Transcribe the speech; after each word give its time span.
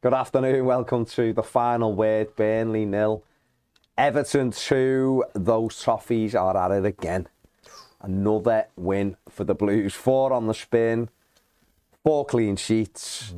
Good 0.00 0.14
afternoon. 0.14 0.64
Welcome 0.64 1.06
to 1.06 1.32
the 1.32 1.42
final 1.42 1.92
word. 1.92 2.36
Burnley 2.36 2.84
nil, 2.84 3.24
Everton 3.96 4.52
two. 4.52 5.24
Those 5.34 5.84
Toffees 5.84 6.36
are 6.36 6.56
at 6.56 6.70
it 6.70 6.84
again. 6.86 7.26
Another 8.00 8.68
win 8.76 9.16
for 9.28 9.42
the 9.42 9.56
Blues. 9.56 9.94
Four 9.94 10.32
on 10.32 10.46
the 10.46 10.54
spin, 10.54 11.08
four 12.04 12.24
clean 12.24 12.54
sheets, 12.54 13.34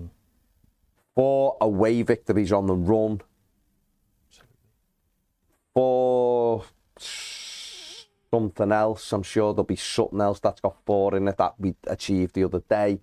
four 1.14 1.56
away 1.62 2.02
victories 2.02 2.52
on 2.52 2.66
the 2.66 2.74
run, 2.74 3.22
four 5.72 6.66
something 6.98 8.70
else. 8.70 9.14
I'm 9.14 9.22
sure 9.22 9.54
there'll 9.54 9.64
be 9.64 9.76
something 9.76 10.20
else 10.20 10.40
that's 10.40 10.60
got 10.60 10.76
four 10.84 11.16
in 11.16 11.26
it 11.26 11.38
that 11.38 11.54
we 11.58 11.74
achieved 11.86 12.34
the 12.34 12.44
other 12.44 12.60
day. 12.68 13.00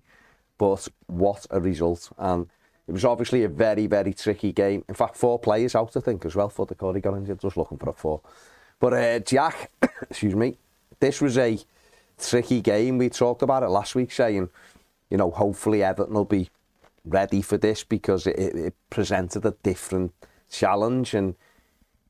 But 0.58 0.86
what 1.08 1.44
a 1.50 1.60
result! 1.60 2.12
And 2.16 2.46
it 2.88 2.92
was 2.92 3.04
obviously 3.04 3.44
a 3.44 3.48
very, 3.48 3.86
very 3.86 4.14
tricky 4.14 4.50
game. 4.50 4.82
In 4.88 4.94
fact, 4.94 5.14
four 5.14 5.38
players 5.38 5.74
out, 5.74 5.94
I 5.94 6.00
think, 6.00 6.24
as 6.24 6.34
well, 6.34 6.48
for 6.48 6.64
the 6.64 6.74
Corey 6.74 7.02
got 7.02 7.18
injured, 7.18 7.38
just 7.38 7.58
looking 7.58 7.76
for 7.76 7.90
a 7.90 7.92
four. 7.92 8.22
But 8.80 8.94
uh, 8.94 9.18
Jack, 9.18 9.70
excuse 10.02 10.34
me, 10.34 10.56
this 10.98 11.20
was 11.20 11.36
a 11.36 11.58
tricky 12.18 12.62
game. 12.62 12.96
We 12.96 13.10
talked 13.10 13.42
about 13.42 13.62
it 13.62 13.68
last 13.68 13.94
week, 13.94 14.10
saying, 14.10 14.48
you 15.10 15.18
know, 15.18 15.30
hopefully 15.30 15.84
Everton 15.84 16.14
will 16.14 16.24
be 16.24 16.48
ready 17.04 17.42
for 17.42 17.58
this 17.58 17.84
because 17.84 18.26
it, 18.26 18.38
it 18.38 18.74
presented 18.88 19.44
a 19.44 19.54
different 19.62 20.14
challenge. 20.50 21.12
And 21.12 21.34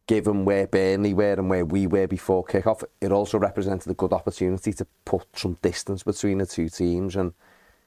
given 0.06 0.44
where 0.44 0.68
Burnley 0.68 1.12
were 1.12 1.32
and 1.32 1.50
where 1.50 1.64
we 1.64 1.88
were 1.88 2.06
before 2.06 2.44
kick-off, 2.44 2.84
it 3.00 3.10
also 3.10 3.36
represented 3.36 3.90
a 3.90 3.94
good 3.94 4.12
opportunity 4.12 4.72
to 4.74 4.86
put 5.04 5.26
some 5.34 5.58
distance 5.60 6.04
between 6.04 6.38
the 6.38 6.46
two 6.46 6.68
teams. 6.68 7.16
And, 7.16 7.32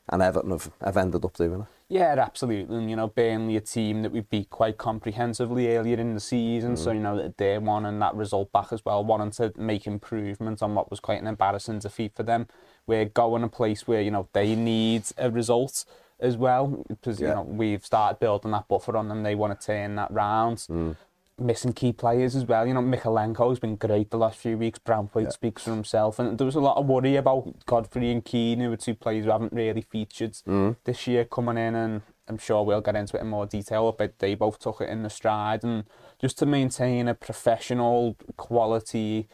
and 0.10 0.22
Everton 0.22 0.52
have, 0.52 0.70
have 0.84 0.98
ended 0.98 1.24
up 1.24 1.38
doing 1.38 1.62
it. 1.62 1.68
Yeah, 1.92 2.16
absolutely. 2.18 2.78
And, 2.78 2.90
you 2.90 2.96
know, 2.96 3.08
Burnley, 3.08 3.58
a 3.58 3.62
team 3.62 4.02
that 4.04 4.14
we 4.14 4.22
beat 4.22 4.50
quite 4.50 4.78
comprehensively 4.78 5.76
earlier 5.76 5.98
in 5.98 6.14
the 6.14 6.22
season. 6.22 6.76
Mm. 6.76 6.78
So, 6.78 6.92
you 6.92 7.02
know, 7.02 7.18
that 7.18 7.38
they're 7.38 7.58
and 7.58 8.02
that 8.02 8.16
result 8.16 8.50
back 8.54 8.72
as 8.72 8.86
well, 8.86 9.04
wanting 9.04 9.32
to 9.32 9.52
make 9.62 9.86
improvements 9.86 10.62
on 10.62 10.74
what 10.74 10.90
was 10.90 11.02
quite 11.02 11.20
an 11.20 11.28
embarrassing 11.28 11.80
defeat 11.80 12.14
for 12.16 12.24
them. 12.24 12.48
We're 12.88 13.04
going 13.04 13.44
a 13.44 13.50
place 13.50 13.90
where, 13.90 14.02
you 14.02 14.10
know, 14.10 14.30
they 14.32 14.56
need 14.56 15.04
a 15.18 15.30
result 15.30 15.84
as 16.22 16.38
well 16.38 16.82
because, 16.88 17.20
yeah. 17.20 17.28
you 17.28 17.36
know, 17.36 17.42
we've 17.42 17.86
started 17.86 18.22
building 18.22 18.52
that 18.52 18.70
buffer 18.70 18.96
on 18.96 19.10
them. 19.10 19.24
They 19.24 19.36
want 19.36 19.60
to 19.60 19.66
turn 19.66 19.96
that 19.96 20.12
round. 20.12 20.60
Mm 20.60 20.96
missing 21.42 21.74
key 21.74 21.92
players 21.92 22.36
as 22.36 22.46
well. 22.46 22.66
You 22.66 22.74
know, 22.74 22.82
Mykolenko's 22.82 23.60
been 23.60 23.76
great 23.76 24.10
the 24.10 24.18
last 24.18 24.38
few 24.38 24.58
weeks. 24.58 24.80
Branthwaite 24.80 25.24
yeah. 25.24 25.30
speaks 25.30 25.64
for 25.64 25.72
himself. 25.72 26.20
And 26.20 26.38
there 26.38 26.46
was 26.46 26.56
a 26.56 26.62
lot 26.62 26.78
of 26.78 26.86
worry 26.86 27.16
about 27.16 27.66
Godfrey 27.66 28.12
and 28.12 28.24
Keane, 28.24 28.60
who 28.60 28.72
are 28.72 28.78
two 28.78 28.96
players 28.96 29.26
who 29.26 29.32
haven't 29.32 29.54
really 29.54 29.82
featured 29.82 30.34
mm. 30.48 30.76
this 30.84 31.08
year 31.08 31.26
coming 31.26 31.58
in. 31.58 31.76
And 31.76 32.02
I'm 32.28 32.38
sure 32.38 32.64
we'll 32.64 32.82
get 32.82 32.96
into 32.96 33.18
it 33.18 33.22
in 33.22 33.28
more 33.28 33.46
detail, 33.46 33.92
but 33.92 34.20
they 34.20 34.36
both 34.36 34.60
took 34.60 34.82
it 34.82 34.90
in 34.90 35.04
the 35.04 35.10
stride. 35.10 35.64
And 35.64 35.86
just 36.20 36.38
to 36.40 36.46
maintain 36.46 37.08
a 37.08 37.14
professional, 37.14 38.16
quality, 38.38 39.28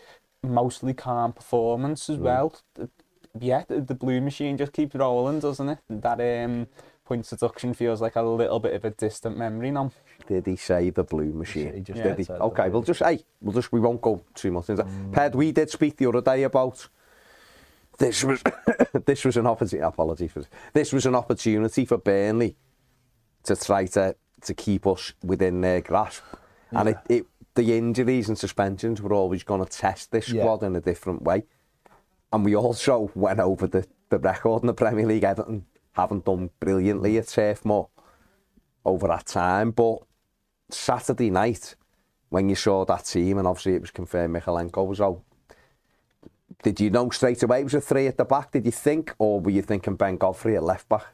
mostly 0.44 0.94
calm 0.94 1.34
performance 1.34 2.10
as 2.10 2.18
mm. 2.18 2.22
well. 2.22 2.56
Yeah, 3.40 3.66
the 3.68 3.94
blue 3.94 4.20
machine 4.20 4.58
just 4.58 4.74
keeps 4.74 4.96
rolling, 4.96 5.40
doesn't 5.40 5.70
it? 5.70 5.80
That 5.90 6.20
um, 6.44 6.68
point 7.08 7.30
deduction 7.30 7.74
feels 7.74 8.02
like 8.02 8.18
a 8.18 8.22
little 8.22 8.60
bit 8.60 8.74
of 8.74 8.84
a 8.84 8.90
distant 8.90 9.38
memory 9.38 9.72
now. 9.72 9.92
Did 10.28 10.46
he 10.46 10.58
say 10.58 10.90
the 10.90 11.04
blue 11.04 11.32
machine? 11.32 11.74
He 11.74 11.80
just 11.80 11.98
yeah, 11.98 12.14
did 12.14 12.28
he? 12.28 12.34
Okay, 12.34 12.70
we'll 12.70 12.82
just 12.82 13.02
hey, 13.02 13.20
we'll 13.42 13.54
just 13.54 13.72
we 13.72 13.80
won't 13.80 14.02
go 14.02 14.22
too 14.36 14.52
much 14.52 14.70
into 14.70 14.84
that. 14.84 14.92
Mm. 14.92 15.14
Ped, 15.14 15.36
we 15.36 15.52
did 15.54 15.70
speak 15.70 15.96
the 15.96 16.08
other 16.08 16.22
day 16.22 16.44
about 16.44 16.90
this 17.98 18.24
was 18.24 18.44
this 19.06 19.24
was 19.24 19.38
an 19.38 19.48
opportunity. 19.48 19.86
Apology 19.86 20.28
for 20.28 20.40
this. 20.40 20.50
this 20.74 20.94
was 20.94 21.06
an 21.06 21.16
opportunity 21.16 21.86
for 21.86 21.98
Burnley 21.98 22.58
to 23.44 23.56
try 23.56 23.86
to 23.86 24.16
to 24.42 24.54
keep 24.54 24.86
us 24.86 25.14
within 25.24 25.62
their 25.62 25.80
grasp, 25.80 26.24
yeah. 26.74 26.80
and 26.82 26.90
it, 26.90 26.98
it 27.08 27.26
the 27.56 27.76
injuries 27.76 28.28
and 28.28 28.38
suspensions 28.38 29.02
were 29.02 29.14
always 29.14 29.44
going 29.44 29.64
to 29.64 29.72
test 29.72 30.12
this 30.12 30.28
squad 30.28 30.62
yeah. 30.62 30.68
in 30.68 30.76
a 30.76 30.82
different 30.82 31.24
way. 31.24 31.44
And 32.34 32.44
we 32.44 32.56
also 32.56 33.10
went 33.16 33.40
over 33.40 33.66
the, 33.66 33.88
the 34.10 34.20
record 34.20 34.62
in 34.62 34.68
the 34.68 34.74
Premier 34.74 35.08
League. 35.08 35.24
Everton 35.24 35.66
haven't 35.98 36.26
done 36.26 36.50
brilliantly 36.60 37.18
at 37.18 37.28
Turf 37.28 37.66
Moor 37.66 37.90
over 38.86 39.08
that 39.08 39.26
time, 39.26 39.72
but 39.72 39.98
Saturday 40.70 41.30
night 41.30 41.76
when 42.30 42.50
you 42.50 42.56
saw 42.56 42.86
that 42.86 43.06
team, 43.06 43.38
and 43.38 43.48
obviously 43.48 43.76
it 43.76 43.82
was 43.82 43.92
confirmed 43.92 44.36
Mykolenko 44.36 44.86
was 44.86 45.02
out. 45.02 45.22
Did 46.64 46.80
you 46.80 46.90
know 46.90 47.10
straight 47.10 47.44
away 47.44 47.62
it 47.62 47.66
was 47.66 47.74
a 47.74 47.82
three 47.82 48.08
at 48.08 48.18
the 48.18 48.26
back? 48.26 48.52
Did 48.52 48.66
you 48.66 48.72
think, 48.72 49.14
or 49.18 49.40
were 49.40 49.52
you 49.52 49.62
thinking 49.62 49.96
Ben 49.96 50.18
Godfrey 50.18 50.56
at 50.56 50.64
left 50.64 50.90
back? 50.90 51.06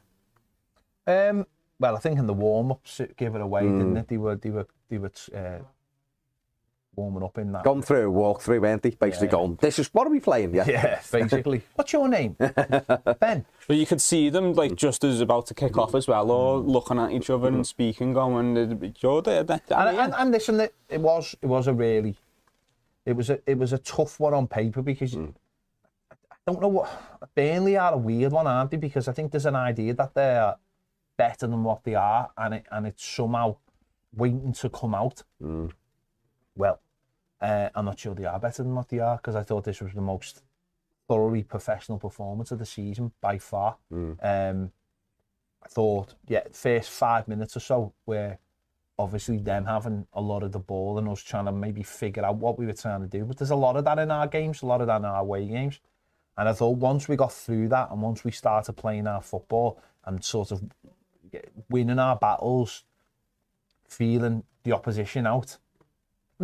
Um, 1.06 1.46
well, 1.78 1.96
I 1.96 2.00
think 2.00 2.18
in 2.18 2.26
the 2.26 2.34
warm 2.34 2.72
ups 2.72 3.00
it 3.00 3.16
gave 3.16 3.34
it 3.34 3.40
away, 3.40 3.62
mm. 3.62 3.78
didn't 3.78 3.96
it? 3.96 4.08
They 4.08 4.16
were 4.16 4.36
they 4.36 4.50
were 4.50 4.66
they 4.88 4.98
were 4.98 5.12
uh, 5.34 5.58
warming 6.96 7.22
up 7.22 7.38
in 7.38 7.52
that. 7.52 7.64
Gone 7.64 7.82
through, 7.82 8.10
walk 8.10 8.42
through, 8.42 8.60
weren't 8.60 8.82
they? 8.82 8.90
Basically 8.90 9.28
yeah. 9.28 9.32
going, 9.32 9.58
this 9.60 9.78
is, 9.78 9.88
what 9.92 10.06
are 10.06 10.10
we 10.10 10.20
playing? 10.20 10.54
Yeah, 10.54 10.64
yeah 10.68 11.00
basically. 11.10 11.62
What's 11.74 11.92
your 11.92 12.08
name? 12.08 12.36
ben. 13.20 13.44
But 13.66 13.76
you 13.76 13.86
could 13.86 14.00
see 14.00 14.30
them 14.30 14.52
like 14.54 14.76
just 14.76 15.04
as 15.04 15.20
about 15.20 15.46
to 15.46 15.54
kick 15.54 15.76
off 15.78 15.94
as 15.94 16.08
well, 16.08 16.30
or 16.30 16.58
looking 16.58 16.98
at 16.98 17.12
each 17.12 17.30
other 17.30 17.48
and 17.48 17.66
speaking, 17.66 18.12
going, 18.12 18.94
you're 19.00 19.22
there. 19.22 19.40
And, 19.40 19.70
and, 19.70 20.14
and 20.16 20.30
listen, 20.30 20.60
it, 20.60 20.74
it 20.88 21.00
was 21.00 21.34
it 21.40 21.46
was 21.46 21.66
a 21.66 21.74
really, 21.74 22.16
it 23.06 23.14
was 23.14 23.30
a 23.30 23.40
it 23.46 23.58
was 23.58 23.72
a 23.72 23.78
tough 23.78 24.20
one 24.20 24.34
on 24.34 24.46
paper 24.46 24.82
because 24.82 25.14
mm. 25.14 25.34
I 26.10 26.36
don't 26.46 26.60
know 26.60 26.68
what 26.68 27.34
Burnley 27.34 27.76
are 27.76 27.94
a 27.94 27.98
weird 27.98 28.32
one, 28.32 28.46
aren't 28.46 28.70
they? 28.70 28.76
Because 28.76 29.08
I 29.08 29.12
think 29.12 29.32
there's 29.32 29.46
an 29.46 29.56
idea 29.56 29.94
that 29.94 30.14
they're 30.14 30.54
better 31.16 31.46
than 31.46 31.64
what 31.64 31.84
they 31.84 31.94
are, 31.94 32.30
and 32.36 32.54
it 32.54 32.66
and 32.70 32.86
it's 32.86 33.04
somehow 33.04 33.56
waiting 34.16 34.52
to 34.52 34.68
come 34.68 34.94
out. 34.94 35.22
Mm. 35.42 35.70
Well, 36.56 36.80
uh, 37.44 37.68
I'm 37.74 37.84
not 37.84 37.98
sure 37.98 38.14
they 38.14 38.24
are 38.24 38.40
better 38.40 38.62
than 38.62 38.74
what 38.74 38.88
they 38.88 39.00
are 39.00 39.16
because 39.16 39.36
I 39.36 39.42
thought 39.42 39.64
this 39.64 39.82
was 39.82 39.92
the 39.92 40.00
most 40.00 40.42
thoroughly 41.06 41.42
professional 41.42 41.98
performance 41.98 42.50
of 42.50 42.58
the 42.58 42.64
season 42.64 43.12
by 43.20 43.36
far. 43.36 43.76
Mm. 43.92 44.16
Um, 44.22 44.72
I 45.62 45.68
thought, 45.68 46.14
yeah, 46.26 46.44
first 46.52 46.88
five 46.88 47.28
minutes 47.28 47.54
or 47.54 47.60
so 47.60 47.92
where 48.06 48.38
obviously 48.98 49.38
them 49.38 49.66
having 49.66 50.06
a 50.14 50.22
lot 50.22 50.42
of 50.42 50.52
the 50.52 50.58
ball 50.58 50.96
and 50.98 51.06
us 51.06 51.20
trying 51.20 51.44
to 51.44 51.52
maybe 51.52 51.82
figure 51.82 52.24
out 52.24 52.36
what 52.36 52.58
we 52.58 52.64
were 52.64 52.72
trying 52.72 53.02
to 53.02 53.08
do. 53.08 53.26
But 53.26 53.36
there's 53.36 53.50
a 53.50 53.56
lot 53.56 53.76
of 53.76 53.84
that 53.84 53.98
in 53.98 54.10
our 54.10 54.26
games, 54.26 54.62
a 54.62 54.66
lot 54.66 54.80
of 54.80 54.86
that 54.86 54.96
in 54.96 55.04
our 55.04 55.20
away 55.20 55.46
games. 55.46 55.80
And 56.38 56.48
I 56.48 56.54
thought 56.54 56.78
once 56.78 57.08
we 57.08 57.16
got 57.16 57.32
through 57.32 57.68
that 57.68 57.90
and 57.90 58.00
once 58.00 58.24
we 58.24 58.30
started 58.30 58.72
playing 58.72 59.06
our 59.06 59.20
football 59.20 59.82
and 60.06 60.24
sort 60.24 60.50
of 60.50 60.62
winning 61.68 61.98
our 61.98 62.16
battles, 62.16 62.84
feeling 63.86 64.44
the 64.62 64.72
opposition 64.72 65.26
out, 65.26 65.58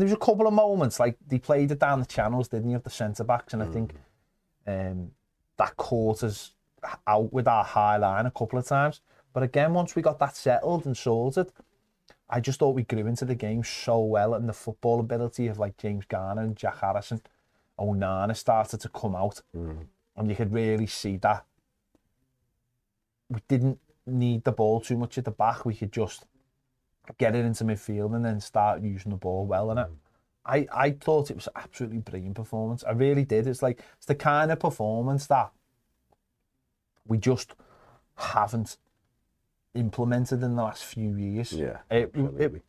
there 0.00 0.06
was 0.06 0.12
a 0.12 0.16
couple 0.16 0.47
of 0.47 0.53
moments 0.53 1.00
like 1.00 1.16
they 1.27 1.38
played 1.38 1.71
it 1.71 1.78
down 1.78 2.00
the 2.00 2.06
channels, 2.06 2.49
didn't 2.49 2.71
you, 2.71 2.77
of 2.77 2.84
the 2.84 2.91
centre 2.91 3.25
backs, 3.25 3.53
and 3.53 3.62
mm. 3.62 3.69
I 3.69 3.72
think 3.72 3.94
um, 4.66 5.11
that 5.56 5.77
caught 5.77 6.22
us 6.22 6.53
out 7.06 7.33
with 7.33 7.47
our 7.47 7.65
high 7.65 7.97
line 7.97 8.27
a 8.27 8.30
couple 8.30 8.59
of 8.59 8.66
times. 8.66 9.01
But 9.33 9.42
again, 9.42 9.74
once 9.74 9.95
we 9.95 10.03
got 10.03 10.19
that 10.19 10.36
settled 10.36 10.86
and 10.86 10.97
sorted, 10.97 11.53
I 12.28 12.41
just 12.41 12.59
thought 12.59 12.74
we 12.74 12.83
grew 12.83 13.07
into 13.07 13.24
the 13.24 13.34
game 13.34 13.65
so 13.65 14.01
well, 14.01 14.34
and 14.34 14.48
the 14.48 14.53
football 14.53 15.01
ability 15.01 15.47
of 15.48 15.59
like 15.59 15.77
James 15.77 16.04
Garner 16.07 16.42
and 16.42 16.57
Jack 16.57 16.78
Harrison, 16.78 17.21
Onana 17.78 18.36
started 18.36 18.80
to 18.80 18.89
come 18.89 19.15
out, 19.15 19.42
mm. 19.57 19.86
and 20.16 20.28
you 20.28 20.36
could 20.36 20.53
really 20.53 20.86
see 20.86 21.16
that 21.19 21.45
we 23.28 23.41
didn't 23.48 23.78
need 24.07 24.45
the 24.45 24.53
ball 24.53 24.80
too 24.80 24.97
much 24.97 25.19
at 25.19 25.24
the 25.24 25.30
back. 25.30 25.65
We 25.65 25.74
could 25.74 25.92
just 25.92 26.27
get 27.18 27.34
it 27.34 27.45
into 27.45 27.65
midfield 27.65 28.15
and 28.15 28.24
then 28.24 28.41
start 28.41 28.83
using 28.83 29.10
the 29.10 29.16
ball 29.16 29.47
well. 29.47 29.71
And 29.71 29.80
I, 30.45 30.66
I 30.72 30.91
thought 30.92 31.30
it 31.30 31.36
was 31.36 31.48
absolutely 31.54 31.98
brilliant 31.98 32.34
performance. 32.34 32.84
I 32.84 32.92
really 32.92 33.24
did. 33.24 33.47
It's 33.47 33.62
like 33.62 33.80
it's 33.97 34.07
the 34.07 34.15
kind 34.15 34.51
of 34.51 34.59
performance 34.59 35.27
that 35.27 35.51
we 37.07 37.18
just 37.18 37.54
haven't 38.16 38.77
implemented 39.74 40.42
in 40.42 40.57
the 40.57 40.62
last 40.62 40.84
few 40.84 41.16
years. 41.16 41.53
Yeah, 41.53 41.78
it, 41.91 42.10
it, 42.39 42.62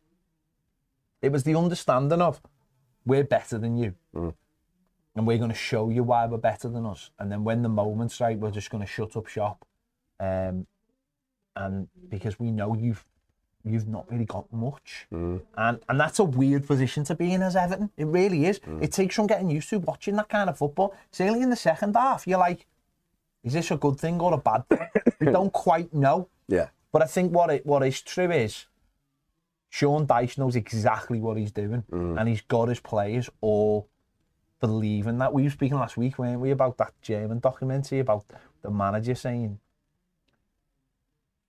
it 1.20 1.32
was 1.32 1.44
the 1.44 1.54
understanding 1.54 2.20
of 2.20 2.40
we're 3.04 3.24
better 3.24 3.58
than 3.58 3.76
you. 3.76 3.94
Mm. 4.14 4.34
and 5.16 5.26
we're 5.26 5.38
going 5.38 5.50
to 5.50 5.56
show 5.56 5.90
you 5.90 6.02
why 6.02 6.26
we're 6.26 6.38
better 6.38 6.68
than 6.68 6.86
us. 6.86 7.10
And 7.18 7.30
then 7.30 7.44
when 7.44 7.62
the 7.62 7.68
moment's 7.68 8.20
right, 8.20 8.38
we're 8.38 8.50
just 8.50 8.70
going 8.70 8.84
to 8.84 8.90
shut 8.90 9.16
up 9.16 9.26
shop. 9.26 9.66
Um, 10.20 10.66
and 11.54 11.88
because 12.08 12.38
we 12.38 12.50
know 12.50 12.74
you've 12.74 13.04
you've 13.64 13.88
not 13.88 14.10
really 14.10 14.24
got 14.24 14.52
much. 14.52 15.06
Mm. 15.12 15.40
And 15.56 15.80
and 15.88 16.00
that's 16.00 16.18
a 16.18 16.24
weird 16.24 16.66
position 16.66 17.04
to 17.04 17.14
be 17.14 17.32
in 17.32 17.42
as 17.42 17.56
Everton. 17.56 17.90
It 17.96 18.06
really 18.06 18.46
is. 18.46 18.58
Mm. 18.60 18.82
It 18.82 18.92
takes 18.92 19.16
some 19.16 19.26
getting 19.26 19.50
used 19.50 19.68
to 19.70 19.78
watching 19.78 20.16
that 20.16 20.28
kind 20.28 20.50
of 20.50 20.58
football. 20.58 20.94
It's 21.08 21.20
only 21.20 21.42
in 21.42 21.50
the 21.50 21.56
second 21.56 21.94
half. 21.94 22.26
You're 22.26 22.38
like, 22.38 22.66
is 23.44 23.52
this 23.52 23.70
a 23.70 23.76
good 23.76 23.98
thing 23.98 24.20
or 24.20 24.34
a 24.34 24.38
bad 24.38 24.68
thing? 24.68 24.86
you 25.20 25.32
don't 25.32 25.52
quite 25.52 25.92
know. 25.92 26.28
Yeah. 26.48 26.68
But 26.92 27.02
I 27.02 27.06
think 27.06 27.32
what 27.32 27.50
it 27.50 27.66
what 27.66 27.84
is 27.84 28.00
true 28.02 28.30
is 28.30 28.66
Sean 29.68 30.06
Dyche 30.06 30.36
knows 30.36 30.56
exactly 30.56 31.18
what 31.18 31.36
he's 31.36 31.52
doing, 31.52 31.84
mm. 31.90 32.18
and 32.18 32.28
he's 32.28 32.42
got 32.42 32.68
his 32.68 32.80
players 32.80 33.30
all 33.40 33.88
believing 34.60 35.18
that. 35.18 35.32
We 35.32 35.44
were 35.44 35.50
speaking 35.50 35.78
last 35.78 35.96
week, 35.96 36.18
weren't 36.18 36.40
we, 36.40 36.50
about 36.50 36.76
that 36.78 36.92
German 37.00 37.40
documentary 37.40 38.00
about 38.00 38.24
the 38.62 38.70
manager 38.70 39.14
saying 39.14 39.58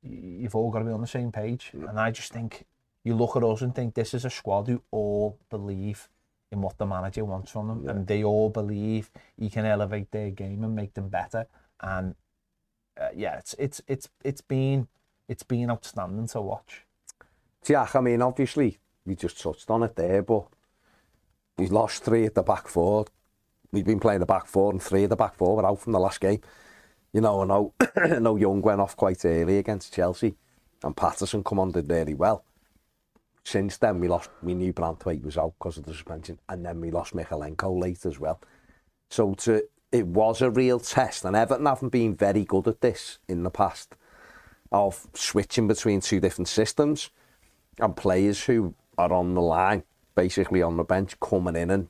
you've 0.04 0.56
all 0.56 0.70
got 0.70 0.80
to 0.80 0.86
be 0.86 0.92
on 0.92 1.02
the 1.02 1.08
same 1.08 1.32
page. 1.32 1.72
Yeah. 1.74 1.90
And 1.90 2.00
I 2.00 2.12
just 2.12 2.32
think 2.32 2.66
you 3.04 3.16
look 3.16 3.36
at 3.36 3.44
us 3.44 3.62
and 3.62 3.74
think 3.74 3.96
this 3.96 4.14
is 4.14 4.26
a 4.26 4.30
squad 4.30 4.68
who 4.68 4.82
all 4.92 5.38
believe 5.50 6.10
in 6.52 6.62
what 6.62 6.78
the 6.78 6.86
manager 6.86 7.26
wants 7.26 7.52
from 7.52 7.68
them. 7.68 7.84
Yeah. 7.84 7.92
And 7.92 8.08
they 8.08 8.24
all 8.24 8.50
believe 8.50 9.10
he 9.38 9.50
can 9.50 9.66
elevate 9.66 10.12
their 10.12 10.30
game 10.30 10.64
and 10.64 10.76
make 10.76 10.94
them 10.94 11.10
better. 11.10 11.48
And 11.82 12.16
uh, 13.00 13.10
yeah, 13.16 13.38
it's, 13.38 13.56
it's, 13.58 13.82
it's, 13.88 14.10
it's 14.24 14.42
been, 14.42 14.88
it's 15.28 15.44
been 15.44 15.72
outstanding 15.72 16.28
to 16.28 16.42
watch. 16.42 16.86
Yeah, 17.68 17.88
I 17.94 18.02
mean, 18.02 18.22
obviously, 18.22 18.78
we 19.06 19.16
just 19.16 19.42
touched 19.42 19.70
on 19.70 19.84
it 19.84 19.96
there, 19.96 20.22
but 20.22 20.46
he's 21.58 21.72
lost 21.72 22.04
three 22.04 22.26
at 22.26 22.36
the 22.36 22.44
back 22.44 22.68
four. 22.68 23.06
We've 23.72 23.86
been 23.86 24.00
playing 24.00 24.20
the 24.20 24.26
back 24.26 24.46
four 24.46 24.72
and 24.72 24.82
three 24.82 25.06
at 25.06 25.10
the 25.10 25.16
back 25.16 25.36
four. 25.36 25.56
We're 25.56 25.66
out 25.66 25.80
from 25.80 25.94
the 25.94 26.00
last 26.00 26.20
game. 26.20 26.42
You 27.14 27.22
know, 27.22 27.44
I 27.44 27.46
know, 27.46 27.74
I 27.96 28.20
know 28.20 28.36
Young 28.36 28.62
went 28.62 28.82
off 28.82 28.98
quite 28.98 29.24
early 29.24 29.60
against 29.60 29.94
Chelsea, 29.94 30.36
and 30.84 30.98
Patterson 30.98 31.44
come 31.44 31.60
on 31.60 31.72
did 31.72 31.90
really 31.90 32.16
well. 32.16 32.44
Since 33.46 33.78
then, 33.78 34.00
we 34.00 34.08
lost. 34.08 34.30
We 34.42 34.54
knew 34.54 34.74
Branthwaite 34.74 35.24
was 35.24 35.38
out 35.38 35.54
because 35.60 35.78
of 35.78 35.86
the 35.86 35.94
suspension, 35.94 36.40
and 36.50 36.66
then 36.66 36.82
we 36.82 36.92
lost 36.92 37.14
Mykolenko 37.14 37.80
late 37.80 38.06
as 38.06 38.20
well. 38.20 38.42
So 39.10 39.34
to 39.36 39.64
it 39.92 40.08
was 40.08 40.42
a 40.42 40.50
real 40.50 40.80
test, 40.80 41.24
and 41.24 41.36
Everton 41.36 41.68
haven't 41.68 41.90
been 41.90 42.16
very 42.16 42.46
good 42.46 42.68
at 42.68 42.82
this 42.82 43.20
in 43.28 43.44
the 43.44 43.52
past 43.52 43.96
of 44.72 45.08
switching 45.14 45.68
between 45.68 46.02
two 46.02 46.20
different 46.20 46.48
systems 46.48 47.12
and 47.80 47.96
players 47.96 48.44
who 48.44 48.74
are 48.98 49.14
on 49.14 49.36
the 49.36 49.42
line, 49.42 49.84
basically 50.16 50.64
on 50.64 50.78
the 50.78 50.84
bench, 50.84 51.20
coming 51.20 51.56
in 51.56 51.70
and 51.70 51.90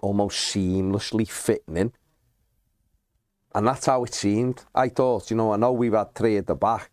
almost 0.00 0.52
seamlessly 0.52 1.28
fitting 1.28 1.76
in. 1.76 1.92
And 3.56 3.66
that's 3.66 3.86
how 3.86 4.04
it 4.04 4.12
seemed. 4.12 4.62
I 4.74 4.90
thought, 4.90 5.30
you 5.30 5.36
know, 5.36 5.54
I 5.54 5.56
know 5.56 5.72
we've 5.72 5.94
had 5.94 6.14
three 6.14 6.36
at 6.36 6.46
the 6.46 6.54
back, 6.54 6.90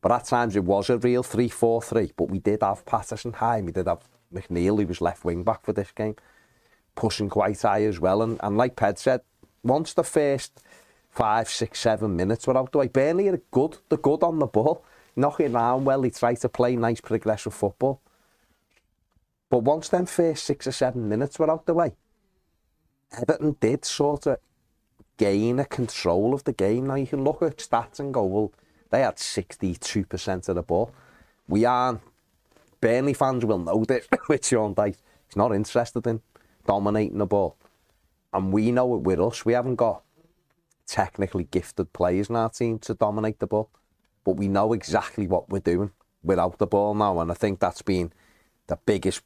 but 0.00 0.12
at 0.12 0.26
times 0.26 0.54
it 0.54 0.62
was 0.62 0.88
a 0.88 0.96
real 0.96 1.24
3 1.24 1.48
4 1.48 1.82
3. 1.82 2.12
But 2.16 2.30
we 2.30 2.38
did 2.38 2.62
have 2.62 2.86
Patterson 2.86 3.32
high, 3.32 3.60
we 3.62 3.72
did 3.72 3.88
have 3.88 4.06
McNeil, 4.32 4.80
who 4.80 4.86
was 4.86 5.00
left 5.00 5.24
wing 5.24 5.42
back 5.42 5.64
for 5.64 5.72
this 5.72 5.90
game, 5.90 6.14
pushing 6.94 7.28
quite 7.28 7.60
high 7.60 7.82
as 7.82 7.98
well. 7.98 8.22
And, 8.22 8.38
and 8.44 8.56
like 8.56 8.76
Ped 8.76 9.00
said, 9.00 9.22
once 9.64 9.92
the 9.92 10.04
first 10.04 10.62
five, 11.10 11.48
six, 11.48 11.80
seven 11.80 12.14
minutes 12.14 12.46
were 12.46 12.56
out 12.56 12.70
the 12.70 12.78
way, 12.78 12.86
Burnley 12.86 13.26
are 13.26 13.42
good. 13.50 13.78
They're 13.88 13.98
good 13.98 14.22
on 14.22 14.38
the 14.38 14.46
ball. 14.46 14.84
Knocking 15.16 15.52
around 15.52 15.84
well, 15.84 16.02
they 16.02 16.10
try 16.10 16.34
to 16.34 16.48
play 16.48 16.76
nice 16.76 17.00
progressive 17.00 17.54
football. 17.54 18.00
But 19.50 19.64
once 19.64 19.88
them 19.88 20.06
first 20.06 20.44
six 20.44 20.68
or 20.68 20.72
seven 20.72 21.08
minutes 21.08 21.40
were 21.40 21.50
out 21.50 21.66
the 21.66 21.74
way, 21.74 21.96
Everton 23.20 23.56
did 23.58 23.84
sort 23.84 24.28
of 24.28 24.38
gain 25.16 25.58
a 25.58 25.64
control 25.64 26.34
of 26.34 26.44
the 26.44 26.52
game. 26.52 26.86
Now 26.86 26.94
you 26.96 27.06
can 27.06 27.24
look 27.24 27.42
at 27.42 27.58
stats 27.58 28.00
and 28.00 28.12
go, 28.12 28.24
well, 28.24 28.52
they 28.90 29.00
had 29.00 29.16
62% 29.16 30.48
of 30.48 30.54
the 30.54 30.62
ball. 30.62 30.92
We 31.48 31.64
aren't. 31.64 32.00
Burnley 32.80 33.14
fans 33.14 33.44
will 33.44 33.58
know 33.58 33.84
this 33.84 34.06
with 34.28 34.46
Sean 34.46 34.74
Dyche. 34.74 34.96
He's 35.26 35.36
not 35.36 35.54
interested 35.54 36.06
in 36.06 36.20
dominating 36.66 37.18
the 37.18 37.26
ball. 37.26 37.56
And 38.32 38.52
we 38.52 38.72
know 38.72 38.94
it 38.94 39.02
with 39.02 39.20
us. 39.20 39.44
We 39.44 39.52
haven't 39.52 39.76
got 39.76 40.02
technically 40.86 41.44
gifted 41.44 41.92
players 41.92 42.28
in 42.28 42.36
our 42.36 42.50
team 42.50 42.78
to 42.80 42.94
dominate 42.94 43.38
the 43.38 43.46
ball. 43.46 43.70
But 44.24 44.36
we 44.36 44.48
know 44.48 44.72
exactly 44.72 45.26
what 45.26 45.48
we're 45.48 45.60
doing 45.60 45.92
without 46.22 46.58
the 46.58 46.66
ball 46.66 46.94
now. 46.94 47.20
And 47.20 47.30
I 47.30 47.34
think 47.34 47.60
that's 47.60 47.82
been 47.82 48.12
the 48.66 48.78
biggest 48.84 49.22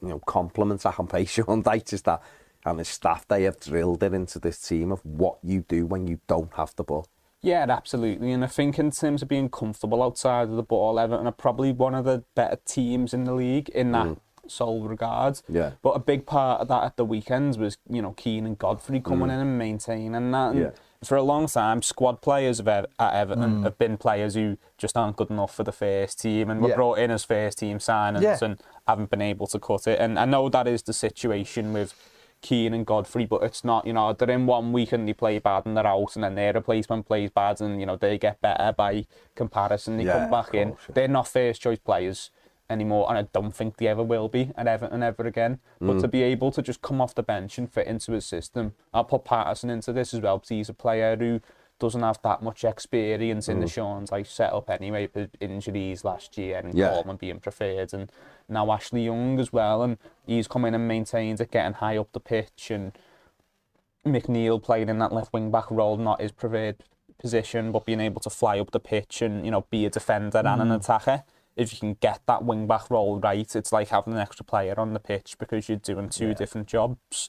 you 0.00 0.08
know, 0.08 0.18
compliment 0.20 0.86
I 0.86 0.92
can 0.92 1.06
pay 1.06 1.24
Sean 1.26 1.62
Dyche 1.62 1.92
is 1.92 2.02
that 2.02 2.22
and 2.66 2.78
his 2.80 2.88
staff, 2.88 3.26
they 3.28 3.44
have 3.44 3.60
drilled 3.60 4.02
it 4.02 4.12
into 4.12 4.38
this 4.38 4.60
team 4.60 4.90
of 4.92 5.04
what 5.04 5.38
you 5.42 5.64
do 5.66 5.86
when 5.86 6.06
you 6.06 6.20
don't 6.26 6.52
have 6.54 6.74
the 6.76 6.84
ball. 6.84 7.06
Yeah, 7.40 7.64
absolutely. 7.68 8.32
And 8.32 8.42
I 8.42 8.48
think 8.48 8.78
in 8.78 8.90
terms 8.90 9.22
of 9.22 9.28
being 9.28 9.48
comfortable 9.48 10.02
outside 10.02 10.48
of 10.48 10.56
the 10.56 10.62
ball, 10.62 10.98
Everton 10.98 11.28
are 11.28 11.32
probably 11.32 11.70
one 11.70 11.94
of 11.94 12.04
the 12.04 12.24
better 12.34 12.58
teams 12.64 13.14
in 13.14 13.24
the 13.24 13.34
league 13.34 13.68
in 13.68 13.92
that 13.92 14.06
mm. 14.06 14.18
sole 14.48 14.88
regard. 14.88 15.40
Yeah. 15.48 15.72
But 15.80 15.90
a 15.90 16.00
big 16.00 16.26
part 16.26 16.60
of 16.60 16.68
that 16.68 16.82
at 16.82 16.96
the 16.96 17.04
weekends 17.04 17.56
was, 17.56 17.78
you 17.88 18.02
know, 18.02 18.12
Keane 18.12 18.46
and 18.46 18.58
Godfrey 18.58 19.00
coming 19.00 19.28
mm. 19.28 19.34
in 19.34 19.40
and 19.40 19.58
maintaining 19.58 20.30
that. 20.32 20.50
And 20.50 20.58
yeah. 20.58 20.70
For 21.04 21.16
a 21.16 21.22
long 21.22 21.46
time, 21.46 21.82
squad 21.82 22.20
players 22.20 22.58
of 22.58 22.66
at 22.66 22.88
Everton 22.98 23.60
mm. 23.60 23.62
have 23.62 23.78
been 23.78 23.96
players 23.96 24.34
who 24.34 24.56
just 24.76 24.96
aren't 24.96 25.16
good 25.16 25.30
enough 25.30 25.54
for 25.54 25.62
the 25.62 25.70
first 25.70 26.20
team 26.20 26.50
and 26.50 26.60
were 26.60 26.70
yeah. 26.70 26.74
brought 26.74 26.98
in 26.98 27.12
as 27.12 27.22
first 27.22 27.58
team 27.58 27.78
signings 27.78 28.22
yeah. 28.22 28.38
and 28.42 28.60
haven't 28.88 29.10
been 29.10 29.22
able 29.22 29.46
to 29.48 29.60
cut 29.60 29.86
it. 29.86 30.00
And 30.00 30.18
I 30.18 30.24
know 30.24 30.48
that 30.48 30.66
is 30.66 30.82
the 30.82 30.94
situation 30.94 31.72
with 31.72 31.94
Keane 32.42 32.74
and 32.74 32.86
Godfrey, 32.86 33.26
but 33.26 33.42
it's 33.42 33.64
not, 33.64 33.86
you 33.86 33.92
know, 33.92 34.12
they're 34.12 34.30
in 34.30 34.46
one 34.46 34.72
week 34.72 34.92
and 34.92 35.08
they 35.08 35.12
play 35.12 35.38
bad 35.38 35.66
and 35.66 35.76
they're 35.76 35.86
out, 35.86 36.14
and 36.14 36.24
then 36.24 36.34
their 36.34 36.52
replacement 36.52 37.06
plays 37.06 37.30
bad 37.30 37.60
and, 37.60 37.80
you 37.80 37.86
know, 37.86 37.96
they 37.96 38.18
get 38.18 38.40
better 38.40 38.72
by 38.72 39.06
comparison. 39.34 39.96
They 39.96 40.04
yeah, 40.04 40.20
come 40.20 40.30
back 40.30 40.52
course, 40.52 40.62
in. 40.62 40.68
Yeah. 40.68 40.76
They're 40.94 41.08
not 41.08 41.28
first 41.28 41.60
choice 41.60 41.78
players 41.78 42.30
anymore, 42.68 43.06
and 43.08 43.18
I 43.18 43.22
don't 43.32 43.54
think 43.54 43.76
they 43.76 43.86
ever 43.86 44.02
will 44.02 44.28
be 44.28 44.50
at 44.56 44.66
Everton 44.66 45.02
ever 45.02 45.26
again. 45.26 45.60
But 45.80 45.96
mm. 45.96 46.00
to 46.02 46.08
be 46.08 46.22
able 46.22 46.50
to 46.52 46.62
just 46.62 46.82
come 46.82 47.00
off 47.00 47.14
the 47.14 47.22
bench 47.22 47.58
and 47.58 47.72
fit 47.72 47.86
into 47.86 48.12
his 48.12 48.26
system, 48.26 48.74
I'll 48.92 49.04
put 49.04 49.24
Patterson 49.24 49.70
into 49.70 49.92
this 49.92 50.12
as 50.14 50.20
well 50.20 50.38
because 50.38 50.50
he's 50.50 50.68
a 50.68 50.74
player 50.74 51.16
who 51.16 51.40
doesn't 51.78 52.02
have 52.02 52.20
that 52.22 52.42
much 52.42 52.64
experience 52.64 53.48
in 53.48 53.58
mm. 53.58 53.62
the 53.62 53.68
Sean's 53.68 54.12
I 54.12 54.22
set 54.22 54.52
up 54.52 54.70
anyway 54.70 55.08
with 55.12 55.30
injuries 55.40 56.04
last 56.04 56.38
year 56.38 56.58
and 56.58 56.74
yeah. 56.74 56.88
Coleman 56.88 57.16
being 57.16 57.40
preferred 57.40 57.92
and 57.92 58.10
now 58.48 58.70
Ashley 58.70 59.04
Young 59.04 59.38
as 59.38 59.52
well 59.52 59.82
and 59.82 59.98
he's 60.26 60.48
come 60.48 60.64
in 60.64 60.74
and 60.74 60.88
maintains 60.88 61.40
it 61.40 61.50
getting 61.50 61.74
high 61.74 61.98
up 61.98 62.12
the 62.12 62.20
pitch 62.20 62.70
and 62.70 62.92
McNeil 64.06 64.62
playing 64.62 64.88
in 64.88 64.98
that 65.00 65.12
left 65.12 65.32
wing 65.32 65.50
back 65.50 65.70
role 65.70 65.96
not 65.96 66.20
his 66.20 66.32
preferred 66.32 66.76
position 67.18 67.72
but 67.72 67.84
being 67.84 68.00
able 68.00 68.20
to 68.20 68.30
fly 68.30 68.58
up 68.58 68.70
the 68.70 68.80
pitch 68.80 69.20
and 69.20 69.44
you 69.44 69.50
know 69.50 69.66
be 69.70 69.84
a 69.84 69.90
defender 69.90 70.42
mm. 70.42 70.52
and 70.52 70.62
an 70.62 70.68
mm. 70.68 70.76
attacker 70.76 71.24
if 71.56 71.72
you 71.72 71.78
can 71.78 71.94
get 71.94 72.20
that 72.26 72.44
wing 72.44 72.66
back 72.66 72.90
role 72.90 73.18
right 73.18 73.54
it's 73.54 73.72
like 73.72 73.88
having 73.88 74.14
an 74.14 74.18
extra 74.18 74.44
player 74.44 74.78
on 74.78 74.94
the 74.94 75.00
pitch 75.00 75.36
because 75.38 75.68
you're 75.68 75.78
doing 75.78 76.08
two 76.08 76.28
yeah. 76.28 76.34
different 76.34 76.66
jobs 76.66 77.28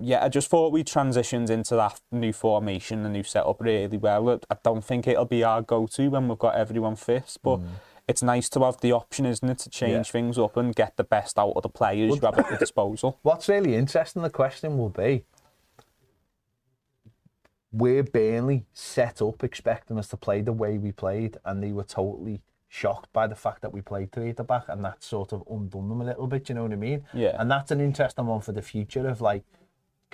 Yeah, 0.00 0.24
I 0.24 0.28
just 0.28 0.48
thought 0.48 0.72
we 0.72 0.82
transitioned 0.82 1.50
into 1.50 1.76
that 1.76 2.00
new 2.10 2.32
formation, 2.32 3.04
the 3.04 3.08
new 3.08 3.22
setup 3.22 3.60
really 3.60 3.96
well. 3.96 4.40
I 4.50 4.56
don't 4.62 4.84
think 4.84 5.06
it'll 5.06 5.24
be 5.24 5.44
our 5.44 5.62
go-to 5.62 6.10
when 6.10 6.28
we've 6.28 6.38
got 6.38 6.56
everyone 6.56 6.96
fit, 6.96 7.36
but. 7.42 7.58
Mm 7.58 7.68
it's 8.06 8.22
nice 8.22 8.48
to 8.50 8.60
have 8.60 8.80
the 8.80 8.92
option, 8.92 9.24
isn't 9.26 9.48
it, 9.48 9.58
to 9.60 9.70
change 9.70 9.92
yeah. 10.08 10.12
things 10.12 10.38
up 10.38 10.56
and 10.56 10.74
get 10.74 10.96
the 10.96 11.04
best 11.04 11.38
out 11.38 11.52
of 11.56 11.62
the 11.62 11.68
players 11.68 12.10
well, 12.10 12.16
you 12.16 12.26
have 12.26 12.38
at 12.38 12.50
your 12.50 12.58
disposal. 12.58 13.18
What's 13.22 13.48
really 13.48 13.74
interesting, 13.74 14.22
the 14.22 14.30
question 14.30 14.76
will 14.76 14.90
be, 14.90 15.24
where 17.70 18.02
Burnley 18.02 18.66
set 18.72 19.22
up 19.22 19.42
expecting 19.42 19.98
us 19.98 20.08
to 20.08 20.16
play 20.16 20.42
the 20.42 20.52
way 20.52 20.76
we 20.76 20.92
played, 20.92 21.38
and 21.44 21.62
they 21.62 21.72
were 21.72 21.84
totally 21.84 22.42
shocked 22.68 23.12
by 23.12 23.26
the 23.26 23.36
fact 23.36 23.62
that 23.62 23.72
we 23.72 23.80
played 23.80 24.12
three 24.12 24.30
at 24.30 24.36
the 24.36 24.44
back, 24.44 24.64
and 24.68 24.84
that 24.84 25.02
sort 25.02 25.32
of 25.32 25.42
undone 25.50 25.88
them 25.88 26.02
a 26.02 26.04
little 26.04 26.26
bit. 26.26 26.48
You 26.48 26.56
know 26.56 26.64
what 26.64 26.72
I 26.72 26.76
mean? 26.76 27.04
Yeah. 27.14 27.36
And 27.38 27.50
that's 27.50 27.70
an 27.70 27.80
interesting 27.80 28.26
one 28.26 28.42
for 28.42 28.52
the 28.52 28.62
future 28.62 29.08
of 29.08 29.20
like 29.22 29.44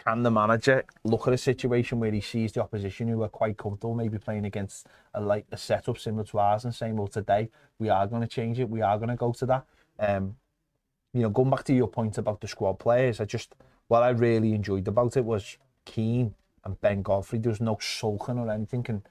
can 0.05 0.23
the 0.23 0.31
manager 0.31 0.85
look 1.05 1.27
at 1.27 1.35
a 1.35 1.39
situation 1.39 2.01
where 2.01 2.11
he 2.11 2.21
sees 2.21 2.53
the 2.53 2.63
opposition 2.63 3.09
who 3.09 3.23
are 3.23 3.29
quite 3.29 3.57
comfortable 3.59 3.95
maybe 3.95 4.19
playing 4.19 4.47
against 4.47 4.87
a 5.15 5.21
like 5.21 5.47
a 5.53 5.57
setup 5.57 5.99
similar 5.99 6.25
to 6.25 6.39
ours 6.39 6.65
and 6.65 6.75
saying, 6.75 6.97
well, 6.97 7.07
today 7.07 7.51
we 7.79 7.89
are 7.89 8.07
going 8.07 8.23
to 8.23 8.29
change 8.29 8.59
it, 8.59 8.69
we 8.69 8.81
are 8.81 8.97
going 8.97 9.11
to 9.11 9.17
go 9.17 9.33
to 9.33 9.47
that. 9.47 9.65
Um, 9.99 10.37
you 11.13 11.23
know, 11.23 11.29
going 11.29 11.51
back 11.51 11.65
to 11.65 11.75
your 11.75 11.89
point 11.89 12.17
about 12.19 12.41
the 12.41 12.49
squad 12.49 12.75
players, 12.79 13.21
I 13.21 13.25
just 13.25 13.55
what 13.89 14.03
I 14.03 14.11
really 14.11 14.55
enjoyed 14.55 14.89
about 14.89 15.17
it 15.17 15.25
was 15.25 15.59
Keane 15.85 16.35
and 16.65 16.81
Ben 16.81 17.03
Godfrey. 17.03 17.39
There 17.39 17.51
was 17.51 17.61
no 17.61 17.77
sulking 17.81 18.39
or 18.39 18.51
anything, 18.51 18.87
and 18.89 19.03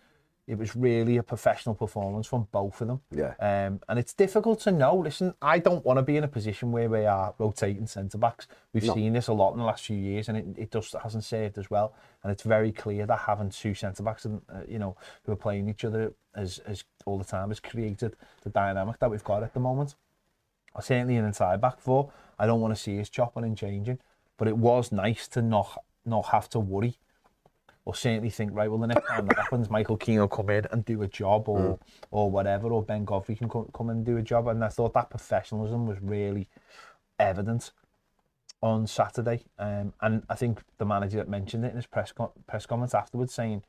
it 0.49 0.57
was 0.57 0.75
really 0.75 1.17
a 1.17 1.23
professional 1.23 1.75
performance 1.75 2.25
from 2.25 2.47
both 2.51 2.81
of 2.81 2.87
them. 2.87 3.01
Yeah. 3.11 3.35
Um, 3.39 3.81
and 3.87 3.99
it's 3.99 4.13
difficult 4.13 4.59
to 4.61 4.71
know. 4.71 4.95
Listen, 4.95 5.35
I 5.43 5.59
don't 5.59 5.85
want 5.85 5.97
to 5.97 6.01
be 6.01 6.17
in 6.17 6.23
a 6.23 6.27
position 6.27 6.71
where 6.71 6.89
we 6.89 7.05
are 7.05 7.35
rotating 7.37 7.85
centre 7.85 8.17
backs. 8.17 8.47
We've 8.73 8.83
no. 8.83 8.95
seen 8.95 9.13
this 9.13 9.27
a 9.27 9.33
lot 9.33 9.51
in 9.51 9.59
the 9.59 9.63
last 9.63 9.85
few 9.85 9.95
years, 9.95 10.27
and 10.27 10.35
it, 10.35 10.45
it 10.57 10.71
just 10.71 10.95
hasn't 11.03 11.23
served 11.23 11.59
as 11.59 11.69
well. 11.69 11.93
And 12.23 12.31
it's 12.31 12.41
very 12.41 12.71
clear 12.71 13.05
that 13.05 13.19
having 13.19 13.51
two 13.51 13.75
centre 13.75 14.01
backs, 14.01 14.25
and 14.25 14.41
uh, 14.49 14.61
you 14.67 14.79
know, 14.79 14.97
who 15.23 15.33
are 15.33 15.35
playing 15.37 15.69
each 15.69 15.85
other 15.85 16.13
as 16.33 16.57
as 16.65 16.83
all 17.05 17.19
the 17.19 17.23
time 17.23 17.49
has 17.49 17.59
created 17.59 18.15
the 18.41 18.49
dynamic 18.49 18.97
that 18.99 19.11
we've 19.11 19.23
got 19.23 19.43
at 19.43 19.53
the 19.53 19.59
moment. 19.59 19.93
Certainly 20.81 21.17
in 21.17 21.25
entire 21.25 21.57
back 21.57 21.79
four, 21.79 22.11
I 22.39 22.47
don't 22.47 22.61
want 22.61 22.75
to 22.75 22.81
see 22.81 22.99
us 22.99 23.09
chopping 23.09 23.43
and 23.43 23.55
changing. 23.55 23.99
But 24.37 24.47
it 24.47 24.57
was 24.57 24.91
nice 24.91 25.27
to 25.29 25.43
not 25.43 25.77
not 26.05 26.25
have 26.27 26.49
to 26.49 26.59
worry 26.59 26.97
or 27.89 27.95
certainly 27.95 28.29
think, 28.29 28.51
right, 28.53 28.69
well, 28.69 28.77
the 28.77 28.85
next 28.85 29.07
time 29.07 29.25
that 29.25 29.39
happens, 29.39 29.67
Michael 29.67 29.97
Keane 29.97 30.19
will 30.19 30.27
come 30.27 30.51
in 30.51 30.67
and 30.71 30.85
do 30.85 31.01
a 31.01 31.07
job 31.07 31.49
or 31.49 31.59
mm. 31.59 31.79
or 32.11 32.29
whatever, 32.29 32.67
or 32.67 32.83
Ben 32.83 33.03
Godfrey 33.03 33.35
can 33.35 33.49
come, 33.49 33.67
come 33.73 33.89
and 33.89 34.05
do 34.05 34.17
a 34.17 34.21
job. 34.21 34.47
And 34.47 34.63
I 34.63 34.67
thought 34.67 34.93
that 34.93 35.09
professionalism 35.09 35.87
was 35.87 35.97
really 35.99 36.47
evident 37.17 37.71
on 38.61 38.85
Saturday. 38.85 39.45
Um, 39.57 39.93
and 40.01 40.21
I 40.29 40.35
think 40.35 40.61
the 40.77 40.85
manager 40.85 41.17
that 41.17 41.27
mentioned 41.27 41.65
it 41.65 41.69
in 41.69 41.77
his 41.77 41.87
press, 41.87 42.13
press 42.45 42.67
comments 42.67 42.93
afterwards, 42.93 43.33
saying 43.33 43.63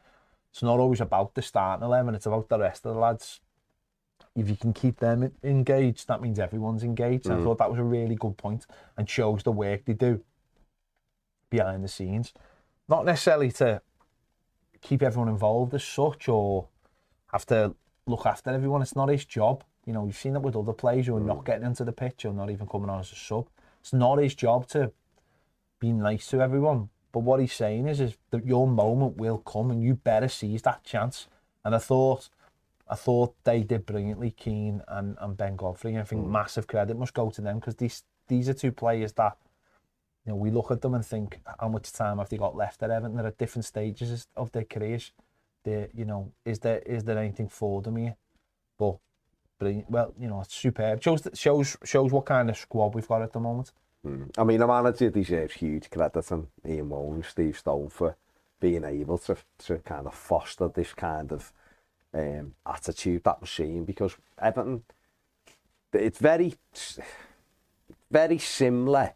it's 0.52 0.62
not 0.62 0.78
always 0.78 1.00
about 1.00 1.34
the 1.34 1.40
starting 1.40 1.86
11, 1.86 2.14
it's 2.14 2.26
about 2.26 2.50
the 2.50 2.58
rest 2.58 2.84
of 2.84 2.92
the 2.92 3.00
lads. 3.00 3.40
If 4.36 4.50
you 4.50 4.56
can 4.56 4.74
keep 4.74 5.00
them 5.00 5.32
engaged, 5.42 6.08
that 6.08 6.20
means 6.20 6.38
everyone's 6.38 6.84
engaged. 6.84 7.24
Mm. 7.24 7.30
I 7.30 7.34
mm. 7.36 7.44
thought 7.44 7.56
that 7.56 7.70
was 7.70 7.80
a 7.80 7.84
really 7.84 8.16
good 8.16 8.36
point 8.36 8.66
and 8.98 9.08
shows 9.08 9.44
the 9.44 9.52
work 9.52 9.86
they 9.86 9.94
do 9.94 10.20
behind 11.48 11.82
the 11.82 11.88
scenes. 11.88 12.34
Not 12.86 13.06
necessarily 13.06 13.50
to 13.52 13.80
keep 14.80 15.02
everyone 15.02 15.28
involved 15.28 15.75
as 15.75 15.84
such 15.84 16.28
or 16.28 16.68
have 17.32 17.46
to 17.46 17.75
look 18.06 18.26
after 18.26 18.50
everyone. 18.50 18.82
It's 18.82 18.96
not 18.96 19.08
his 19.08 19.25
job. 19.25 19.64
You 19.87 19.92
know, 19.92 20.06
you've 20.06 20.16
seen 20.16 20.34
that 20.34 20.40
with 20.40 20.56
other 20.56 20.72
players 20.72 21.06
who 21.06 21.16
are 21.16 21.20
mm. 21.20 21.26
not 21.26 21.44
getting 21.44 21.66
into 21.66 21.84
the 21.84 21.92
pitch 21.92 22.25
or 22.25 22.32
not 22.32 22.50
even 22.50 22.66
coming 22.66 22.90
on 22.90 23.00
as 23.00 23.12
a 23.12 23.16
sub. 23.16 23.49
It's 23.80 23.92
not 23.92 24.18
his 24.18 24.34
job 24.34 24.66
to 24.68 24.92
be 25.78 25.92
nice 25.92 26.26
to 26.28 26.40
everyone. 26.40 26.90
But 27.12 27.20
what 27.20 27.40
he's 27.40 27.52
saying 27.52 27.88
is, 27.88 28.00
is 28.00 28.16
that 28.30 28.46
your 28.46 28.68
moment 28.68 29.16
will 29.16 29.38
come 29.38 29.70
and 29.70 29.82
you 29.82 29.94
better 29.94 30.28
seize 30.28 30.62
that 30.62 30.84
chance. 30.84 31.26
And 31.64 31.75
I 31.75 31.78
thought, 31.78 32.28
I 32.88 32.94
thought 32.94 33.34
they 33.44 33.62
did 33.62 33.87
brilliantly, 33.87 34.30
Keane 34.30 34.82
and, 34.87 35.16
and 35.20 35.37
Ben 35.37 35.56
Godfrey. 35.56 35.99
I 35.99 36.04
think 36.04 36.25
mm. 36.25 36.30
massive 36.30 36.66
credit 36.66 36.96
must 36.96 37.14
go 37.14 37.30
to 37.30 37.40
them 37.40 37.58
because 37.58 37.76
these 37.76 38.04
these 38.28 38.49
are 38.49 38.54
two 38.54 38.70
players 38.70 39.12
that 39.14 39.37
know, 40.30 40.37
we 40.37 40.50
look 40.50 40.70
at 40.70 40.80
them 40.80 40.94
and 40.94 41.04
think, 41.04 41.40
how 41.58 41.68
much 41.68 41.92
time 41.92 42.18
have 42.18 42.28
they 42.28 42.37
got 42.37 42.56
left 42.56 42.82
at 42.82 42.90
Everton? 42.90 43.16
They're 43.16 43.26
at 43.26 43.38
different 43.38 43.64
stages 43.64 44.26
of 44.37 44.52
their 44.52 44.64
careers. 44.64 45.12
They, 45.64 45.88
you 45.94 46.04
know, 46.04 46.32
is 46.44 46.58
there 46.60 46.78
is 46.80 47.04
there 47.04 47.18
anything 47.18 47.49
for 47.49 47.82
them 47.82 47.96
here? 47.96 48.16
But, 48.78 48.96
brilliant. 49.58 49.90
Well, 49.90 50.14
you 50.18 50.28
know, 50.28 50.40
it's 50.40 50.54
superb. 50.54 51.02
Shows 51.02 51.26
shows 51.34 51.76
shows 51.84 52.12
what 52.12 52.25
kind 52.25 52.49
of 52.49 52.56
squad 52.56 52.94
we've 52.94 53.06
got 53.06 53.22
at 53.22 53.32
the 53.32 53.40
moment. 53.40 53.72
Mm. 54.06 54.30
I 54.38 54.44
mean, 54.44 54.60
the 54.60 54.66
manager 54.66 55.10
deserves 55.10 55.54
huge 55.54 55.90
credit 55.90 56.30
and 56.30 56.46
Ian 56.66 56.90
and 56.92 57.25
Steve 57.25 57.58
Stone 57.58 57.90
for 57.90 58.16
being 58.58 58.84
able 58.84 59.18
to 59.18 59.37
to 59.66 59.76
kind 59.78 60.06
of 60.06 60.14
foster 60.14 60.68
this 60.68 60.94
kind 60.94 61.32
of 61.32 61.52
um, 62.14 62.54
attitude 62.66 63.25
that 63.25 63.40
we're 63.40 63.46
seeing 63.46 63.84
because 63.84 64.16
Everton, 64.40 64.82
it's 65.92 66.18
very, 66.18 66.54
very 68.10 68.38
similar 68.38 69.12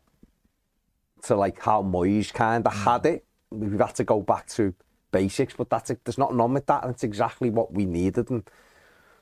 to 1.27 1.37
like 1.37 1.61
how 1.61 1.83
Moyes 1.83 2.33
kind 2.33 2.67
of 2.67 2.73
mm. 2.73 2.85
had 2.85 3.07
it. 3.07 3.25
We've 3.51 3.79
had 3.79 3.95
to 3.97 4.05
go 4.05 4.21
back 4.21 4.49
to 4.51 4.75
basics, 5.11 5.55
but 5.55 5.71
that's 5.71 5.93
there's 6.05 6.19
nothing 6.19 6.37
wrong 6.37 6.55
with 6.55 6.67
that, 6.67 6.83
and 6.83 6.93
it's 6.93 7.05
exactly 7.05 7.51
what 7.51 7.73
we 7.73 7.85
needed. 7.85 8.31
And 8.31 8.49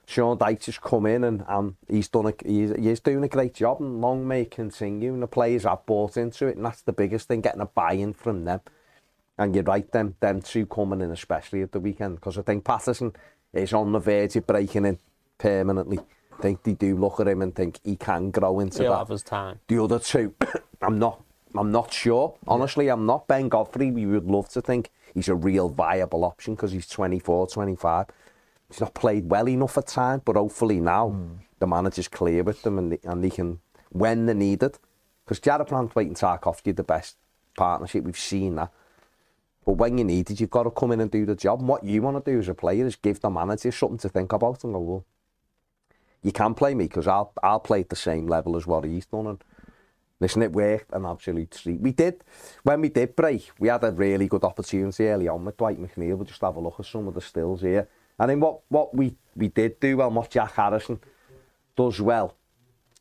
Sean 0.07 0.39
Dyche 0.39 0.67
has 0.67 0.79
come 0.79 1.07
in 1.07 1.25
and, 1.25 1.45
and 1.47 1.75
he's 1.89 2.09
done 2.09 2.27
a, 2.27 2.35
he's, 2.45 2.73
he's 2.79 3.01
doing 3.01 3.23
a 3.25 3.29
great 3.29 3.55
job, 3.55 3.81
and 3.81 4.01
long 4.01 4.27
may 4.27 4.45
continue. 4.45 5.13
And 5.13 5.23
the 5.23 5.29
players 5.29 5.65
have 5.65 5.87
bought 5.87 6.17
into 6.17 6.47
it, 6.47 6.57
and 6.57 6.65
that's 6.65 6.83
the 6.83 6.93
biggest 6.93 7.29
thing, 7.29 7.41
getting 7.41 7.61
a 7.61 7.67
buy-in 7.67 8.15
from 8.15 8.45
them. 8.45 8.61
And 9.39 9.55
you're 9.55 9.65
right, 9.65 9.91
them 9.91 10.17
them 10.21 10.43
two 10.43 10.67
coming 10.67 11.01
in, 11.01 11.11
especially 11.11 11.63
at 11.63 11.73
the 11.73 11.81
weekend, 11.81 12.17
because 12.17 12.39
I 12.39 12.43
think 12.43 12.65
Patterson 12.65 13.15
is 13.53 13.73
on 13.73 13.93
the 13.93 13.99
verge 13.99 14.37
of 14.37 14.47
breaking 14.47 14.87
in 14.87 14.99
permanently. 15.39 15.99
I 16.39 16.43
think 16.43 16.63
they 16.63 16.73
do 16.73 16.97
look 16.97 17.21
at 17.21 17.29
him 17.29 17.43
and 17.43 17.55
think 17.55 17.79
he 17.85 17.97
can 17.97 18.31
grow 18.31 18.61
into 18.61 18.83
He'll 18.83 18.93
that. 18.93 18.99
Have 18.99 19.09
his 19.09 19.23
time. 19.23 19.61
The 19.69 19.83
other 19.83 19.99
two, 19.99 20.35
I'm 20.83 20.99
not 20.99 21.22
I'm 21.57 21.71
not 21.71 21.93
sure. 21.93 22.37
Honestly, 22.47 22.89
I'm 22.89 23.07
not. 23.07 23.29
Ben 23.29 23.49
Godfrey, 23.49 23.91
we 23.91 24.07
would 24.07 24.25
love 24.25 24.49
to 24.51 24.63
think 24.63 24.91
he's 25.15 25.29
a 25.29 25.35
real 25.35 25.69
viable 25.69 26.25
option 26.25 26.55
because 26.55 26.73
he's 26.73 26.89
24, 26.89 27.49
25. 27.49 28.07
He's 28.69 28.81
not 28.81 28.95
played 28.95 29.29
well 29.29 29.49
enough 29.49 29.77
at 29.77 29.87
times, 29.87 30.23
but 30.25 30.37
hopefully 30.37 30.81
now 30.81 31.11
mm. 31.11 31.37
the 31.59 31.67
manager's 31.67 32.09
clear 32.09 32.43
with 32.43 32.63
them 32.63 32.79
and 32.79 32.93
they, 32.93 32.99
and 33.05 33.23
they 33.23 33.31
can, 33.31 33.61
when 33.91 34.27
they're 34.27 34.35
needed. 34.35 34.79
Because 35.25 35.41
Jarrad 35.41 35.69
Branthwaite 35.69 36.07
and 36.07 36.17
Tarkowski 36.17 36.69
are 36.69 36.75
the 36.75 36.83
best 36.83 37.17
partnership. 37.57 38.05
We've 38.05 38.19
seen 38.19 38.57
that. 38.57 38.73
But 39.65 39.75
when 39.75 39.99
you 39.99 40.05
need 40.05 40.31
it, 40.31 40.41
you've 40.41 40.51
got 40.51 40.65
to 40.65 40.71
come 40.71 40.93
in 40.93 41.01
and 41.01 41.11
do 41.11 41.25
the 41.25 41.37
job. 41.37 41.61
And 41.61 41.69
what 41.69 41.85
you 41.85 42.03
want 42.03 42.25
to 42.25 42.33
do 42.33 42.39
as 42.39 42.49
a 42.49 42.55
player 42.55 42.87
is 42.87 42.97
give 42.97 43.21
the 43.21 43.31
manager 43.31 43.71
something 43.71 43.99
to 43.99 44.09
think 44.09 44.33
about 44.33 44.65
and 44.65 44.73
go, 44.73 44.81
well, 44.81 45.05
you 46.23 46.33
can 46.33 46.55
play 46.55 46.75
me 46.75 46.85
because 46.85 47.07
I'll, 47.07 47.33
I'll 47.43 47.61
play 47.61 47.81
at 47.81 47.89
the 47.89 47.97
same 47.97 48.27
level 48.27 48.57
as 48.57 48.67
what 48.67 48.85
he's 48.85 49.07
done. 49.07 49.27
And 49.27 49.45
Listen, 50.23 50.43
it 50.43 50.53
worked 50.53 50.93
an 50.93 51.05
absolute 51.05 51.51
treat. 51.51 51.81
We 51.81 51.91
did, 51.91 52.23
when 52.63 52.81
we 52.81 52.91
did 52.91 53.17
break, 53.17 53.51
we 53.59 53.67
had 53.67 53.83
a 53.83 53.91
really 53.91 54.29
good 54.29 54.45
opportunity 54.45 55.09
early 55.09 55.27
on 55.27 55.45
with 55.45 55.57
Dwight 55.57 55.83
McNeil. 55.83 56.17
We'll 56.17 56.27
just 56.27 56.41
have 56.43 56.55
a 56.55 56.61
look 56.61 56.79
at 56.79 56.87
some 56.87 57.09
of 57.09 57.15
the 57.15 57.21
stills 57.21 57.61
here. 57.61 57.89
And 58.21 58.31
then 58.31 58.39
what, 58.39 58.61
what 58.69 58.95
we, 58.95 59.17
we 59.35 59.49
did 59.49 59.81
do 59.81 59.97
well, 59.97 60.13
what 60.13 60.31
Jack 60.31 60.53
Harrison 60.53 61.01
does 61.75 62.01
well, 62.01 62.37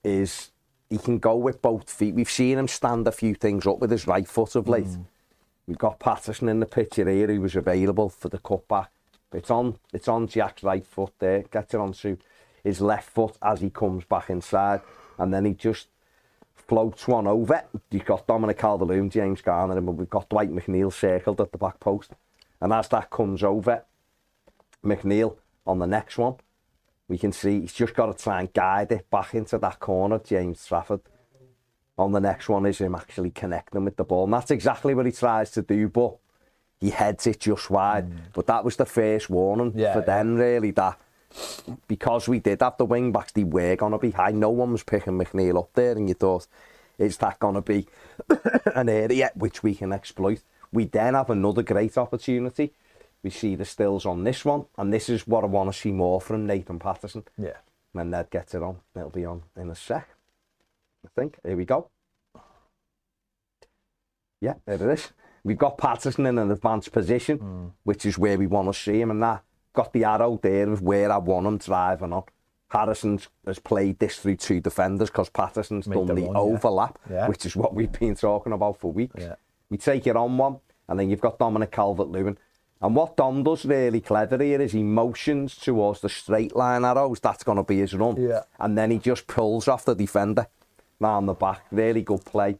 is 0.04 0.50
he 0.90 0.98
can 0.98 1.20
go 1.20 1.36
with 1.36 1.62
both 1.62 1.92
feet. 1.92 2.16
We've 2.16 2.28
seen 2.28 2.58
him 2.58 2.68
stand 2.68 3.08
a 3.08 3.12
few 3.12 3.36
things 3.36 3.68
up 3.68 3.78
with 3.78 3.92
his 3.92 4.08
right 4.08 4.28
foot 4.28 4.56
of 4.56 4.68
late. 4.68 4.86
Mm. 4.86 5.06
We've 5.68 5.78
got 5.78 6.00
Patterson 6.00 6.50
in 6.50 6.60
the 6.60 6.66
picture 6.66 7.08
here, 7.08 7.30
He 7.30 7.38
was 7.38 7.56
available 7.56 8.10
for 8.10 8.30
the 8.30 8.40
cutback. 8.40 8.88
It's 9.32 9.52
on, 9.52 9.78
it's 9.94 10.08
on 10.08 10.28
Jack's 10.28 10.64
right 10.64 10.86
foot 10.88 11.14
there, 11.20 11.44
gets 11.44 11.76
it 11.76 11.80
onto 11.80 12.18
his 12.64 12.82
left 12.82 13.12
foot 13.12 13.38
as 13.44 13.62
he 13.62 13.70
comes 13.70 14.06
back 14.06 14.32
inside. 14.32 14.82
And 15.20 15.32
then 15.32 15.46
he 15.46 15.54
just 15.54 15.88
floats 16.68 17.08
one 17.08 17.28
over. 17.28 17.64
You've 17.90 18.06
got 18.06 18.28
Dominic 18.28 18.58
Calvert-Lewin, 18.58 19.10
James 19.10 19.42
Garner, 19.42 19.78
and 19.78 19.98
we've 19.98 20.10
got 20.10 20.30
Dwight 20.30 20.52
McNeil 20.52 20.92
circled 20.92 21.42
at 21.42 21.52
the 21.52 21.58
back 21.58 21.80
post. 21.80 22.12
And 22.60 22.72
as 22.72 22.88
that 22.90 23.10
comes 23.10 23.44
over, 23.44 23.84
McNeil 24.84 25.38
on 25.66 25.80
the 25.80 25.88
next 25.88 26.18
one, 26.18 26.36
we 27.08 27.18
can 27.18 27.32
see 27.32 27.62
he's 27.62 27.74
just 27.74 27.94
got 27.94 28.16
to 28.16 28.24
try 28.24 28.40
and 28.40 28.54
guide 28.54 28.92
it 28.92 29.10
back 29.10 29.34
into 29.34 29.58
that 29.58 29.80
corner, 29.80 30.20
James 30.20 30.66
Trafford. 30.66 31.02
On 31.98 32.12
the 32.12 32.20
next 32.20 32.50
one 32.50 32.66
is 32.66 32.80
him 32.80 32.96
actually 32.96 33.32
connecting 33.32 33.84
with 33.86 33.98
the 33.98 34.04
ball. 34.04 34.24
And 34.24 34.34
that's 34.34 34.50
exactly 34.50 34.94
what 34.94 35.06
he 35.06 35.12
tries 35.12 35.52
to 35.52 35.62
do, 35.62 35.90
but 35.90 36.16
he 36.80 36.90
heads 36.90 37.28
it 37.28 37.40
just 37.40 37.70
wide. 37.70 38.10
Mm. 38.10 38.20
But 38.34 38.48
that 38.48 38.64
was 38.64 38.78
the 38.78 38.86
first 38.86 39.30
warning 39.30 39.74
yeah, 39.76 39.94
for 39.94 40.00
yeah. 40.00 40.06
them, 40.06 40.36
really, 40.36 40.72
that 40.72 41.00
because 41.88 42.28
we 42.28 42.40
did 42.40 42.62
have 42.62 42.78
the 42.78 42.86
wing 42.86 43.12
backs, 43.12 43.32
they 43.32 43.44
were 43.44 43.76
going 43.76 43.92
to 43.92 43.98
be 43.98 44.12
high. 44.12 44.32
No 44.32 44.50
one 44.50 44.72
was 44.72 44.84
picking 44.84 45.18
McNeil 45.18 45.60
up 45.60 45.70
there, 45.74 45.94
and 45.94 46.08
you 46.08 46.16
thought, 46.16 46.48
is 46.98 47.18
that 47.18 47.40
going 47.40 47.56
to 47.56 47.62
be 47.62 47.88
an 48.76 48.90
area 48.90 49.32
which 49.36 49.64
we 49.64 49.76
can 49.76 49.94
exploit? 49.94 50.42
We 50.72 50.86
then 50.86 51.14
have 51.14 51.30
another 51.30 51.64
great 51.64 51.98
opportunity. 51.98 52.74
We 53.24 53.30
see 53.30 53.56
the 53.56 53.66
stills 53.66 54.06
on 54.06 54.24
this 54.24 54.44
one, 54.46 54.66
and 54.78 54.92
this 54.92 55.10
is 55.10 55.28
what 55.28 55.44
I 55.44 55.48
want 55.48 55.72
to 55.72 55.80
see 55.80 55.92
more 55.92 56.22
from 56.22 56.48
Nathan 56.48 56.80
Patterson. 56.80 57.24
Yeah. 57.38 57.58
When 57.92 58.10
Ned 58.10 58.30
gets 58.30 58.56
it 58.56 58.64
on, 58.64 58.78
it'll 58.96 59.10
be 59.10 59.26
on 59.26 59.44
in 59.56 59.70
a 59.70 59.76
sec. 59.76 60.08
I 61.06 61.10
think. 61.20 61.38
Here 61.44 61.58
we 61.58 61.66
go. 61.66 61.90
Yeah, 64.40 64.56
there 64.66 64.76
it 64.76 64.94
is. 64.94 65.12
We've 65.44 65.58
got 65.58 65.78
Patterson 65.78 66.26
in 66.26 66.38
an 66.38 66.52
advanced 66.52 66.92
position, 66.92 67.40
mm. 67.40 67.72
which 67.84 68.06
is 68.06 68.18
where 68.18 68.38
we 68.38 68.48
want 68.48 68.74
to 68.74 68.80
see 68.80 69.02
him, 69.02 69.12
and 69.12 69.22
that 69.22 69.44
got 69.74 69.94
the 69.94 70.04
arrow 70.04 70.40
there 70.42 70.70
of 70.70 70.82
where 70.82 71.12
I 71.12 71.18
want 71.18 71.48
him 71.48 71.58
driving 71.58 72.14
on. 72.14 72.24
Harrison 72.70 73.20
has 73.46 73.60
played 73.60 74.00
this 74.00 74.18
through 74.18 74.38
two 74.38 74.62
defenders 74.62 75.10
because 75.10 75.30
Patterson's 75.30 75.88
Made 75.88 76.08
done 76.08 76.16
the, 76.16 76.22
one, 76.24 76.38
overlap, 76.38 77.00
yeah. 77.10 77.16
Yeah. 77.16 77.28
which 77.28 77.46
is 77.46 77.56
what 77.56 77.74
we've 77.74 77.92
been 77.92 78.16
talking 78.16 78.54
about 78.54 78.80
for 78.80 78.92
weeks. 78.92 79.26
We 79.70 79.78
take 79.78 80.08
it 80.08 80.16
on 80.16 80.38
one, 80.38 80.60
and 80.88 81.00
then 81.00 81.10
you've 81.10 81.22
got 81.22 81.38
Dominic 81.38 81.72
Calvert-Lewin. 81.72 82.38
And 82.82 82.96
what 82.96 83.16
Dom 83.16 83.44
does 83.44 83.66
really 83.66 84.02
clever 84.02 84.42
here 84.42 84.60
is 84.60 84.72
he 84.72 84.84
motions 84.84 85.56
towards 85.56 86.02
the 86.02 86.10
straight 86.10 86.56
line 86.56 86.84
arrows. 86.84 87.20
That's 87.20 87.44
going 87.44 87.58
to 87.58 87.64
be 87.64 87.80
his 87.80 87.94
run. 87.94 88.20
Yeah. 88.20 88.42
And 88.60 88.78
then 88.78 88.90
he 88.90 88.98
just 88.98 89.28
pulls 89.28 89.68
off 89.68 89.86
the 89.86 89.94
defender 89.94 90.48
round 91.00 91.28
the 91.28 91.34
back. 91.34 91.66
Really 91.72 92.02
good 92.02 92.26
play. 92.26 92.58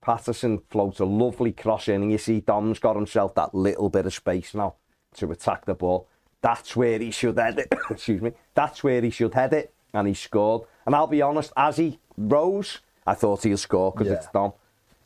Patterson 0.00 0.60
floats 0.68 1.00
a 1.00 1.04
lovely 1.04 1.52
cross 1.52 1.88
in, 1.88 2.02
and 2.02 2.12
you 2.12 2.18
see 2.18 2.40
Dom's 2.40 2.78
got 2.78 2.96
himself 2.96 3.34
that 3.34 3.54
little 3.54 3.88
bit 3.88 4.06
of 4.06 4.14
space 4.14 4.54
now 4.54 4.74
to 5.16 5.30
attack 5.30 5.64
the 5.64 5.74
ball. 5.74 6.08
That's 6.42 6.76
where 6.76 6.98
he 6.98 7.10
should 7.10 7.38
head 7.38 7.58
it. 7.58 7.72
Excuse 7.90 8.20
me. 8.20 8.32
That's 8.54 8.84
where 8.84 9.00
he 9.00 9.10
should 9.10 9.32
head 9.32 9.54
it. 9.54 9.72
And 9.94 10.06
he 10.06 10.14
scored. 10.14 10.62
And 10.84 10.94
I'll 10.94 11.06
be 11.06 11.22
honest, 11.22 11.52
as 11.56 11.76
he 11.76 11.98
rose, 12.18 12.80
I 13.06 13.14
thought 13.14 13.44
he'll 13.44 13.56
score 13.56 13.92
because 13.92 14.08
yeah. 14.08 14.14
it's 14.14 14.26
Dom. 14.26 14.52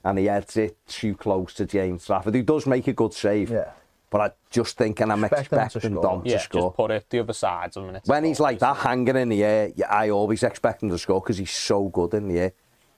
And 0.04 0.18
he 0.18 0.26
heads 0.26 0.56
it 0.56 0.76
too 0.86 1.14
close 1.14 1.54
to 1.54 1.66
James 1.66 2.06
Trafford, 2.06 2.34
who 2.34 2.42
does 2.42 2.66
make 2.66 2.86
a 2.88 2.92
good 2.92 3.12
save. 3.12 3.50
Yeah. 3.50 3.70
But 4.08 4.20
I 4.20 4.30
just 4.50 4.78
think, 4.78 5.00
and 5.00 5.12
I'm 5.12 5.24
Expect 5.24 5.52
expecting 5.52 5.96
to 5.96 6.00
Dom 6.00 6.22
yeah, 6.24 6.38
to 6.38 6.44
score. 6.44 6.68
Just 6.68 6.76
put 6.76 6.90
it 6.92 7.06
the 7.10 7.18
other 7.18 7.32
side 7.32 7.76
a 7.76 7.80
minute. 7.80 8.02
When 8.06 8.24
he's 8.24 8.38
like 8.38 8.60
that, 8.60 8.76
hanging 8.76 9.16
in 9.16 9.28
the 9.28 9.42
air, 9.42 9.72
I 9.90 10.10
always 10.10 10.42
expect 10.44 10.82
him 10.82 10.90
to 10.90 10.98
score 10.98 11.20
because 11.20 11.38
he's 11.38 11.50
so 11.50 11.88
good 11.88 12.14
in 12.14 12.28
the 12.28 12.38
air. 12.38 12.52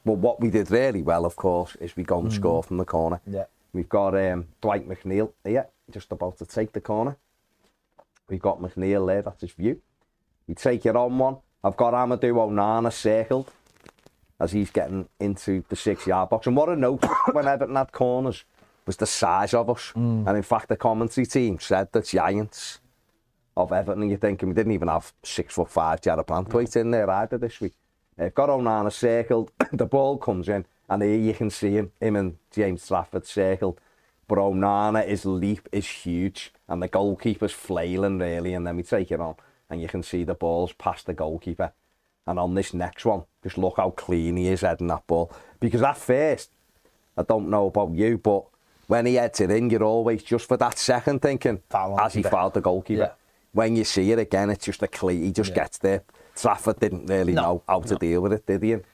But 0.05 0.19
what 0.19 0.41
we 0.41 0.51
did 0.51 0.71
really 0.71 1.03
well, 1.03 1.25
of 1.25 1.35
course, 1.35 1.77
is 1.77 1.97
we 1.97 2.05
go 2.05 2.21
and 2.21 2.29
mm. 2.29 2.35
score 2.35 2.63
from 2.63 2.77
the 2.77 2.85
corner. 2.85 3.21
Yeah. 3.27 3.45
We've 3.73 3.89
got 3.89 4.15
um, 4.15 4.49
Dwight 4.61 4.89
McNeil 4.89 5.33
here, 5.45 5.67
just 5.91 6.13
about 6.13 6.39
to 6.39 6.47
take 6.47 6.73
the 6.73 6.81
corner. 6.81 7.17
We've 8.29 8.41
got 8.41 8.61
McNeil 8.61 9.07
there, 9.07 9.23
that's 9.23 9.41
his 9.41 9.53
view. 9.53 9.81
We 10.47 10.55
take 10.55 10.87
it 10.87 10.97
on 10.97 11.19
one. 11.19 11.39
I've 11.63 11.77
got 11.77 11.95
Amadou 11.95 12.35
Onana 12.35 12.93
circled 12.93 13.51
as 14.41 14.53
he's 14.53 14.71
getting 14.71 15.09
into 15.19 15.65
the 15.69 15.77
six 15.77 16.07
yard 16.07 16.31
box. 16.31 16.47
And 16.47 16.57
what 16.57 16.69
a 16.69 16.77
note 16.77 17.05
when 17.33 17.49
Everton 17.49 17.77
had 17.77 17.93
corners. 17.93 18.45
was 18.87 18.97
the 18.97 19.07
size 19.07 19.53
of 19.53 19.69
us. 19.69 19.93
Mm. 19.95 20.27
And 20.27 20.37
in 20.37 20.43
fact, 20.43 20.69
the 20.69 20.77
commentary 20.77 21.27
team 21.27 21.59
said 21.59 21.89
the 21.93 22.01
Giants 22.01 22.81
of 23.57 23.73
Everton, 23.73 24.09
you're 24.09 24.19
thinking 24.19 24.49
we 24.49 24.55
didn't 24.55 24.73
even 24.73 24.89
have 24.89 25.13
six 25.23 25.55
foot 25.55 25.69
five 25.69 26.01
Jarrad 26.01 26.27
Branthwaite 26.27 26.77
in 26.81 26.91
there 26.91 27.11
either 27.11 27.39
this 27.39 27.61
week. 27.61 27.75
They've 28.17 28.35
got 28.35 28.49
Onana 28.49 28.93
circled, 28.93 29.53
the 29.73 29.87
ball 29.87 30.19
comes 30.19 30.49
in, 30.49 30.65
and 30.89 31.03
here 31.03 31.17
you 31.17 31.35
can 31.35 31.51
see 31.51 31.73
him, 31.73 31.93
him 32.01 32.17
and 32.17 32.37
James 32.51 32.87
Trafford 32.87 33.27
circled. 33.27 33.81
But 34.29 34.39
Onana, 34.39 35.09
his 35.09 35.25
leap 35.25 35.69
is 35.73 35.89
huge, 35.89 36.53
and 36.69 36.83
the 36.83 36.89
goalkeeper's 36.89 37.53
flailing 37.53 38.19
really, 38.19 38.53
and 38.53 38.67
then 38.67 38.77
we 38.77 38.83
take 38.83 39.11
it 39.11 39.21
on, 39.21 39.37
and 39.71 39.81
you 39.81 39.89
can 39.89 40.03
see 40.03 40.23
the 40.23 40.35
balls 40.35 40.73
past 40.75 41.07
the 41.07 41.15
goalkeeper. 41.15 41.73
And 42.27 42.39
on 42.39 42.55
this 42.55 42.75
next 42.75 43.07
one, 43.07 43.25
just 43.43 43.57
look 43.57 43.79
how 43.79 43.89
clean 43.91 44.37
he 44.37 44.49
is 44.49 44.61
heading 44.61 44.89
that 44.89 45.07
ball. 45.07 45.33
Because 45.59 45.83
at 45.83 45.97
first, 45.97 46.51
I 47.17 47.23
don't 47.23 47.49
know 47.49 47.69
about 47.69 47.95
you, 47.95 48.19
but 48.19 48.45
when 48.87 49.07
he 49.07 49.15
heads 49.15 49.41
it 49.41 49.51
in, 49.51 49.71
you're 49.71 49.83
always 49.83 50.23
just 50.23 50.47
for 50.47 50.59
that 50.59 50.79
second 50.79 51.23
thinking, 51.23 51.63
as 51.73 52.13
he 52.13 52.23
fouled 52.23 52.53
the 52.53 52.61
goalkeeper. 52.61 53.01
Yeah. 53.01 53.13
When 53.53 53.77
you 53.77 53.85
see 53.85 54.13
it 54.13 54.19
again, 54.19 54.51
it's 54.51 54.67
just 54.67 54.83
a 54.83 54.89
clean, 54.89 55.23
he 55.23 55.33
just 55.33 55.51
yeah. 55.51 55.57
gets 55.57 55.79
there. 55.79 56.03
Trafford 56.37 56.79
didn't 56.79 57.07
really 57.07 57.33
no, 57.33 57.43
know 57.43 57.63
how 57.67 57.81
to 57.81 57.95
no. 57.95 57.99
deal 57.99 58.21
with 58.21 58.35
it, 58.35 58.47
did 58.47 58.63
he? 58.63 58.75
And 58.75 58.85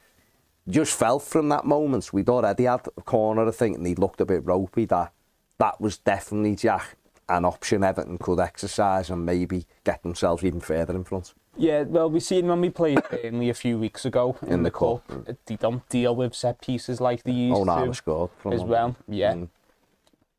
just 0.69 0.97
felt 0.97 1.25
from 1.25 1.49
that 1.49 1.65
moment, 1.65 2.13
we'd 2.13 2.29
already 2.29 2.65
had 2.65 2.87
a 2.97 3.03
corner, 3.03 3.47
I 3.47 3.51
think, 3.51 3.77
and 3.77 3.87
he 3.87 3.97
looked 3.97 4.21
a 4.21 4.25
bit 4.25 4.47
ropey, 4.47 4.85
that 4.87 5.13
that 5.59 5.81
was 5.81 5.99
definitely, 5.99 6.57
Jack, 6.57 6.97
an 7.29 7.45
option 7.45 7.85
Everton 7.85 8.19
could 8.19 8.41
exercise 8.41 9.11
and 9.11 9.25
maybe 9.25 9.67
get 9.85 10.03
themselves 10.03 10.45
even 10.45 10.61
further 10.61 10.95
in 10.95 11.05
front. 11.05 11.35
Yeah, 11.57 11.83
well, 11.83 12.11
we 12.11 12.21
seen 12.21 12.49
when 12.49 12.61
we 12.61 12.71
played 12.71 13.01
only 13.25 13.49
a 13.49 13.55
few 13.55 13.79
weeks 13.79 14.05
ago 14.05 14.37
in, 14.43 14.53
in 14.53 14.63
the, 14.63 14.71
the 14.71 14.79
cup. 14.79 15.07
cup. 15.07 15.37
They 15.47 15.57
don't 15.57 15.89
deal 15.89 16.15
with 16.17 16.35
set 16.35 16.61
pieces 16.61 17.01
like 17.01 17.23
they 17.23 17.33
used 17.33 17.61
oh, 17.61 17.65
no, 17.65 17.87
to 17.87 17.95
scored 17.95 18.31
as 18.51 18.63
well. 18.63 18.97
Yeah. 19.09 19.35
Mm. 19.35 19.49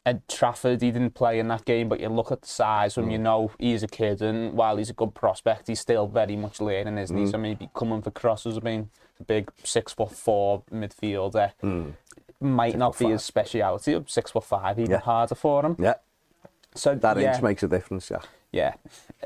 At 0.08 0.28
Trafford, 0.28 0.84
he 0.84 0.92
didn't 0.92 1.16
play 1.16 1.40
in 1.40 1.48
that 1.48 1.66
game, 1.66 1.90
but 1.90 2.00
you 2.00 2.10
look 2.10 2.32
at 2.32 2.42
the 2.42 2.48
size 2.48 2.96
when 2.96 3.08
mm. 3.08 3.14
you 3.14 3.18
know 3.18 3.52
he's 3.58 3.82
a 3.82 3.88
kid, 3.88 4.22
and 4.22 4.54
while 4.54 4.78
he's 4.78 4.92
a 4.92 4.94
good 4.94 5.16
prospect, 5.16 5.68
he's 5.68 5.80
still 5.80 6.06
very 6.06 6.36
much 6.36 6.62
learning, 6.62 7.00
isn't 7.00 7.18
mm. 7.18 7.26
he? 7.26 7.32
So 7.32 7.40
maybe 7.40 7.70
coming 7.74 8.04
for 8.04 8.12
crosses, 8.12 8.58
I 8.58 8.60
mean, 8.60 8.92
a 9.20 9.24
big 9.24 9.52
six 9.64 9.94
foot 9.94 10.12
four 10.12 10.64
midfielder 10.72 11.54
mm. 11.64 11.94
Might 12.40 12.72
six 12.72 12.80
not 12.80 12.98
be 12.98 13.06
five. 13.06 13.12
his 13.14 13.24
speciality. 13.24 14.04
Six 14.08 14.32
foot 14.32 14.44
five, 14.44 14.80
even 14.80 14.92
yeah. 14.92 15.00
harder 15.00 15.36
for 15.36 15.66
him. 15.66 15.76
Yeah. 15.80 15.96
So 16.76 16.94
that 16.96 17.18
yeah. 17.18 17.34
inch 17.34 17.42
makes 17.42 17.64
a 17.64 17.68
difference, 17.68 18.10
yeah. 18.10 18.20
Yeah, 18.52 18.76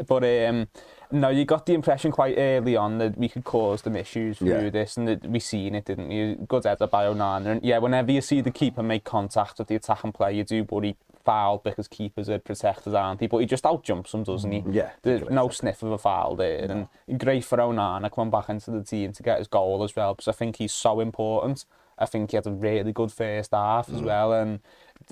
but 0.08 0.24
um, 0.24 0.70
no, 1.12 1.30
you 1.30 1.46
got 1.46 1.68
the 1.68 1.76
impression 1.76 2.12
quite 2.12 2.36
early 2.36 2.76
on 2.76 2.98
that 2.98 3.16
we 3.16 3.30
could 3.30 3.44
cause 3.44 3.84
them 3.84 3.96
issues 3.96 4.40
through 4.40 4.48
yeah. 4.48 4.70
this, 4.72 4.98
and 4.98 5.08
that 5.08 5.24
we 5.24 5.40
seen 5.40 5.76
it, 5.76 5.86
didn't 5.86 6.10
you? 6.10 6.36
Good 6.48 6.64
header 6.64 6.88
by 6.88 7.06
Onana, 7.06 7.46
and 7.46 7.64
yeah, 7.64 7.78
whenever 7.78 8.12
you 8.12 8.22
see 8.22 8.42
the 8.42 8.50
keeper 8.50 8.82
make 8.82 9.04
contact 9.04 9.60
with 9.60 9.68
the 9.68 9.76
attacking 9.76 10.14
player, 10.14 10.32
you 10.32 10.44
do 10.44 10.64
worry 10.64 10.98
foul 11.24 11.62
because 11.64 11.88
keepers 11.88 12.28
are 12.28 12.40
protectors, 12.40 12.96
aren't 12.96 13.20
they? 13.20 13.28
But 13.28 13.40
he 13.40 13.46
just 13.46 13.68
out 13.68 13.84
jumps 13.84 14.14
them, 14.14 14.24
doesn't 14.24 14.52
he? 14.52 14.64
Yeah. 14.68 14.92
There's 15.04 15.30
no 15.30 15.50
sniff 15.50 15.84
of 15.84 15.92
a 15.92 16.00
foul 16.00 16.36
there, 16.36 16.68
no. 16.68 16.90
and 17.08 17.20
great 17.20 17.46
for 17.46 17.60
Onana 17.60 18.12
coming 18.12 18.32
back 18.32 18.50
into 18.50 18.72
the 18.72 18.84
team 18.84 19.12
to 19.14 19.22
get 19.22 19.38
his 19.38 19.48
goal 19.48 19.84
as 19.84 19.96
well, 19.96 20.16
because 20.16 20.28
I 20.28 20.32
think 20.32 20.56
he's 20.56 20.74
so 20.74 21.00
important. 21.00 21.66
I 22.00 22.06
think 22.06 22.32
he 22.32 22.38
had 22.38 22.48
a 22.48 22.52
really 22.52 22.94
good 22.94 23.12
first 23.12 23.52
half 23.52 23.90
as 23.90 24.02
mm. 24.02 24.06
well, 24.06 24.34
and 24.34 24.60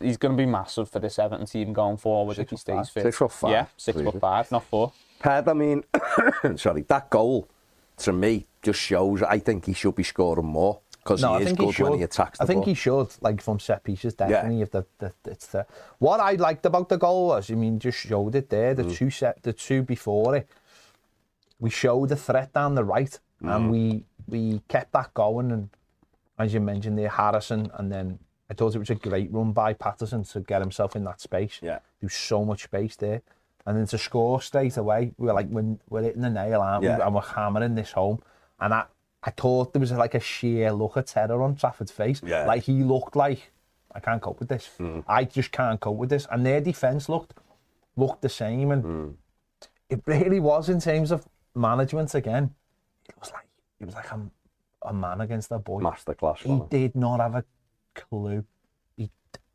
he's 0.01 0.17
going 0.17 0.35
to 0.35 0.41
be 0.41 0.49
massive 0.49 0.89
for 0.89 0.99
this 0.99 1.19
Everton 1.19 1.45
team 1.45 1.73
going 1.73 1.97
forward 1.97 2.37
six 2.37 2.45
if 2.45 2.49
he 2.51 2.57
stays 2.57 2.89
fit. 2.89 3.03
Six 3.03 3.17
foot 3.17 3.31
five. 3.31 3.51
Yeah, 3.51 3.65
six 3.75 4.01
foot 4.01 4.19
five, 4.19 4.51
not 4.51 4.63
four. 4.63 4.93
Ped, 5.19 5.47
I 5.47 5.53
mean, 5.53 5.83
sorry, 6.55 6.83
that 6.83 7.09
goal 7.09 7.49
to 7.97 8.13
me 8.13 8.47
just 8.61 8.79
shows 8.79 9.21
I 9.23 9.39
think 9.39 9.65
he 9.65 9.73
should 9.73 9.95
be 9.95 10.03
scoring 10.03 10.45
more 10.45 10.79
because 11.07 11.21
no, 11.21 11.37
he 11.37 11.45
is 11.45 11.53
good 11.53 11.73
he 11.73 11.83
when 11.83 11.93
he 11.93 12.03
attacks 12.03 12.37
the 12.37 12.43
I 12.43 12.47
think 12.47 12.59
ball. 12.59 12.65
he 12.65 12.73
should, 12.73 13.07
like 13.21 13.41
from 13.41 13.59
set 13.59 13.83
pieces, 13.83 14.13
definitely. 14.13 14.57
Yeah. 14.57 14.63
If 14.63 14.71
the, 14.71 14.85
the, 14.99 15.13
it's 15.25 15.47
the, 15.47 15.65
what 15.99 16.19
I 16.19 16.33
liked 16.33 16.65
about 16.65 16.89
the 16.89 16.97
goal 16.97 17.27
was, 17.27 17.49
I 17.49 17.55
mean, 17.55 17.79
just 17.79 17.97
showed 17.97 18.35
it 18.35 18.49
there. 18.49 18.73
The 18.73 18.83
mm. 18.83 18.95
two 18.95 19.09
set, 19.09 19.41
the 19.41 19.53
two 19.53 19.83
before 19.83 20.35
it, 20.35 20.49
we 21.59 21.69
showed 21.69 22.09
the 22.09 22.17
threat 22.17 22.53
down 22.53 22.75
the 22.75 22.83
right, 22.83 23.17
mm. 23.41 23.55
and 23.55 23.71
we 23.71 24.03
we 24.27 24.61
kept 24.67 24.91
that 24.93 25.13
going. 25.13 25.51
And 25.51 25.69
as 26.37 26.53
you 26.53 26.59
mentioned 26.59 26.97
there, 26.97 27.09
Harrison, 27.09 27.71
and 27.75 27.91
then 27.91 28.19
I 28.49 28.53
thought 28.53 28.75
it 28.75 28.79
was 28.79 28.89
a 28.89 28.95
great 28.95 29.31
run 29.31 29.51
by 29.51 29.73
Patterson 29.73 30.23
to 30.23 30.39
get 30.39 30.61
himself 30.61 30.95
in 30.95 31.03
that 31.03 31.19
space. 31.19 31.59
Yeah. 31.61 31.79
There's 31.99 32.13
so 32.13 32.45
much 32.45 32.63
space 32.63 32.95
there. 32.95 33.21
And 33.65 33.77
then 33.77 33.85
to 33.87 33.97
score 33.97 34.41
straight 34.41 34.77
away, 34.77 35.13
we 35.17 35.27
were 35.27 35.33
like, 35.33 35.49
when 35.49 35.79
we're 35.89 36.03
hitting 36.03 36.21
the 36.21 36.29
nail, 36.29 36.61
aren't 36.61 36.83
yeah. 36.83 36.97
we? 36.97 37.03
And 37.03 37.13
we're 37.13 37.21
hammering 37.21 37.75
this 37.75 37.91
home. 37.91 38.19
And 38.61 38.73
I, 38.73 38.85
I 39.23 39.31
thought 39.31 39.73
there 39.73 39.81
was 39.81 39.91
like 39.91 40.15
a 40.15 40.21
sheer 40.21 40.71
look 40.71 40.95
of 40.95 41.05
terror 41.05 41.43
on 41.43 41.55
Trafford's 41.55 41.91
face. 41.91 42.21
Yeah. 42.25 42.45
Like 42.45 42.63
he 42.63 42.83
looked 42.83 43.17
like, 43.17 43.51
I 43.93 43.99
can't 43.99 44.21
cope 44.21 44.39
with 44.39 44.47
this. 44.47 44.69
Mm. 44.79 45.03
I 45.07 45.25
just 45.25 45.51
can't 45.51 45.81
cope 45.81 45.97
with 45.97 46.09
this. 46.09 46.27
And 46.31 46.45
their 46.45 46.61
defence 46.61 47.09
looked 47.09 47.33
looked 47.97 48.21
the 48.21 48.29
same. 48.29 48.71
And 48.71 48.83
mm. 48.83 49.13
it 49.89 50.01
really 50.05 50.39
was 50.39 50.69
in 50.69 50.79
terms 50.79 51.11
of 51.11 51.27
management 51.53 52.15
again. 52.15 52.53
It 53.09 53.15
was 53.19 53.33
like 53.33 53.47
it 53.81 53.85
was 53.85 53.95
like 53.95 54.09
a, 54.11 54.21
a 54.81 54.93
man 54.93 55.21
against 55.21 55.49
that 55.49 55.59
boy. 55.59 55.81
Masterclass. 55.81 56.37
He 56.39 56.61
did 56.69 56.95
not 56.95 57.19
have 57.19 57.35
a 57.35 57.43
clue. 57.93 58.45
He, 58.95 59.11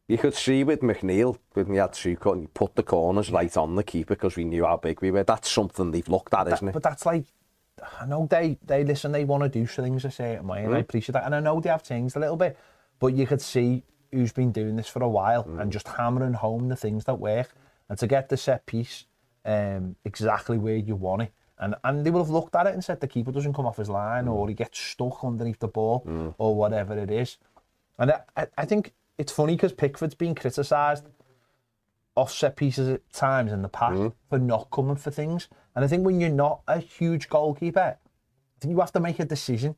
you 0.09 0.19
could 0.19 0.35
see 0.35 0.65
with 0.65 0.81
McNeil, 0.81 1.39
when 1.53 1.67
he 1.71 1.77
had 1.77 1.93
two 1.93 2.17
cut, 2.17 2.35
and 2.35 2.43
he 2.43 2.47
put 2.49 2.75
the 2.75 2.83
corners 2.83 3.29
yeah. 3.29 3.37
right 3.37 3.57
on 3.57 3.77
the 3.77 3.85
keeper 3.85 4.15
because 4.15 4.37
we 4.37 4.45
knew 4.45 4.65
how 4.65 4.77
big 4.77 5.01
we 5.01 5.11
were. 5.11 5.25
That's 5.25 5.51
something 5.51 5.91
they've 5.91 6.09
looked 6.09 6.35
at, 6.35 6.45
that, 6.45 6.55
isn't 6.55 6.69
it? 6.69 6.73
But 6.73 6.83
that's 6.83 7.07
like, 7.07 7.27
I 8.01 8.07
know 8.07 8.27
they, 8.29 8.59
they 8.65 8.85
listen, 8.85 9.13
they 9.13 9.25
want 9.25 9.43
to 9.43 9.49
do 9.49 9.67
things 9.67 10.05
a 10.05 10.11
certain 10.11 10.47
way, 10.47 10.59
and 10.59 10.69
mm. 10.69 10.71
I 10.71 10.73
mm-hmm. 10.73 10.81
appreciate 10.81 11.13
that. 11.15 11.25
And 11.25 11.35
I 11.35 11.41
know 11.41 11.61
they 11.61 11.71
have 11.71 11.83
changed 11.83 12.17
a 12.17 12.21
little 12.21 12.37
bit, 12.37 12.59
but 12.99 13.15
you 13.15 13.27
could 13.27 13.41
see 13.41 13.83
who's 14.13 14.33
been 14.33 14.53
doing 14.53 14.77
this 14.77 14.89
for 14.89 15.03
a 15.03 15.09
while 15.09 15.45
mm. 15.45 15.61
and 15.61 15.73
just 15.73 15.89
hammering 15.89 16.35
home 16.35 16.69
the 16.69 16.77
things 16.77 17.05
that 17.05 17.15
work. 17.15 17.55
And 17.89 17.99
to 17.99 18.07
get 18.07 18.29
the 18.29 18.37
set 18.37 18.67
piece 18.67 19.07
um, 19.45 19.97
exactly 20.05 20.59
where 20.59 20.77
you 20.77 20.95
want 20.97 21.23
it, 21.23 21.33
And, 21.59 21.75
and 21.85 22.05
they 22.05 22.11
would 22.11 22.21
have 22.21 22.31
looked 22.31 22.57
at 22.57 22.67
it 22.67 22.75
and 22.75 22.83
said 22.83 23.01
the 23.01 23.07
keeper 23.07 23.31
doesn't 23.31 23.53
come 23.53 23.67
off 23.67 23.77
his 23.77 23.89
line 23.89 24.25
mm. 24.25 24.33
or 24.33 24.49
he 24.49 24.55
gets 24.55 24.79
stuck 24.79 25.23
underneath 25.23 25.61
the 25.61 25.69
ball 25.69 26.05
mm. 26.07 26.35
or 26.39 26.55
whatever 26.55 26.99
it 26.99 27.11
is. 27.11 27.39
And 27.99 28.13
I, 28.37 28.47
I 28.59 28.65
think 28.65 28.93
it's 29.19 29.33
funny 29.33 29.55
because 29.55 29.73
Pickford's 29.73 30.15
been 30.15 30.35
criticised 30.35 31.05
off 32.15 32.33
set 32.33 32.57
pieces 32.57 32.89
at 32.89 33.13
times 33.13 33.53
in 33.53 33.63
the 33.63 33.69
past 33.69 33.99
mm. 33.99 34.13
for 34.29 34.39
not 34.39 34.71
coming 34.71 34.97
for 34.97 35.11
things. 35.11 35.49
And 35.75 35.85
I 35.85 35.89
think 35.89 36.05
when 36.05 36.21
you're 36.21 36.31
not 36.31 36.63
a 36.69 36.79
huge 36.79 37.29
goalkeeper, 37.29 37.97
I 37.97 38.59
think 38.61 38.73
you 38.73 38.81
have 38.81 38.93
to 38.93 39.01
make 39.01 39.19
a 39.21 39.25
decision. 39.25 39.77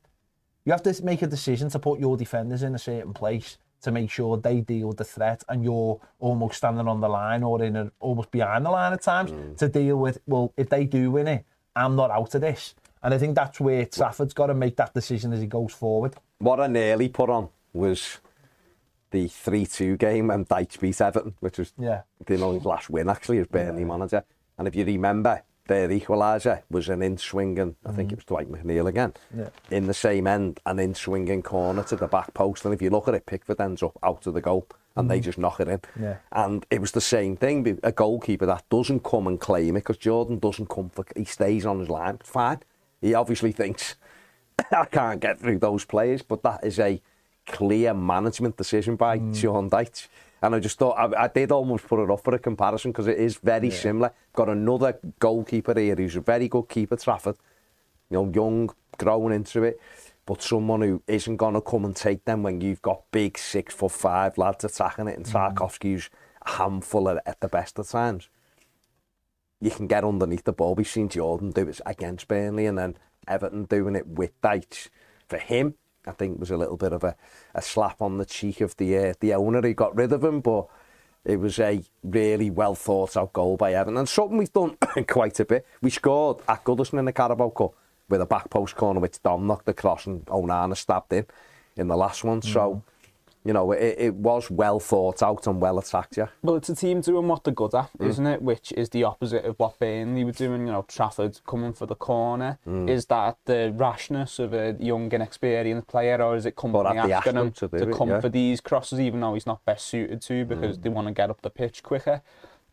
You 0.65 0.71
have 0.71 0.83
to 0.83 1.03
make 1.03 1.21
a 1.21 1.27
decision 1.27 1.69
to 1.69 1.79
put 1.79 1.99
your 1.99 2.17
defenders 2.17 2.63
in 2.63 2.75
a 2.75 2.79
certain 2.79 3.13
place 3.13 3.57
to 3.81 3.91
make 3.91 4.09
sure 4.09 4.35
they 4.35 4.61
deal 4.61 4.87
with 4.87 4.97
the 4.97 5.03
threat 5.03 5.43
and 5.47 5.63
you're 5.63 6.01
almost 6.19 6.57
standing 6.57 6.87
on 6.87 6.99
the 7.01 7.07
line 7.07 7.43
or 7.43 7.63
in 7.63 7.75
a, 7.75 7.91
almost 7.99 8.31
behind 8.31 8.65
the 8.65 8.71
line 8.71 8.91
at 8.91 9.01
times 9.01 9.31
mm. 9.31 9.55
to 9.57 9.69
deal 9.69 9.97
with, 9.97 10.17
well, 10.25 10.51
if 10.57 10.69
they 10.69 10.85
do 10.85 11.11
win 11.11 11.27
it, 11.27 11.45
I'm 11.75 11.95
not 11.95 12.11
out 12.11 12.33
of 12.35 12.41
this. 12.41 12.75
And 13.03 13.13
I 13.13 13.17
think 13.17 13.35
that's 13.35 13.59
where 13.59 13.85
Trafford's 13.85 14.33
got 14.33 14.47
to 14.47 14.53
make 14.53 14.77
that 14.77 14.93
decision 14.93 15.31
as 15.31 15.39
he 15.39 15.47
goes 15.47 15.73
forward. 15.73 16.15
What 16.39 16.59
I 16.59 16.67
nearly 16.67 17.07
put 17.07 17.29
on 17.29 17.49
was 17.73 18.17
the 19.11 19.25
3-2 19.25 19.97
game 19.97 20.31
and 20.31 20.47
Dyche 20.47 20.79
beat 20.79 20.99
Everton, 20.99 21.35
which 21.39 21.59
was 21.59 21.71
yeah. 21.77 22.01
you 22.27 22.37
know, 22.37 22.53
his 22.53 22.65
last 22.65 22.89
win 22.89 23.09
actually 23.09 23.37
as 23.37 23.47
Burnley 23.47 23.81
yeah. 23.81 23.87
manager. 23.87 24.23
And 24.57 24.67
if 24.67 24.75
you 24.75 24.85
remember, 24.85 25.43
their 25.67 25.87
equaliser 25.89 26.63
was 26.69 26.89
an 26.89 27.01
in-swinging, 27.01 27.75
I 27.85 27.91
think 27.91 28.09
mm. 28.09 28.13
it 28.13 28.15
was 28.17 28.25
Dwight 28.25 28.51
McNeil 28.51 28.87
again, 28.87 29.13
yeah. 29.35 29.49
in 29.71 29.87
the 29.87 29.93
same 29.93 30.27
end, 30.27 30.59
an 30.65 30.79
in-swinging 30.79 31.43
corner 31.43 31.83
to 31.83 31.95
the 31.95 32.07
back 32.07 32.33
post. 32.33 32.65
And 32.65 32.73
if 32.73 32.81
you 32.81 32.89
look 32.89 33.07
at 33.07 33.13
it, 33.13 33.25
Pickford 33.25 33.59
ends 33.59 33.83
up 33.83 33.97
out 34.03 34.25
of 34.27 34.33
the 34.33 34.41
goal 34.41 34.67
and 34.95 35.07
mm. 35.07 35.09
they 35.09 35.19
just 35.19 35.37
knock 35.37 35.59
it 35.59 35.67
in. 35.67 35.81
Yeah. 35.99 36.17
And 36.31 36.65
it 36.69 36.81
was 36.81 36.91
the 36.91 37.01
same 37.01 37.35
thing, 37.35 37.79
a 37.83 37.91
goalkeeper 37.91 38.45
that 38.45 38.63
doesn't 38.69 39.03
come 39.03 39.27
and 39.27 39.39
claim 39.39 39.75
it 39.75 39.81
because 39.81 39.97
Jordan 39.97 40.39
doesn't 40.39 40.69
come 40.69 40.89
for, 40.89 41.05
he 41.15 41.25
stays 41.25 41.65
on 41.65 41.79
his 41.79 41.89
line, 41.89 42.19
fine. 42.23 42.59
He 43.01 43.13
obviously 43.13 43.51
thinks, 43.51 43.95
I 44.71 44.85
can't 44.85 45.19
get 45.19 45.39
through 45.39 45.59
those 45.59 45.85
players, 45.85 46.21
but 46.21 46.43
that 46.43 46.63
is 46.63 46.79
a 46.79 47.01
clear 47.45 47.93
management 47.93 48.57
decision 48.57 48.95
by 48.95 49.19
mm. 49.19 49.35
Sean 49.35 49.69
Dyche. 49.69 50.07
And 50.41 50.53
I 50.53 50.59
just 50.59 50.77
thought, 50.77 50.93
I, 50.93 51.23
I 51.23 51.27
did 51.27 51.51
almost 51.51 51.87
put 51.87 52.03
it 52.03 52.09
up 52.09 52.23
for 52.23 52.35
a 52.35 52.39
comparison 52.39 52.91
because 52.91 53.07
it 53.07 53.17
is 53.17 53.37
very 53.37 53.69
yeah. 53.69 53.75
similar. 53.75 54.11
Got 54.33 54.49
another 54.49 54.99
goalkeeper 55.19 55.77
here 55.77 55.95
who's 55.95 56.15
a 56.15 56.21
very 56.21 56.47
good 56.47 56.69
keeper, 56.69 56.95
Trafford. 56.95 57.37
You 58.09 58.17
know, 58.17 58.31
young, 58.33 58.69
growing 58.97 59.33
into 59.33 59.63
it. 59.63 59.79
but 60.25 60.41
someone 60.41 60.81
who 60.81 61.01
isn't 61.07 61.37
going 61.37 61.53
to 61.53 61.61
come 61.61 61.85
and 61.85 61.95
take 61.95 62.25
them 62.25 62.43
when 62.43 62.61
you've 62.61 62.81
got 62.81 63.03
big 63.11 63.37
six 63.37 63.73
foot 63.73 63.91
five 63.91 64.37
lads 64.37 64.63
attacking 64.63 65.07
it 65.07 65.17
and 65.17 65.25
Tarkovsky's 65.25 66.05
mm. 66.05 66.09
a 66.45 66.49
handful 66.57 67.09
at, 67.09 67.21
at 67.25 67.39
the 67.41 67.47
best 67.47 67.77
of 67.77 67.87
times. 67.87 68.29
You 69.61 69.71
can 69.71 69.87
get 69.87 70.03
underneath 70.03 70.43
the 70.43 70.51
ball. 70.51 70.75
We've 70.75 70.87
seen 70.87 71.09
Jordan 71.09 71.51
do 71.51 71.67
it 71.67 71.79
against 71.85 72.27
Burnley 72.27 72.65
and 72.65 72.77
then 72.77 72.97
Everton 73.27 73.65
doing 73.65 73.95
it 73.95 74.07
with 74.07 74.39
Deitch. 74.41 74.89
For 75.27 75.37
him, 75.37 75.75
I 76.05 76.11
think 76.11 76.39
was 76.39 76.51
a 76.51 76.57
little 76.57 76.77
bit 76.77 76.93
of 76.93 77.03
a, 77.03 77.15
a 77.53 77.61
slap 77.61 78.01
on 78.01 78.17
the 78.17 78.25
cheek 78.25 78.61
of 78.61 78.75
the 78.77 78.97
uh, 78.97 79.13
the 79.19 79.33
owner 79.33 79.65
He 79.65 79.73
got 79.73 79.95
rid 79.95 80.11
of 80.11 80.23
him, 80.23 80.41
but 80.41 80.67
it 81.23 81.39
was 81.39 81.57
a 81.57 81.81
really 82.03 82.51
well 82.51 82.75
thought 82.75 83.17
out 83.17 83.33
goal 83.33 83.57
by 83.57 83.73
Everton 83.73 83.97
and 83.97 84.07
something 84.07 84.37
we've 84.37 84.53
done 84.53 84.77
quite 85.07 85.39
a 85.39 85.45
bit. 85.45 85.65
We 85.81 85.89
scored 85.89 86.37
at 86.47 86.63
Goodison 86.63 86.99
in 86.99 87.05
the 87.05 87.13
Carabao 87.13 87.49
Cup 87.49 87.73
with 88.09 88.21
a 88.21 88.25
back 88.25 88.49
post 88.49 88.75
corner 88.75 88.99
which 88.99 89.21
Dom 89.23 89.47
knocked 89.47 89.67
across 89.67 90.05
and 90.05 90.25
Onana 90.25 90.77
stabbed 90.77 91.13
in 91.13 91.25
in 91.77 91.87
the 91.87 91.97
last 91.97 92.23
one. 92.23 92.41
Mm. 92.41 92.53
So, 92.53 92.83
you 93.43 93.53
know, 93.53 93.71
it, 93.71 93.95
it 93.99 94.13
was 94.15 94.49
well 94.49 94.79
thought 94.79 95.21
out 95.21 95.45
and 95.45 95.61
well 95.61 95.77
attacked, 95.77 96.17
yeah. 96.17 96.27
Well, 96.41 96.55
it's 96.55 96.69
a 96.69 96.75
team 96.75 97.01
doing 97.01 97.27
what 97.27 97.43
they're 97.43 97.53
good 97.53 97.75
at, 97.75 97.91
mm. 97.97 98.07
isn't 98.07 98.25
it? 98.25 98.41
Which 98.41 98.71
is 98.71 98.89
the 98.89 99.03
opposite 99.03 99.45
of 99.45 99.59
what 99.59 99.77
Burnley 99.77 100.23
were 100.23 100.31
doing, 100.31 100.65
you 100.65 100.73
know, 100.73 100.83
Trafford 100.87 101.39
coming 101.45 101.73
for 101.73 101.85
the 101.85 101.95
corner. 101.95 102.57
Mm. 102.67 102.89
Is 102.89 103.05
that 103.07 103.37
the 103.45 103.71
rashness 103.75 104.39
of 104.39 104.53
a 104.53 104.75
young 104.79 105.13
and 105.13 105.21
experienced 105.21 105.87
player 105.87 106.21
or 106.21 106.35
is 106.35 106.45
it 106.45 106.55
company 106.55 106.97
asking 106.97 107.35
him 107.35 107.51
to, 107.51 107.67
to 107.67 107.93
come 107.93 108.09
it, 108.09 108.13
yeah. 108.13 108.21
for 108.21 108.29
these 108.29 108.61
crosses 108.61 108.99
even 108.99 109.19
though 109.19 109.33
he's 109.35 109.45
not 109.45 109.63
best 109.65 109.87
suited 109.87 110.21
to 110.23 110.45
because 110.45 110.77
mm. 110.77 110.83
they 110.83 110.89
want 110.89 111.07
to 111.07 111.13
get 111.13 111.29
up 111.29 111.41
the 111.41 111.49
pitch 111.49 111.83
quicker? 111.83 112.21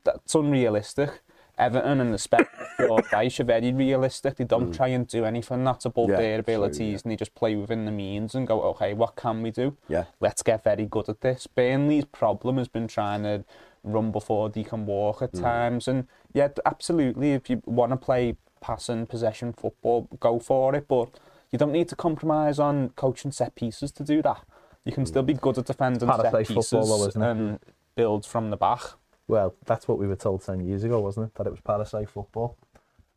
That's 0.05 0.35
unrealistic. 0.35 1.23
Everton 1.63 2.01
and 2.01 2.13
the 2.13 2.19
Spectre 2.19 2.67
guys 3.11 3.39
are 3.39 3.45
very 3.45 3.73
realistic. 3.73 4.37
They 4.37 4.45
don't 4.45 4.71
mm. 4.71 4.77
try 4.77 4.89
and 4.89 5.07
do 5.07 5.25
anything 5.25 5.63
that's 5.65 5.85
above 5.85 6.11
yeah, 6.11 6.17
their 6.17 6.39
abilities 6.41 6.77
true, 6.77 6.87
yeah. 6.87 6.99
and 7.05 7.13
they 7.13 7.17
just 7.17 7.35
play 7.35 7.55
within 7.55 7.85
the 7.85 7.93
means 7.93 8.35
and 8.35 8.47
go, 8.47 8.63
okay, 8.63 8.95
what 8.95 9.15
can 9.17 9.43
we 9.43 9.51
do? 9.51 9.77
Yeah. 9.89 10.05
Let's 10.21 10.43
get 10.43 10.65
very 10.65 10.87
good 10.87 11.09
at 11.09 11.21
this. 11.21 11.47
Burnley's 11.47 12.05
problem 12.05 12.59
has 12.59 12.69
been 12.69 12.89
trying 12.89 13.23
to 13.23 13.45
run 13.85 14.11
before 14.11 14.51
they 14.51 14.65
can 14.65 14.87
walk 14.87 15.23
at 15.23 15.33
mm. 15.33 15.41
times. 15.41 15.87
And 15.87 16.09
yeah, 16.33 16.49
absolutely, 16.67 17.33
if 17.33 17.49
you 17.49 17.63
want 17.65 17.93
to 17.93 17.97
play 17.97 18.37
passing 18.61 19.07
possession 19.07 19.53
football, 19.53 20.09
go 20.19 20.39
for 20.39 20.75
it. 20.75 20.89
But 20.89 21.11
you 21.53 21.59
don't 21.59 21.73
need 21.73 21.89
to 21.91 21.97
compromise 21.97 22.59
on 22.59 22.91
coaching 22.91 23.31
set 23.31 23.55
pieces 23.55 23.93
to 23.93 24.03
do 24.03 24.23
that. 24.23 24.43
You 24.85 24.93
can 24.93 25.05
mm. 25.05 25.09
still 25.09 25.23
be 25.23 25.35
good 25.35 25.59
at 25.59 25.67
defending 25.67 26.09
set 26.09 26.47
pieces 26.47 27.17
and 27.17 27.61
build 27.95 28.27
from 28.27 28.51
the 28.51 28.57
back. 28.57 28.81
Well, 29.29 29.55
that's 29.65 29.89
what 29.89 29.99
we 29.99 30.07
were 30.07 30.17
told 30.17 30.45
10 30.45 30.61
years 30.67 30.85
ago, 30.85 31.01
wasn't 31.01 31.27
it? 31.27 31.35
That 31.37 31.47
it 31.47 31.51
was 31.51 31.61
parasite 31.61 32.11
football. 32.11 32.57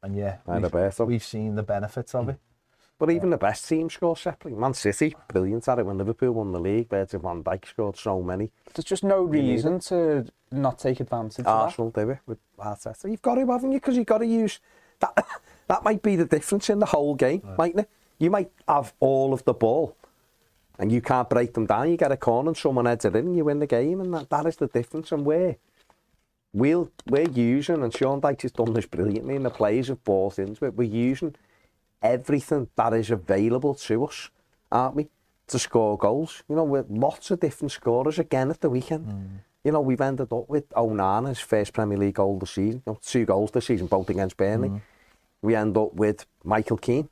And 0.02 0.16
yeah, 0.16 0.38
and 0.46 0.72
we've, 0.72 1.00
we've 1.00 1.24
seen 1.24 1.56
the 1.56 1.64
benefits 1.64 2.14
of 2.14 2.30
it. 2.30 2.38
But 2.98 3.12
even 3.12 3.30
the 3.30 3.38
best 3.38 3.68
team 3.68 3.90
score 3.90 4.16
separately. 4.16 4.58
Man 4.58 4.74
City, 4.74 5.16
brilliant 5.28 5.68
at 5.68 5.80
it 5.80 5.86
when 5.86 5.98
Liverpool 5.98 6.32
won 6.32 6.52
the 6.52 6.60
league. 6.60 6.90
Virgil 6.90 7.20
van 7.20 7.44
Dijk 7.44 7.66
scored 7.66 7.98
so 7.98 8.22
many. 8.22 8.52
There's 8.74 8.86
just 8.86 9.04
no 9.04 9.24
reason 9.24 9.80
to 9.82 10.26
not 10.52 10.80
take 10.80 11.02
advantage 11.02 11.46
Arsenal 11.46 11.88
of 11.88 11.94
that. 11.96 12.06
do 12.06 12.12
it 12.12 12.20
with 12.26 12.38
Arteta. 12.58 13.10
You've 13.10 13.22
got 13.22 13.36
to, 13.36 13.46
haven't 13.48 13.74
you? 13.74 13.80
Because 13.80 13.98
you've 13.98 14.06
got 14.06 14.20
to 14.20 14.26
use... 14.26 14.60
That 15.00 15.26
That 15.68 15.84
might 15.84 16.02
be 16.02 16.16
the 16.16 16.26
difference 16.26 16.70
in 16.70 16.80
the 16.80 16.86
whole 16.86 17.16
game, 17.16 17.42
right. 17.44 17.58
mightn't 17.58 17.80
it? 17.82 17.90
You 18.20 18.30
might 18.30 18.52
have 18.68 18.94
all 19.00 19.34
of 19.34 19.44
the 19.46 19.54
ball 19.54 19.96
and 20.78 20.92
you 20.92 21.02
can't 21.02 21.30
break 21.30 21.54
them 21.54 21.66
down. 21.66 21.90
You 21.90 21.98
get 21.98 22.12
a 22.12 22.18
corner 22.18 22.50
and 22.50 22.58
someone 22.58 22.86
heads 22.86 23.06
it 23.06 23.16
in 23.16 23.28
and 23.28 23.38
you 23.38 23.46
win 23.46 23.60
the 23.60 23.68
game. 23.68 24.00
And 24.00 24.14
that, 24.14 24.30
that 24.30 24.46
is 24.46 24.58
the 24.58 24.68
difference. 24.68 25.12
And 25.12 25.26
where 25.26 25.58
we'll, 26.56 26.90
we're 27.06 27.30
using, 27.30 27.84
and 27.84 27.94
Sean 27.94 28.22
Dyche 28.22 28.44
has 28.44 28.52
done 28.54 28.74
this 28.74 28.86
brilliantly, 28.86 29.36
and 29.36 29.46
the 29.46 29.50
players 29.50 29.90
have 29.90 30.04
bought 30.04 30.40
into 30.40 30.66
it, 30.66 30.76
we're 30.76 30.84
using 30.84 31.36
everything 32.02 32.70
that 32.78 32.94
is 32.94 33.12
available 33.12 33.76
to 33.76 34.06
us, 34.06 34.30
aren't 34.72 34.96
we, 34.96 35.08
to 35.48 35.60
score 35.60 35.98
goals. 35.98 36.44
You 36.48 36.56
know, 36.56 36.64
with 36.64 36.90
lots 36.90 37.30
of 37.30 37.42
different 37.42 37.72
scorers 37.72 38.18
again 38.18 38.50
at 38.50 38.62
the 38.62 38.70
weekend. 38.70 39.08
Mm. 39.08 39.28
You 39.66 39.72
know, 39.74 39.82
we've 39.82 40.02
ended 40.02 40.32
up 40.32 40.48
with 40.48 40.70
Onana's 40.70 41.40
first 41.40 41.74
Premier 41.74 41.98
League 41.98 42.16
goal 42.16 42.40
this 42.40 42.52
season, 42.52 42.84
you 42.86 42.94
know, 42.94 43.00
two 43.04 43.26
goals 43.26 43.52
this 43.52 43.66
season, 43.66 43.88
both 43.88 44.10
against 44.10 44.38
Burnley. 44.38 44.70
Mm. 44.70 44.82
We 45.42 45.56
end 45.56 45.76
up 45.78 45.94
with 45.94 46.26
Michael 46.44 46.78
Keane 46.78 47.10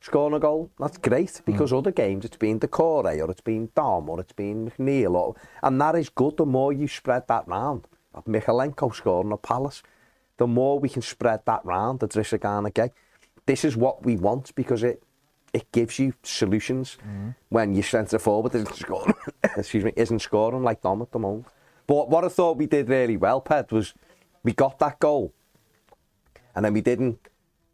scoring 0.00 0.34
a 0.34 0.38
goal. 0.38 0.70
That's 0.78 0.98
great 0.98 1.40
because 1.46 1.72
mm. 1.72 1.78
other 1.78 1.90
games 1.90 2.26
it's 2.26 2.36
been 2.36 2.60
Doucouré 2.60 3.26
or 3.26 3.30
it's 3.30 3.40
been 3.40 3.70
Dom 3.74 4.10
or 4.10 4.20
it's 4.20 4.32
been 4.32 4.70
McNeil. 4.70 5.14
Or, 5.14 5.36
and 5.62 5.80
that 5.80 5.94
is 5.94 6.10
good 6.10 6.36
the 6.36 6.44
more 6.44 6.72
you 6.72 6.86
spread 6.86 7.26
that 7.28 7.48
round 7.48 7.86
of 8.14 8.24
Mykolenko 8.24 8.94
scoring 8.94 9.32
a 9.32 9.36
Palace, 9.36 9.82
the 10.36 10.46
more 10.46 10.78
we 10.78 10.88
can 10.88 11.02
spread 11.02 11.40
that 11.46 11.64
round, 11.64 12.00
the 12.00 12.08
Idrissa 12.08 12.40
Gana 12.40 12.70
Gueye. 12.70 12.90
This 13.46 13.64
is 13.64 13.76
what 13.76 14.04
we 14.04 14.16
want 14.16 14.54
because 14.54 14.82
it 14.82 15.02
it 15.52 15.70
gives 15.70 16.00
you 16.00 16.12
solutions 16.24 16.98
mm. 17.06 17.32
when 17.48 17.74
your 17.74 17.84
centre 17.84 18.18
forward 18.18 18.52
isn't 18.56 18.74
scoring, 18.74 19.14
excuse 19.56 19.84
me, 19.84 19.92
isn't 19.94 20.18
scoring 20.18 20.64
like 20.64 20.82
Dom 20.82 21.00
at 21.00 21.12
the 21.12 21.18
moment. 21.18 21.46
But 21.86 22.10
what 22.10 22.24
I 22.24 22.28
thought 22.28 22.56
we 22.56 22.66
did 22.66 22.88
really 22.88 23.16
well, 23.16 23.40
Ped, 23.40 23.70
was 23.70 23.94
we 24.42 24.52
got 24.52 24.80
that 24.80 24.98
goal, 24.98 25.32
and 26.56 26.64
then 26.64 26.72
we 26.72 26.80
didn't 26.80 27.18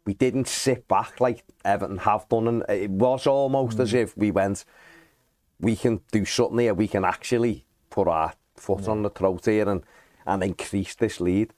we 0.05 0.13
didn't 0.13 0.47
sit 0.47 0.87
back 0.87 1.19
like 1.19 1.43
Everton 1.65 1.99
have 1.99 2.29
done, 2.29 2.47
and 2.47 2.63
it 2.69 2.91
was 2.91 3.25
almost 3.25 3.77
mm. 3.77 3.81
as 3.81 3.93
if 3.93 4.15
we 4.15 4.29
went, 4.31 4.63
we 5.59 5.75
can 5.75 6.01
do 6.11 6.25
something 6.25 6.59
here, 6.59 6.73
we 6.73 6.87
can 6.87 7.05
actually 7.05 7.65
put 7.89 8.07
our 8.07 8.33
foot 8.55 8.81
yeah. 8.83 8.91
on 8.91 9.03
the 9.03 9.09
throat 9.09 9.45
here 9.45 9.67
and 9.69 9.83
and 10.25 10.43
increased 10.43 10.99
this 10.99 11.19
lead. 11.19 11.53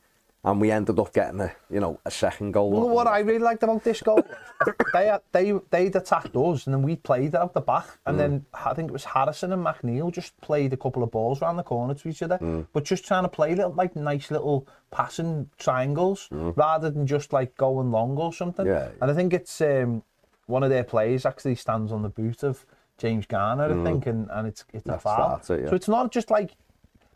And 0.46 0.60
we 0.60 0.72
ended 0.72 1.00
up 1.00 1.14
getting 1.14 1.40
a, 1.40 1.54
you 1.70 1.80
know, 1.80 2.02
a 2.06 2.12
second 2.12 2.52
goal. 2.52 2.70
Well, 2.70 2.90
what 2.90 3.08
I 3.08 3.20
really 3.20 3.40
liked 3.40 3.64
about 3.64 3.82
this 3.86 4.02
goal, 4.02 4.28
they 4.94 5.18
they 5.32 5.54
they'd 5.70 5.96
attacked 5.96 6.36
us, 6.36 6.68
and 6.68 6.74
then 6.74 6.82
we 6.82 6.98
played 6.98 7.34
out 7.34 7.54
the 7.54 7.62
back, 7.62 7.86
and 8.06 8.16
mm. 8.16 8.20
then 8.20 8.46
I 8.54 8.74
think 8.74 8.90
it 8.90 8.92
was 8.92 9.06
Harrison 9.06 9.54
and 9.54 9.66
McNeil 9.66 10.12
just 10.12 10.36
played 10.42 10.74
a 10.74 10.78
couple 10.78 11.02
of 11.02 11.12
balls 11.12 11.42
around 11.42 11.56
the 11.56 11.64
corner 11.64 11.94
to 11.94 12.10
each 12.10 12.22
other, 12.22 12.38
mm. 12.40 12.68
but 12.74 12.84
just 12.84 13.06
trying 13.06 13.24
to 13.24 13.30
play 13.30 13.56
little 13.56 13.72
like 13.72 13.96
nice 13.96 14.32
little 14.32 14.68
passing 14.92 15.50
triangles 15.58 16.28
mm. 16.30 16.56
rather 16.58 16.90
than 16.90 17.08
just 17.08 17.32
like 17.32 17.56
going 17.56 17.90
long 17.90 18.18
or 18.18 18.34
something. 18.34 18.66
Yeah. 18.66 18.90
And 19.02 19.10
I 19.10 19.14
think 19.14 19.34
it's 19.34 19.62
um, 19.62 20.04
one 20.48 20.64
of 20.64 20.70
their 20.70 20.84
players 20.84 21.26
actually 21.26 21.56
stands 21.56 21.94
on 21.94 22.02
the 22.02 22.10
boot 22.10 22.44
of 22.44 22.66
James 22.98 23.26
Garner, 23.26 23.66
I 23.66 23.70
mm. 23.70 23.84
think, 23.84 24.08
and, 24.08 24.30
and 24.30 24.48
it's 24.48 24.66
it's 24.74 24.88
a 24.88 25.00
foul. 25.00 25.38
It, 25.38 25.62
yeah. 25.62 25.70
So 25.70 25.76
it's 25.76 25.88
not 25.88 26.12
just 26.12 26.30
like 26.30 26.52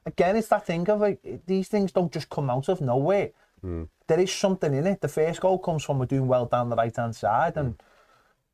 again, 0.07 0.37
it's 0.37 0.47
that 0.47 0.65
thing 0.65 0.89
of 0.89 1.01
like 1.01 1.19
these 1.45 1.67
things 1.67 1.91
don't 1.91 2.11
just 2.11 2.29
come 2.29 2.49
out 2.49 2.69
of 2.69 2.81
nowhere. 2.81 3.31
Mm. 3.63 3.89
There 4.07 4.19
is 4.19 4.31
something 4.31 4.73
in 4.73 4.87
it. 4.87 5.01
The 5.01 5.07
first 5.07 5.41
goal 5.41 5.59
comes 5.59 5.83
from 5.83 5.99
we're 5.99 6.05
doing 6.05 6.27
well 6.27 6.45
down 6.45 6.69
the 6.69 6.75
right 6.75 6.95
hand 6.95 7.15
side, 7.15 7.57
and 7.57 7.77
mm. 7.77 7.81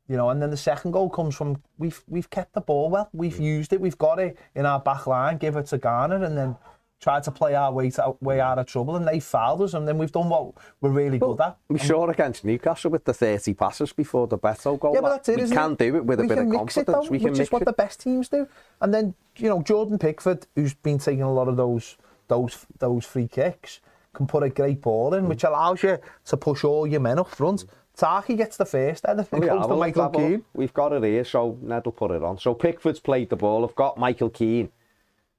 you 0.08 0.18
know, 0.18 0.30
and 0.30 0.42
then 0.42 0.50
the 0.50 0.58
second 0.58 0.92
goal 0.92 1.10
comes 1.10 1.36
from 1.36 1.62
we've 1.78 2.04
we've 2.08 2.30
kept 2.30 2.54
the 2.54 2.62
ball 2.62 2.90
well, 2.90 3.10
we've 3.14 3.36
mm. 3.36 3.44
used 3.44 3.72
it, 3.72 3.80
we've 3.80 3.98
got 3.98 4.20
it 4.20 4.38
in 4.56 4.66
our 4.66 4.80
back 4.80 5.06
line, 5.08 5.38
give 5.38 5.56
it 5.56 5.68
to 5.68 5.78
Garner, 5.78 6.24
and 6.24 6.38
then 6.38 6.58
tried 7.04 7.22
to 7.22 7.32
play 7.32 7.54
our 7.54 7.72
way, 7.72 7.90
to, 7.90 8.16
way 8.22 8.40
out 8.40 8.58
of 8.58 8.66
trouble 8.66 8.96
and 8.96 9.06
they 9.06 9.20
fouled 9.20 9.62
us 9.62 9.74
and 9.74 9.86
then 9.86 9.98
we've 9.98 10.12
done 10.14 10.30
what 10.30 10.54
we're 10.80 10.90
really 10.90 11.18
well, 11.18 11.34
good 11.34 11.44
at. 11.44 11.58
We 11.68 11.78
saw 11.78 12.08
against 12.08 12.46
Newcastle 12.46 12.90
with 12.92 13.04
the 13.04 13.14
30 13.14 13.54
passes 13.56 13.92
before 13.92 14.26
the 14.28 14.38
Beto 14.38 14.80
goal. 14.80 14.94
Yeah, 14.96 15.02
but 15.02 15.10
that's 15.10 15.30
it, 15.30 15.38
we 15.38 15.50
can 15.50 15.74
it? 15.74 15.80
do 15.80 15.98
it 15.98 16.06
with 16.06 16.20
we 16.20 16.26
a 16.26 16.30
bit 16.30 16.38
of 16.38 16.50
confidence. 16.50 16.78
It, 16.78 16.86
though, 16.88 17.10
we 17.10 17.20
can 17.20 17.32
which 17.32 17.42
is 17.42 17.52
what 17.52 17.62
it. 17.62 17.66
the 17.66 17.74
best 17.74 18.00
teams 18.00 18.30
do. 18.30 18.48
And 18.80 18.94
then, 18.94 19.16
you 19.38 19.50
know, 19.50 19.62
Jordan 19.62 19.98
Pickford, 19.98 20.46
who's 20.56 20.74
been 20.74 21.00
taking 21.00 21.24
a 21.24 21.32
lot 21.32 21.48
of 21.48 21.58
those 21.58 21.98
those 22.28 22.66
those 22.80 23.06
free 23.06 23.28
kicks, 23.28 23.80
can 24.14 24.28
put 24.28 24.44
a 24.44 24.50
great 24.50 24.82
ball 24.82 25.14
in, 25.14 25.26
mm. 25.26 25.30
which 25.30 25.44
allows 25.44 25.84
you 25.84 25.98
to 26.26 26.38
push 26.38 26.64
all 26.64 26.88
your 26.88 27.00
men 27.00 27.20
up 27.20 27.30
front. 27.30 27.66
Mm. 27.66 27.70
Taki 27.96 28.36
gets 28.36 28.58
the 28.58 28.66
first 28.66 29.04
then, 29.04 29.20
oh, 29.20 29.44
yeah, 29.44 29.68
to 29.68 29.76
Michael 29.76 30.10
Keane. 30.10 30.44
We've 30.54 30.74
got 30.74 30.94
it 30.94 31.04
here, 31.04 31.24
so 31.24 31.60
Ned 31.62 31.86
will 31.86 31.92
put 31.92 32.10
it 32.10 32.24
on. 32.24 32.40
So 32.40 32.56
Pickford's 32.56 33.00
played 33.00 33.30
the 33.30 33.36
ball. 33.36 33.64
I've 33.64 33.76
got 33.76 34.00
Michael 34.00 34.32
Keane 34.32 34.72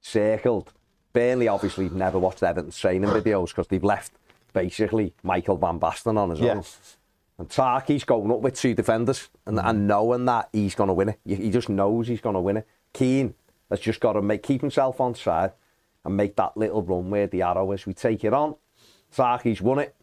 circled. 0.01 0.73
Burnley 1.13 1.49
obviously 1.49 1.89
never 1.89 2.19
watched 2.19 2.43
Everton's 2.43 2.79
training 2.79 3.11
videos 3.11 3.49
because 3.49 3.67
they've 3.67 3.83
left 3.83 4.13
basically 4.53 5.15
Michael 5.25 5.57
Van 5.57 5.81
Basten 5.81 6.17
on 6.17 6.31
as 6.31 6.41
well. 6.41 6.57
Yes. 6.57 6.97
And 7.39 7.51
Taki's 7.51 8.05
going 8.05 8.31
up 8.31 8.41
with 8.41 8.55
two 8.55 8.75
defenders 8.75 9.29
and, 9.47 9.59
mm. 9.59 9.69
and 9.69 9.89
knowing 9.89 10.25
that 10.27 10.49
he's 10.53 10.77
going 10.77 10.89
to 10.89 10.95
win 10.95 11.09
it. 11.09 11.19
He 11.25 11.51
just 11.51 11.69
knows 11.69 12.07
he's 12.07 12.21
going 12.21 12.35
to 12.35 12.41
win 12.41 12.59
it. 12.59 12.69
Keane 12.93 13.35
has 13.75 13.81
just 13.81 14.01
got 14.01 14.15
to 14.15 14.23
make 14.23 14.43
keep 14.43 14.61
himself 14.61 15.01
on 15.01 15.15
side 15.15 15.53
and 16.05 16.17
make 16.17 16.37
that 16.37 16.57
little 16.57 16.83
run 16.83 17.11
where 17.11 17.27
the 17.27 17.43
arrow 17.43 17.73
is. 17.73 17.87
We 17.87 17.95
take 17.95 18.25
it 18.25 18.33
on. 18.33 18.57
Taki's 19.15 19.61
won 19.61 19.79
it. 19.81 19.95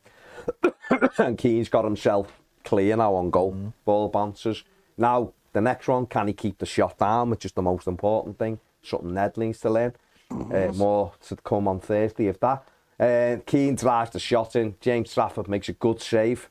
and 1.17 1.37
Keane's 1.37 1.69
got 1.69 1.85
himself 1.85 2.41
clear 2.63 2.95
now 2.95 3.15
on 3.15 3.29
goal. 3.29 3.53
Mm. 3.53 3.73
Ball 3.85 4.09
bounces. 4.09 4.63
Now, 4.97 5.33
the 5.53 5.61
next 5.61 5.87
one, 5.87 6.05
can 6.05 6.27
he 6.27 6.33
keep 6.33 6.57
the 6.57 6.65
shot 6.65 6.97
down, 6.97 7.29
which 7.29 7.45
is 7.45 7.51
the 7.51 7.61
most 7.61 7.87
important 7.87 8.39
thing. 8.39 8.59
Something 8.81 9.13
Ned 9.13 9.37
needs 9.37 9.59
to 9.61 9.69
learn. 9.69 9.93
Uh, 10.31 10.71
more 10.75 11.11
to 11.27 11.35
come 11.35 11.67
on 11.67 11.79
Thursday 11.79 12.27
if 12.27 12.39
that. 12.39 12.63
Uh, 12.99 13.37
Keane 13.45 13.75
drives 13.75 14.11
the 14.11 14.19
shot 14.19 14.55
in. 14.55 14.75
James 14.79 15.13
Trafford 15.13 15.49
makes 15.49 15.67
a 15.69 15.73
good 15.73 16.01
save. 16.01 16.49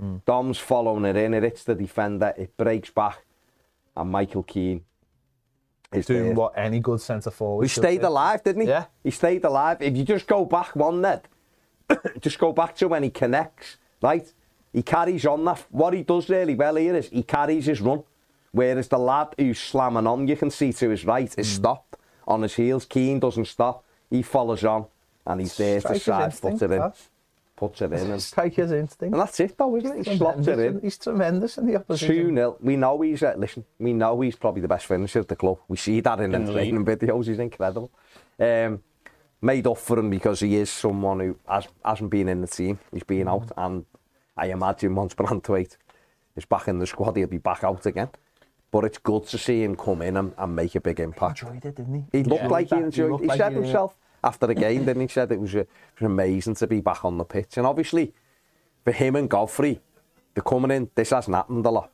Mm. 0.00 0.22
Dom's 0.24 0.58
following 0.58 1.04
it 1.04 1.16
in. 1.16 1.34
It 1.34 1.42
hits 1.42 1.64
the 1.64 1.74
defender. 1.74 2.34
It 2.36 2.56
breaks 2.56 2.90
back. 2.90 3.24
And 3.96 4.10
Michael 4.10 4.42
Keane 4.42 4.82
is 5.94 6.06
doing 6.06 6.24
there. 6.26 6.34
what 6.34 6.52
any 6.56 6.80
good 6.80 7.00
centre 7.00 7.30
forward. 7.30 7.64
He 7.64 7.68
stayed 7.68 8.00
do. 8.00 8.08
alive, 8.08 8.42
didn't 8.42 8.62
he? 8.62 8.68
Yeah. 8.68 8.86
He 9.02 9.10
stayed 9.10 9.44
alive. 9.44 9.78
If 9.80 9.96
you 9.96 10.04
just 10.04 10.26
go 10.26 10.44
back 10.44 10.74
one 10.76 11.00
net, 11.00 11.26
just 12.20 12.38
go 12.38 12.52
back 12.52 12.76
to 12.76 12.88
when 12.88 13.02
he 13.02 13.10
connects, 13.10 13.76
right? 14.02 14.30
He 14.72 14.82
carries 14.82 15.24
on 15.26 15.44
that. 15.44 15.64
What 15.70 15.94
he 15.94 16.02
does 16.02 16.28
really 16.28 16.54
well 16.54 16.76
here 16.76 16.96
is 16.96 17.08
he 17.08 17.22
carries 17.22 17.66
his 17.66 17.80
run. 17.80 18.02
Whereas 18.52 18.88
the 18.88 18.98
lad 18.98 19.34
who's 19.38 19.58
slamming 19.58 20.06
on, 20.06 20.28
you 20.28 20.36
can 20.36 20.50
see 20.50 20.72
to 20.72 20.88
his 20.90 21.04
right, 21.04 21.32
is 21.36 21.48
mm. 21.48 21.56
stopped 21.56 21.96
on 22.26 22.42
his 22.42 22.54
heels. 22.54 22.84
Keane 22.84 23.18
doesn't 23.18 23.46
stop. 23.46 23.84
He 24.10 24.22
follows 24.22 24.64
on 24.64 24.86
and 25.26 25.40
he's 25.40 25.56
there 25.56 25.80
to 25.80 25.98
side 25.98 26.34
foot 26.34 26.62
it 26.62 26.70
in. 26.70 26.92
Puts 27.56 27.82
it 27.82 27.92
in. 27.92 28.10
And, 28.10 28.20
Striker's 28.20 28.72
instinct. 28.72 29.12
And 29.12 29.20
that's 29.20 29.38
it 29.38 29.56
though, 29.56 29.76
isn't 29.76 30.00
it? 30.00 30.08
He 30.08 30.16
slots 30.16 30.46
it 30.46 30.58
in. 30.58 30.80
He's 30.80 30.98
tremendous 30.98 31.56
in 31.56 31.66
the 31.66 31.76
opposition. 31.76 32.28
2 32.28 32.34
0. 32.34 32.56
We 32.60 32.76
know 32.76 33.00
he's, 33.00 33.22
uh, 33.22 33.34
listen, 33.36 33.64
we 33.78 33.92
know 33.92 34.20
he's 34.20 34.36
probably 34.36 34.60
the 34.60 34.68
best 34.68 34.86
finisher 34.86 35.20
at 35.20 35.28
the 35.28 35.36
club. 35.36 35.58
We 35.68 35.76
see 35.76 36.00
that 36.00 36.20
in, 36.20 36.34
in 36.34 36.44
the 36.46 36.52
training 36.52 36.84
videos. 36.84 37.26
He's 37.26 37.38
incredible. 37.38 37.92
Um, 38.40 38.82
made 39.40 39.66
up 39.66 39.78
for 39.78 39.98
him 39.98 40.10
because 40.10 40.40
he 40.40 40.56
is 40.56 40.70
someone 40.70 41.20
who 41.20 41.38
has, 41.48 41.68
hasn't 41.84 42.10
been 42.10 42.28
in 42.28 42.40
the 42.40 42.48
team. 42.48 42.80
He's 42.92 43.04
been 43.04 43.26
mm. 43.26 43.32
out. 43.32 43.52
And 43.56 43.84
I 44.36 44.46
imagine 44.46 44.94
once 44.94 45.14
Branthwaite 45.14 45.76
is 46.34 46.44
back 46.46 46.66
in 46.66 46.80
the 46.80 46.86
squad, 46.86 47.16
he'll 47.16 47.28
be 47.28 47.38
back 47.38 47.62
out 47.62 47.86
again. 47.86 48.08
but 48.74 48.84
it's 48.84 48.98
good 48.98 49.24
to 49.24 49.38
see 49.38 49.62
him 49.62 49.76
come 49.76 50.02
in 50.02 50.16
and, 50.16 50.34
and 50.36 50.56
make 50.56 50.74
a 50.74 50.80
big 50.80 50.98
impact. 50.98 51.38
He 51.38 51.46
enjoyed 51.46 51.64
it, 51.64 51.76
didn't 51.76 51.94
he? 51.94 52.18
He 52.18 52.24
looked 52.24 52.42
yeah. 52.42 52.48
like 52.48 52.68
he 52.70 52.74
enjoyed. 52.74 53.20
He, 53.20 53.22
he 53.22 53.28
like 53.28 53.38
said 53.38 53.52
he, 53.52 53.58
himself 53.60 53.94
after 54.24 54.46
the 54.46 54.54
game, 54.54 54.84
then 54.84 55.00
he 55.00 55.08
said 55.08 55.30
it 55.30 55.40
was, 55.40 55.54
a, 55.54 55.60
it 55.60 55.68
was 56.00 56.06
amazing 56.06 56.54
to 56.56 56.66
be 56.66 56.80
back 56.80 57.04
on 57.04 57.18
the 57.18 57.24
pitch, 57.24 57.56
and 57.56 57.66
obviously 57.66 58.12
for 58.84 58.92
him 58.92 59.16
and 59.16 59.28
Godfrey, 59.28 59.80
they're 60.34 60.42
coming 60.42 60.70
in. 60.70 60.90
This 60.94 61.10
hasn't 61.10 61.34
happened 61.34 61.64
a 61.66 61.70
lot. 61.70 61.90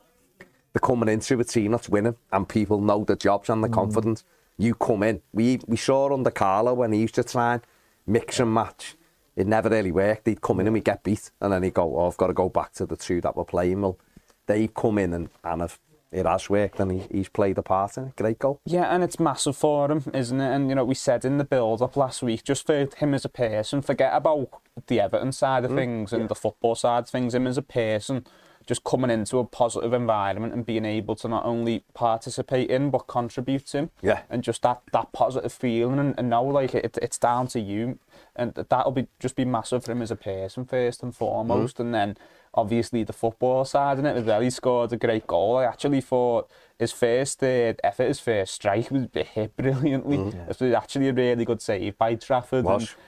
They're 0.72 0.80
coming 0.80 1.08
into 1.08 1.38
a 1.38 1.44
team 1.44 1.72
that's 1.72 1.88
winning, 1.88 2.16
and 2.32 2.48
people 2.48 2.80
know 2.80 3.04
the 3.04 3.16
jobs 3.16 3.50
and 3.50 3.62
the 3.62 3.68
mm. 3.68 3.74
confidence. 3.74 4.24
You 4.56 4.74
come 4.74 5.02
in. 5.02 5.22
We 5.32 5.60
we 5.66 5.76
saw 5.76 6.12
under 6.12 6.30
Carlo 6.30 6.74
when 6.74 6.92
he 6.92 7.00
used 7.00 7.14
to 7.16 7.24
try 7.24 7.54
and 7.54 7.62
mix 8.06 8.40
and 8.40 8.52
match. 8.52 8.96
It 9.36 9.46
never 9.46 9.68
really 9.68 9.92
worked. 9.92 10.26
He'd 10.26 10.42
come 10.42 10.60
in 10.60 10.66
and 10.66 10.74
we'd 10.74 10.84
get 10.84 11.02
beat, 11.02 11.30
and 11.40 11.52
then 11.52 11.62
he'd 11.62 11.74
go, 11.74 11.96
"Oh, 11.96 12.08
I've 12.08 12.16
got 12.16 12.28
to 12.28 12.34
go 12.34 12.48
back 12.48 12.72
to 12.74 12.86
the 12.86 12.96
two 12.96 13.20
that 13.22 13.36
were 13.36 13.44
playing." 13.44 13.80
Well, 13.80 13.98
they've 14.46 14.72
come 14.72 14.98
in 14.98 15.14
and, 15.14 15.28
and 15.44 15.60
have 15.62 15.78
it 16.12 16.26
has 16.26 16.50
worked 16.50 16.80
and 16.80 16.90
he, 16.90 17.02
he's 17.10 17.28
played 17.28 17.58
a 17.58 17.62
part 17.62 17.96
in 17.96 18.06
it. 18.06 18.16
Great 18.16 18.38
goal. 18.38 18.60
Yeah, 18.64 18.94
and 18.94 19.04
it's 19.04 19.20
massive 19.20 19.56
for 19.56 19.90
him, 19.90 20.04
isn't 20.12 20.40
it? 20.40 20.54
And, 20.54 20.68
you 20.68 20.74
know, 20.74 20.84
we 20.84 20.94
said 20.94 21.24
in 21.24 21.38
the 21.38 21.44
build-up 21.44 21.96
last 21.96 22.22
week, 22.22 22.44
just 22.44 22.66
for 22.66 22.88
him 22.96 23.14
as 23.14 23.24
a 23.24 23.28
person, 23.28 23.82
forget 23.82 24.12
about 24.14 24.48
the 24.86 25.00
Everton 25.00 25.32
side 25.32 25.64
of 25.64 25.70
mm, 25.70 25.76
things 25.76 26.12
and 26.12 26.22
yeah. 26.22 26.28
the 26.28 26.34
football 26.34 26.74
side 26.74 27.04
of 27.04 27.10
things, 27.10 27.34
him 27.34 27.46
as 27.46 27.58
a 27.58 27.62
person, 27.62 28.26
just 28.66 28.84
coming 28.84 29.10
into 29.10 29.38
a 29.38 29.44
positive 29.44 29.92
environment 29.92 30.52
and 30.52 30.66
being 30.66 30.84
able 30.84 31.16
to 31.16 31.26
not 31.28 31.44
only 31.44 31.82
participate 31.94 32.70
in, 32.70 32.90
but 32.90 33.06
contribute 33.06 33.74
in. 33.74 33.90
Yeah. 34.02 34.22
And 34.28 34.42
just 34.42 34.62
that, 34.62 34.82
that 34.92 35.12
positive 35.12 35.52
feeling 35.52 35.98
and, 35.98 36.14
and 36.18 36.28
know, 36.28 36.44
like, 36.44 36.74
it, 36.74 36.98
it's 37.00 37.18
down 37.18 37.46
to 37.48 37.60
you. 37.60 37.98
And 38.36 38.54
that'll 38.54 38.92
be 38.92 39.08
just 39.18 39.34
be 39.34 39.44
massive 39.44 39.84
for 39.84 39.92
him 39.92 40.02
as 40.02 40.10
a 40.10 40.16
person, 40.16 40.64
first 40.64 41.02
and 41.02 41.14
foremost. 41.14 41.78
Mm. 41.78 41.80
And 41.80 41.94
then 41.94 42.16
obviously 42.54 43.04
the 43.04 43.12
football 43.12 43.64
side 43.64 43.98
in 43.98 44.06
it 44.06 44.16
as 44.16 44.24
well. 44.24 44.40
He 44.40 44.50
scored 44.50 44.92
a 44.92 44.96
great 44.96 45.26
goal. 45.26 45.58
I 45.58 45.64
actually 45.64 46.00
thought 46.00 46.50
his 46.78 46.92
first 46.92 47.42
uh, 47.42 47.74
effort, 47.84 48.08
his 48.08 48.20
first 48.20 48.54
strike 48.54 48.90
was 48.90 49.06
hit 49.14 49.56
brilliantly. 49.56 50.16
Mm. 50.16 50.34
Yeah. 50.34 50.42
It 50.48 50.60
was 50.60 50.74
actually 50.74 51.08
a 51.08 51.12
really 51.12 51.44
good 51.44 51.62
save 51.62 51.96
by 51.96 52.16
Trafford. 52.16 52.66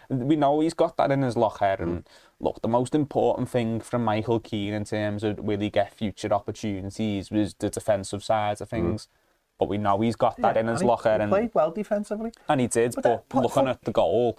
And 0.08 0.28
we 0.28 0.36
know 0.36 0.60
he's 0.60 0.74
got 0.74 0.96
that 0.96 1.10
in 1.10 1.22
his 1.22 1.36
locker. 1.36 1.76
Mm. 1.78 1.82
And 1.82 2.08
look, 2.38 2.62
the 2.62 2.68
most 2.68 2.94
important 2.94 3.48
thing 3.48 3.80
from 3.80 4.04
Michael 4.04 4.38
Keane 4.38 4.74
in 4.74 4.84
terms 4.84 5.24
of 5.24 5.38
will 5.40 5.60
he 5.60 5.70
get 5.70 5.92
future 5.92 6.32
opportunities 6.32 7.30
was 7.30 7.54
the 7.54 7.68
defensive 7.68 8.22
side 8.22 8.60
of 8.60 8.68
things. 8.68 9.06
Mm. 9.06 9.08
But 9.58 9.68
we 9.68 9.78
know 9.78 10.00
he's 10.00 10.16
got 10.16 10.36
that 10.38 10.54
yeah, 10.54 10.60
in 10.60 10.66
his 10.68 10.80
and 10.80 10.88
locker. 10.88 11.16
He, 11.18 11.24
he 11.24 11.28
played 11.28 11.54
well 11.54 11.70
defensively. 11.70 12.32
And 12.48 12.60
he 12.60 12.68
did, 12.68 12.94
but, 12.94 13.24
but 13.28 13.42
looking 13.42 13.68
at 13.68 13.82
the 13.82 13.92
goal, 13.92 14.38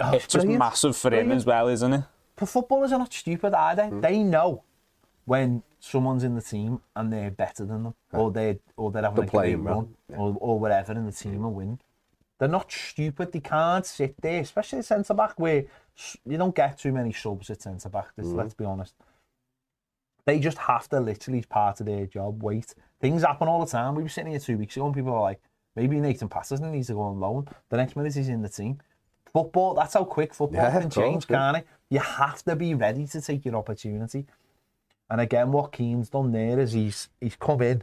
oh, 0.00 0.12
it's 0.12 0.26
just 0.26 0.46
massive 0.46 0.96
for 0.96 1.14
him 1.14 1.32
as 1.32 1.44
well, 1.46 1.68
isn't 1.68 1.92
it? 1.92 2.04
But 2.38 2.48
footballers 2.48 2.92
are 2.92 2.98
not 2.98 3.12
stupid, 3.12 3.52
are 3.54 3.74
they? 3.74 3.82
Mm. 3.82 4.00
They 4.00 4.22
know 4.22 4.62
when 5.24 5.62
someone's 5.80 6.24
in 6.24 6.34
the 6.34 6.42
team 6.42 6.80
and 6.96 7.12
they're 7.12 7.30
better 7.30 7.64
than 7.64 7.84
them, 7.84 7.94
or 8.12 8.30
they 8.30 8.60
or 8.76 8.90
they're 8.90 9.02
having 9.02 9.16
they're 9.16 9.24
a 9.24 9.28
great 9.28 9.54
run, 9.56 9.94
yeah. 10.08 10.16
or, 10.16 10.36
or 10.40 10.58
whatever, 10.58 10.92
and 10.92 11.06
the 11.06 11.12
team 11.12 11.42
will 11.42 11.52
win. 11.52 11.78
They're 12.38 12.48
not 12.48 12.70
stupid. 12.70 13.32
They 13.32 13.40
can't 13.40 13.84
sit 13.84 14.14
there, 14.20 14.40
especially 14.40 14.78
the 14.78 14.84
centre 14.84 15.14
back, 15.14 15.38
where 15.38 15.64
you 16.24 16.38
don't 16.38 16.54
get 16.54 16.78
too 16.78 16.92
many 16.92 17.12
subs 17.12 17.50
at 17.50 17.62
centre 17.62 17.88
back. 17.88 18.14
Mm. 18.16 18.36
Let's 18.36 18.54
be 18.54 18.64
honest. 18.64 18.94
They 20.24 20.38
just 20.38 20.58
have 20.58 20.88
to 20.90 21.00
literally 21.00 21.42
part 21.42 21.80
of 21.80 21.86
their 21.86 22.06
job. 22.06 22.42
Wait, 22.42 22.74
things 23.00 23.22
happen 23.22 23.48
all 23.48 23.64
the 23.64 23.70
time. 23.70 23.96
We 23.96 24.02
were 24.04 24.08
sitting 24.08 24.30
here 24.30 24.40
two 24.40 24.58
weeks 24.58 24.76
ago, 24.76 24.86
and 24.86 24.94
people 24.94 25.12
were 25.12 25.20
like, 25.20 25.40
"Maybe 25.74 26.00
Nathan 26.00 26.28
Patterson 26.28 26.70
needs 26.70 26.86
to 26.88 26.94
go 26.94 27.00
on 27.00 27.18
loan." 27.18 27.48
The 27.70 27.76
next 27.76 27.96
minute 27.96 28.14
he's 28.14 28.28
in 28.28 28.42
the 28.42 28.48
team. 28.48 28.78
Football, 29.32 29.74
that's 29.74 29.94
how 29.94 30.04
quick 30.04 30.34
football 30.34 30.62
yeah, 30.62 30.80
can 30.80 30.90
change, 30.90 31.26
can't 31.26 31.58
it? 31.58 31.66
You 31.90 32.00
have 32.00 32.42
to 32.44 32.56
be 32.56 32.74
ready 32.74 33.06
to 33.06 33.20
take 33.20 33.44
your 33.44 33.56
opportunity. 33.56 34.26
And 35.10 35.20
again, 35.20 35.52
what 35.52 35.72
Keane's 35.72 36.10
done 36.10 36.32
there 36.32 36.58
is 36.58 36.72
he's 36.72 37.08
he's 37.20 37.36
come 37.36 37.62
in, 37.62 37.82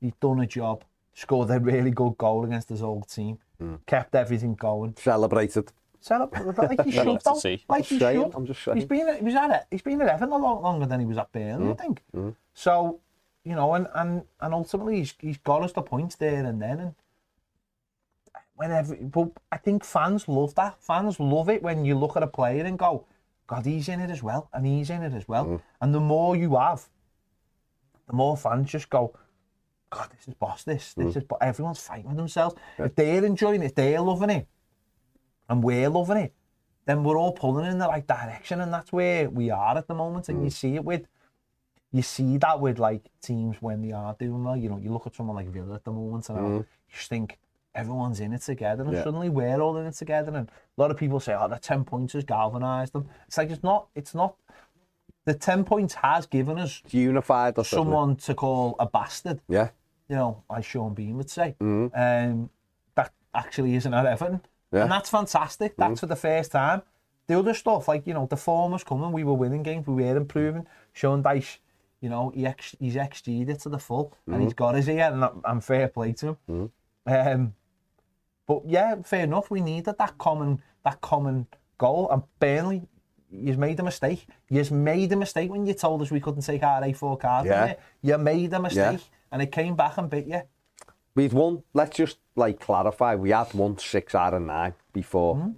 he's 0.00 0.14
done 0.20 0.40
a 0.40 0.46
job, 0.46 0.84
scored 1.14 1.50
a 1.50 1.58
really 1.58 1.90
good 1.90 2.16
goal 2.16 2.44
against 2.44 2.68
his 2.68 2.82
old 2.82 3.08
team, 3.08 3.38
mm. 3.60 3.78
kept 3.86 4.14
everything 4.14 4.54
going. 4.54 4.94
Celebrated. 4.96 5.72
Celebrated 6.00 6.58
like 6.58 6.84
he 6.84 6.92
should, 6.92 7.20
though. 7.24 7.40
Like 7.68 7.84
he 7.84 7.98
should. 7.98 8.34
I'm 8.34 8.46
just 8.46 8.62
saying. 8.62 8.76
He's 8.76 8.86
been, 8.86 9.16
he 9.16 9.24
was 9.24 9.34
at 9.34 9.50
it. 9.50 9.62
He's 9.70 9.82
been 9.82 10.00
at 10.00 10.08
Everton 10.08 10.32
a 10.32 10.36
lot 10.36 10.62
longer 10.62 10.86
than 10.86 11.00
he 11.00 11.06
was 11.06 11.18
at 11.18 11.32
Burnley, 11.32 11.66
mm. 11.66 11.72
I 11.72 11.74
think. 11.74 12.02
Mm. 12.14 12.36
So, 12.54 13.00
you 13.44 13.56
know, 13.56 13.74
and, 13.74 13.88
and, 13.94 14.22
and 14.40 14.54
ultimately 14.54 14.98
he's, 14.98 15.14
he's 15.18 15.38
got 15.38 15.62
us 15.62 15.72
the 15.72 15.82
points 15.82 16.14
there 16.14 16.44
and 16.44 16.62
then. 16.62 16.78
And 16.78 16.94
whenever, 18.58 18.96
but 18.96 19.30
I 19.50 19.56
think 19.56 19.84
fans 19.84 20.28
love 20.28 20.54
that. 20.56 20.82
Fans 20.82 21.18
love 21.18 21.48
it 21.48 21.62
when 21.62 21.84
you 21.84 21.96
look 21.96 22.16
at 22.16 22.22
a 22.22 22.26
player 22.26 22.64
and 22.64 22.78
go, 22.78 23.06
God, 23.46 23.64
he's 23.64 23.88
in 23.88 24.00
it 24.00 24.10
as 24.10 24.22
well, 24.22 24.50
and 24.52 24.66
he's 24.66 24.90
in 24.90 25.02
it 25.02 25.14
as 25.14 25.26
well. 25.26 25.46
Mm. 25.46 25.60
And 25.80 25.94
the 25.94 26.00
more 26.00 26.36
you 26.36 26.56
have, 26.56 26.86
the 28.06 28.12
more 28.12 28.36
fans 28.36 28.70
just 28.70 28.90
go, 28.90 29.14
God, 29.90 30.10
this 30.14 30.28
is 30.28 30.34
boss. 30.34 30.64
This, 30.64 30.92
this 30.92 31.14
mm. 31.14 31.16
is. 31.16 31.24
But 31.24 31.38
everyone's 31.40 31.80
fighting 31.80 32.08
with 32.08 32.18
themselves. 32.18 32.56
Yeah. 32.78 32.86
If 32.86 32.94
they're 32.94 33.24
enjoying 33.24 33.62
it, 33.62 33.74
they're 33.74 34.02
loving 34.02 34.30
it, 34.30 34.46
and 35.48 35.64
we're 35.64 35.88
loving 35.88 36.18
it, 36.18 36.34
then 36.84 37.04
we're 37.04 37.16
all 37.16 37.32
pulling 37.32 37.70
in 37.70 37.78
the 37.78 37.88
right 37.88 38.06
direction, 38.06 38.60
and 38.60 38.72
that's 38.72 38.92
where 38.92 39.30
we 39.30 39.50
are 39.50 39.78
at 39.78 39.86
the 39.86 39.94
moment. 39.94 40.28
And 40.28 40.40
mm. 40.40 40.44
you 40.44 40.50
see 40.50 40.74
it 40.74 40.84
with, 40.84 41.06
you 41.90 42.02
see 42.02 42.36
that 42.36 42.60
with 42.60 42.78
like 42.78 43.08
teams 43.22 43.56
when 43.60 43.80
they 43.80 43.92
are 43.92 44.14
doing 44.18 44.44
well. 44.44 44.56
You 44.56 44.68
know, 44.68 44.78
you 44.78 44.92
look 44.92 45.06
at 45.06 45.14
someone 45.14 45.36
like 45.36 45.48
Villa 45.48 45.76
at 45.76 45.84
the 45.84 45.92
moment, 45.92 46.28
and 46.28 46.38
mm. 46.38 46.58
you 46.58 46.66
just 46.92 47.08
think 47.08 47.38
everyone's 47.78 48.20
in 48.20 48.32
it 48.32 48.42
together, 48.42 48.82
and 48.82 48.92
yeah. 48.92 49.04
suddenly 49.04 49.28
we're 49.28 49.60
all 49.60 49.76
in 49.76 49.86
it 49.86 49.94
together. 49.94 50.34
And 50.34 50.48
a 50.48 50.80
lot 50.80 50.90
of 50.90 50.96
people 50.96 51.20
say, 51.20 51.34
"Oh, 51.38 51.48
the 51.48 51.58
ten 51.58 51.84
points 51.84 52.12
has 52.14 52.24
galvanised 52.24 52.92
them." 52.92 53.08
It's 53.26 53.38
like 53.38 53.50
it's 53.50 53.62
not. 53.62 53.88
It's 53.94 54.14
not. 54.14 54.36
The 55.24 55.34
ten 55.34 55.64
points 55.64 55.94
has 55.94 56.26
given 56.26 56.58
us 56.58 56.82
unified 56.90 57.54
someone 57.64 58.16
to 58.16 58.34
call 58.34 58.76
a 58.78 58.86
bastard. 58.86 59.40
Yeah. 59.48 59.70
You 60.08 60.16
know, 60.16 60.42
as 60.54 60.64
Sean 60.64 60.94
Bean 60.94 61.16
would 61.18 61.30
say. 61.30 61.54
Mm. 61.60 61.90
Um, 61.94 62.50
that 62.94 63.12
actually 63.34 63.74
isn't 63.76 63.92
at 63.92 64.06
Everton, 64.06 64.40
yeah. 64.72 64.82
and 64.82 64.90
that's 64.90 65.10
fantastic. 65.10 65.76
That's 65.76 65.94
mm. 65.94 66.00
for 66.00 66.06
the 66.06 66.16
first 66.16 66.52
time. 66.52 66.82
The 67.28 67.38
other 67.38 67.52
stuff, 67.52 67.88
like 67.88 68.06
you 68.06 68.14
know, 68.14 68.26
the 68.26 68.38
form 68.38 68.72
was 68.72 68.82
coming. 68.84 69.12
We 69.12 69.22
were 69.22 69.34
winning 69.34 69.62
games. 69.62 69.86
We 69.86 70.02
were 70.02 70.16
improving. 70.16 70.66
Sean 70.94 71.22
Dyche, 71.22 71.58
you 72.00 72.08
know, 72.08 72.30
he 72.30 72.46
ex, 72.46 72.74
he's 72.80 72.94
XG'd 72.94 73.50
it 73.50 73.60
to 73.60 73.68
the 73.68 73.78
full, 73.78 74.14
mm. 74.26 74.34
and 74.34 74.42
he's 74.42 74.54
got 74.54 74.74
his 74.74 74.88
ear, 74.88 75.10
and 75.12 75.42
I'm 75.44 75.60
fair 75.60 75.88
play 75.88 76.14
to 76.14 76.28
him. 76.28 76.36
Mm. 76.50 76.70
Um, 77.34 77.54
but 78.48 78.62
yeah, 78.66 78.96
fair 79.02 79.24
enough. 79.24 79.50
We 79.50 79.60
needed 79.60 79.96
that 79.98 80.18
common 80.18 80.60
that 80.84 81.00
common 81.00 81.46
goal. 81.76 82.08
And 82.10 82.22
Burnley, 82.40 82.82
you've 83.30 83.58
made 83.58 83.78
a 83.78 83.82
mistake. 83.84 84.26
You've 84.48 84.72
made 84.72 85.12
a 85.12 85.16
mistake 85.16 85.50
when 85.50 85.66
you 85.66 85.74
told 85.74 86.02
us 86.02 86.10
we 86.10 86.18
couldn't 86.18 86.42
take 86.42 86.62
our 86.62 86.80
A4 86.80 87.20
card. 87.20 87.46
Yeah. 87.46 87.74
You 88.02 88.18
made 88.18 88.52
a 88.54 88.60
mistake, 88.60 89.00
yeah. 89.00 89.30
and 89.30 89.42
it 89.42 89.52
came 89.52 89.76
back 89.76 89.98
and 89.98 90.10
bit 90.10 90.26
you. 90.26 90.42
We've 91.14 91.34
won. 91.34 91.62
Let's 91.74 91.96
just 91.96 92.18
like 92.36 92.58
clarify. 92.58 93.14
We 93.14 93.30
had 93.30 93.52
won 93.52 93.78
six 93.78 94.14
out 94.14 94.34
of 94.34 94.42
nine 94.42 94.74
before. 94.92 95.36
Mm-hmm. 95.36 95.50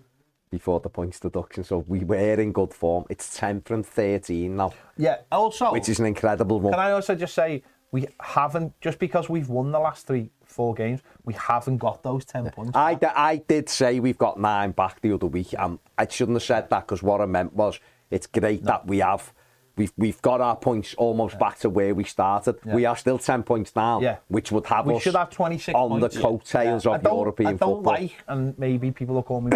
Before 0.51 0.81
the 0.81 0.89
points 0.89 1.21
deduction, 1.21 1.63
so 1.63 1.85
we 1.87 2.03
were 2.03 2.17
in 2.17 2.51
good 2.51 2.75
form. 2.75 3.05
It's 3.09 3.39
ten 3.39 3.61
from 3.61 3.85
thirteen 3.85 4.57
now. 4.57 4.75
Yeah, 4.97 5.19
also, 5.31 5.71
which 5.71 5.89
is 5.89 6.01
an 6.01 6.07
incredible 6.07 6.59
one. 6.59 6.73
Can 6.73 6.81
I 6.81 6.91
also 6.91 7.15
just 7.15 7.35
say 7.35 7.63
we 7.93 8.09
haven't 8.21 8.73
just 8.81 8.99
because 8.99 9.29
we've 9.29 9.49
won 9.49 9.71
the 9.71 9.79
last 9.79 10.09
three 10.09 10.31
four 10.51 10.75
games 10.75 11.01
we 11.25 11.35
haven't 11.35 11.79
got 11.79 12.03
those 12.03 12.25
10 12.25 12.51
points 12.51 12.73
I, 12.75 12.99
I 13.15 13.37
did 13.37 13.69
say 13.69 14.01
we've 14.01 14.19
got 14.19 14.39
nine 14.39 14.73
back 14.73 15.01
the 15.01 15.13
other 15.13 15.27
week 15.27 15.55
and 15.59 15.79
I 15.97 16.07
shouldn't 16.09 16.37
have 16.37 16.43
said 16.43 16.71
that 16.71 16.87
because 16.87 17.03
what 17.03 17.21
I 17.21 17.27
meant 17.27 17.55
was 17.55 17.79
it's 18.11 18.27
great 18.27 18.63
no. 18.63 18.73
that 18.73 18.87
we 18.87 18.99
have 18.99 19.33
we've 19.77 19.93
we've 19.97 20.21
got 20.23 20.41
our 20.41 20.57
points 20.57 20.95
almost 20.95 21.35
yeah. 21.35 21.39
back 21.39 21.59
to 21.61 21.71
where 21.71 21.95
we 21.95 22.05
started 22.05 22.57
yeah. 22.67 22.75
we 22.75 22.85
are 22.85 22.97
still 22.97 23.19
10 23.19 23.43
points 23.45 23.71
down 23.71 24.03
yeah. 24.03 24.17
which 24.29 24.51
would 24.53 24.67
have 24.67 24.87
we 24.87 24.95
us 24.95 25.03
should 25.03 25.15
have 25.15 25.31
26 25.31 25.75
on 25.75 26.01
points. 26.01 26.15
the 26.15 26.21
coattails 26.21 26.85
yeah. 26.85 26.95
of 26.95 27.03
European 27.03 27.49
I 27.49 27.53
don't 27.53 27.77
football 27.77 27.83
like 27.83 28.13
and 28.29 28.59
maybe 28.59 28.91
people 28.91 29.15
will 29.15 29.23
call 29.23 29.41
me 29.41 29.53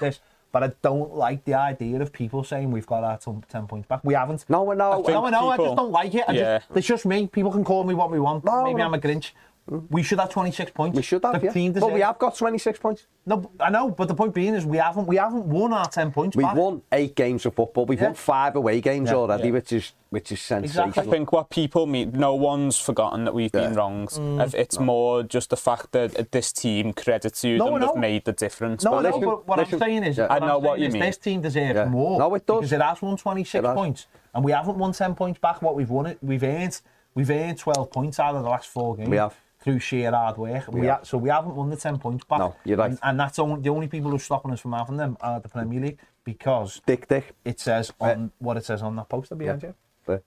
this 0.00 0.20
but 0.52 0.62
I 0.62 0.72
don't 0.82 1.14
like 1.14 1.44
the 1.44 1.54
idea 1.54 2.00
of 2.00 2.12
people 2.12 2.42
saying 2.42 2.70
we've 2.70 2.86
got 2.86 3.04
our 3.04 3.18
10 3.18 3.66
points 3.66 3.86
back. 3.86 4.00
We 4.02 4.14
haven't. 4.14 4.46
No, 4.48 4.64
no, 4.72 5.02
no, 5.02 5.28
no, 5.28 5.48
I 5.50 5.56
just 5.56 5.76
don't 5.76 5.90
like 5.90 6.14
it. 6.14 6.24
I 6.26 6.32
yeah. 6.32 6.58
just, 6.58 6.70
it's 6.74 6.86
just 6.86 7.06
me. 7.06 7.26
People 7.26 7.52
can 7.52 7.64
call 7.64 7.84
me 7.84 7.94
what 7.94 8.10
we 8.10 8.18
want. 8.18 8.44
No, 8.44 8.64
Maybe 8.64 8.78
no. 8.78 8.86
I'm 8.86 8.94
a 8.94 8.98
Grinch. 8.98 9.32
We 9.68 10.02
should 10.02 10.18
have 10.18 10.30
26 10.30 10.70
points. 10.70 10.96
We 10.96 11.02
should 11.02 11.22
have, 11.24 11.40
the 11.40 11.60
yeah. 11.60 11.70
But 11.70 11.92
we 11.92 12.00
have 12.00 12.18
got 12.18 12.36
26 12.36 12.78
points. 12.78 13.06
No, 13.26 13.50
I 13.60 13.68
know, 13.68 13.90
but 13.90 14.08
the 14.08 14.14
point 14.14 14.32
being 14.32 14.54
is 14.54 14.64
we 14.64 14.78
haven't 14.78 15.06
we 15.06 15.16
haven't 15.16 15.44
won 15.44 15.74
our 15.74 15.88
10 15.88 16.10
points 16.10 16.36
We've 16.36 16.46
back. 16.46 16.56
won 16.56 16.80
eight 16.92 17.14
games 17.14 17.44
of 17.44 17.54
football. 17.54 17.84
We've 17.84 18.00
yeah. 18.00 18.06
won 18.06 18.14
five 18.14 18.56
away 18.56 18.80
games 18.80 19.10
yeah. 19.10 19.16
already, 19.16 19.48
yeah. 19.48 19.52
which 19.52 19.72
is 19.72 19.92
which 20.08 20.32
is 20.32 20.40
sensational. 20.40 20.88
Exactly. 20.88 21.12
I 21.12 21.16
think 21.16 21.32
what 21.32 21.50
people 21.50 21.86
mean, 21.86 22.12
no 22.12 22.34
one's 22.34 22.78
forgotten 22.78 23.24
that 23.24 23.34
we've 23.34 23.52
been 23.52 23.74
wronged. 23.74 24.08
Mm. 24.10 24.54
It's 24.54 24.78
no. 24.78 24.86
more 24.86 25.22
just 25.22 25.50
the 25.50 25.56
fact 25.56 25.92
that 25.92 26.32
this 26.32 26.50
team, 26.50 26.94
credits 26.94 27.44
you 27.44 27.58
no, 27.58 27.72
them, 27.72 27.82
have 27.82 27.96
made 27.96 28.24
the 28.24 28.32
difference. 28.32 28.84
No, 28.84 28.92
but 28.92 29.02
no, 29.02 29.08
listen, 29.10 29.24
but 29.24 29.46
what 29.46 29.58
listen, 29.58 29.74
I'm 29.74 29.80
saying 29.80 30.04
is, 30.04 30.18
I 30.18 30.38
know 30.38 30.58
what 30.58 30.80
you 30.80 30.88
mean. 30.88 31.02
This 31.02 31.18
team 31.18 31.42
deserves 31.42 31.90
more. 31.90 32.18
No, 32.18 32.34
it 32.34 32.46
does. 32.46 32.60
Because 32.60 32.72
it 32.72 32.80
has 32.80 33.02
won 33.02 33.18
26 33.18 33.66
points, 33.74 34.06
and 34.34 34.42
we 34.42 34.52
haven't 34.52 34.78
won 34.78 34.92
10 34.92 35.14
points 35.14 35.38
back. 35.38 35.60
What 35.60 35.74
we've 35.76 35.90
won, 35.90 36.06
it, 36.06 36.18
we've 36.22 36.42
earned, 36.42 36.80
we've 37.14 37.30
earned 37.30 37.58
12 37.58 37.90
points 37.90 38.18
out 38.18 38.34
of 38.34 38.42
the 38.42 38.48
last 38.48 38.68
four 38.68 38.96
games. 38.96 39.10
We 39.10 39.18
have 39.18 39.36
through 39.68 39.80
sheer 39.80 40.10
hard 40.10 40.38
work. 40.38 40.66
We 40.68 40.86
yeah. 40.86 40.96
ha 40.96 41.02
so 41.02 41.18
we 41.18 41.28
haven't 41.28 41.54
won 41.54 41.68
the 41.68 41.76
10 41.76 41.98
points 41.98 42.24
back. 42.24 42.38
No, 42.38 42.56
you're 42.64 42.78
right. 42.78 42.90
And, 42.90 42.98
and 43.02 43.20
that's 43.20 43.38
only, 43.38 43.60
the 43.60 43.68
only 43.68 43.86
people 43.86 44.10
who 44.10 44.16
are 44.16 44.26
stopping 44.30 44.50
us 44.52 44.60
from 44.60 44.72
having 44.72 44.96
them 44.96 45.16
are 45.20 45.40
the 45.40 45.48
Premier 45.48 45.80
League 45.80 45.98
because 46.24 46.80
dick, 46.86 47.06
dick. 47.06 47.34
it 47.44 47.60
says 47.60 47.92
uh, 48.00 48.04
on 48.04 48.32
what 48.38 48.56
it 48.56 48.64
says 48.64 48.82
on 48.82 48.96
that 48.96 49.08
poster 49.08 49.34
behind 49.34 49.62
yeah. 49.62 49.72
you. 50.08 50.22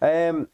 Uh, 0.00 0.30
um, 0.30 0.48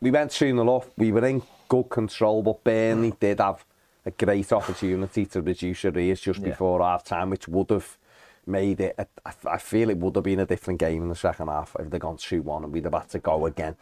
we 0.00 0.10
went 0.10 0.30
2 0.30 0.52
0 0.52 0.68
off. 0.68 0.90
We 0.96 1.10
were 1.10 1.26
in 1.26 1.42
good 1.68 1.84
control, 1.84 2.42
but 2.42 2.62
Burnley 2.62 3.12
did 3.20 3.40
have 3.40 3.64
a 4.04 4.12
great 4.12 4.52
opportunity 4.52 5.26
to 5.26 5.42
reduce 5.42 5.82
the 5.82 5.90
race 5.90 6.20
just 6.20 6.40
yeah. 6.40 6.50
before 6.50 6.82
half 6.82 7.02
time, 7.02 7.30
which 7.30 7.48
would 7.48 7.70
have 7.70 7.98
made 8.46 8.80
it. 8.80 8.94
I, 9.24 9.32
I 9.50 9.58
feel 9.58 9.90
it 9.90 9.98
would 9.98 10.14
have 10.14 10.24
been 10.24 10.40
a 10.40 10.46
different 10.46 10.78
game 10.78 11.02
in 11.02 11.08
the 11.08 11.16
second 11.16 11.48
half 11.48 11.74
if 11.80 11.90
they'd 11.90 12.00
gone 12.00 12.16
2 12.16 12.42
1 12.42 12.64
and 12.64 12.72
we'd 12.72 12.84
have 12.84 12.94
had 12.94 13.08
to 13.10 13.18
go 13.18 13.46
again. 13.46 13.74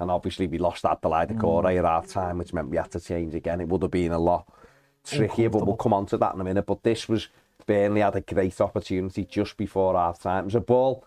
And 0.00 0.10
obviously, 0.10 0.46
we 0.46 0.58
lost 0.58 0.82
that 0.82 1.00
Balai 1.00 1.38
Core 1.38 1.62
mm. 1.62 1.78
at 1.78 1.84
half 1.84 2.08
time, 2.08 2.38
which 2.38 2.52
meant 2.52 2.68
we 2.68 2.76
had 2.76 2.90
to 2.92 3.00
change 3.00 3.34
again. 3.34 3.60
It 3.60 3.68
would 3.68 3.82
have 3.82 3.90
been 3.90 4.12
a 4.12 4.18
lot 4.18 4.46
trickier, 5.04 5.50
but 5.50 5.66
we'll 5.66 5.76
come 5.76 5.92
on 5.92 6.06
to 6.06 6.16
that 6.16 6.34
in 6.34 6.40
a 6.40 6.44
minute. 6.44 6.66
But 6.66 6.82
this 6.82 7.08
was 7.08 7.28
Burnley 7.66 8.00
had 8.00 8.16
a 8.16 8.20
great 8.20 8.60
opportunity 8.60 9.24
just 9.24 9.56
before 9.56 9.94
half 9.94 10.20
time. 10.20 10.44
It 10.44 10.46
was 10.46 10.54
a 10.56 10.60
ball, 10.60 11.06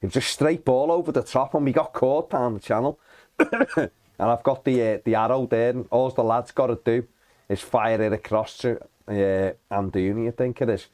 it 0.00 0.06
was 0.06 0.16
a 0.16 0.20
straight 0.20 0.64
ball 0.64 0.92
over 0.92 1.12
the 1.12 1.22
top, 1.22 1.54
and 1.54 1.64
we 1.64 1.72
got 1.72 1.92
caught 1.92 2.30
down 2.30 2.54
the 2.54 2.60
channel. 2.60 2.98
and 3.38 3.90
I've 4.18 4.42
got 4.42 4.64
the 4.64 4.94
uh, 4.94 4.98
the 5.04 5.14
arrow 5.14 5.46
there, 5.46 5.70
and 5.70 5.86
all 5.90 6.10
the 6.10 6.24
lads 6.24 6.52
got 6.52 6.68
to 6.68 6.78
do 6.84 7.06
is 7.48 7.60
fire 7.60 8.00
it 8.00 8.12
across 8.12 8.58
to 8.58 8.80
uh, 9.08 9.52
Amdouni, 9.70 10.28
I 10.28 10.30
think 10.32 10.60
it 10.60 10.68
is, 10.68 10.86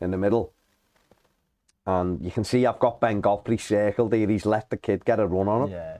in 0.00 0.10
the 0.10 0.18
middle. 0.18 0.52
And 1.84 2.22
you 2.22 2.30
can 2.30 2.44
see 2.44 2.64
I've 2.64 2.78
got 2.78 3.00
Ben 3.00 3.20
Godfrey 3.20 3.58
circled 3.58 4.12
here. 4.12 4.28
He's 4.28 4.46
let 4.46 4.70
the 4.70 4.76
kid 4.76 5.04
get 5.04 5.18
a 5.18 5.26
run 5.26 5.48
on 5.48 5.62
him. 5.62 5.70
Yeah. 5.70 5.96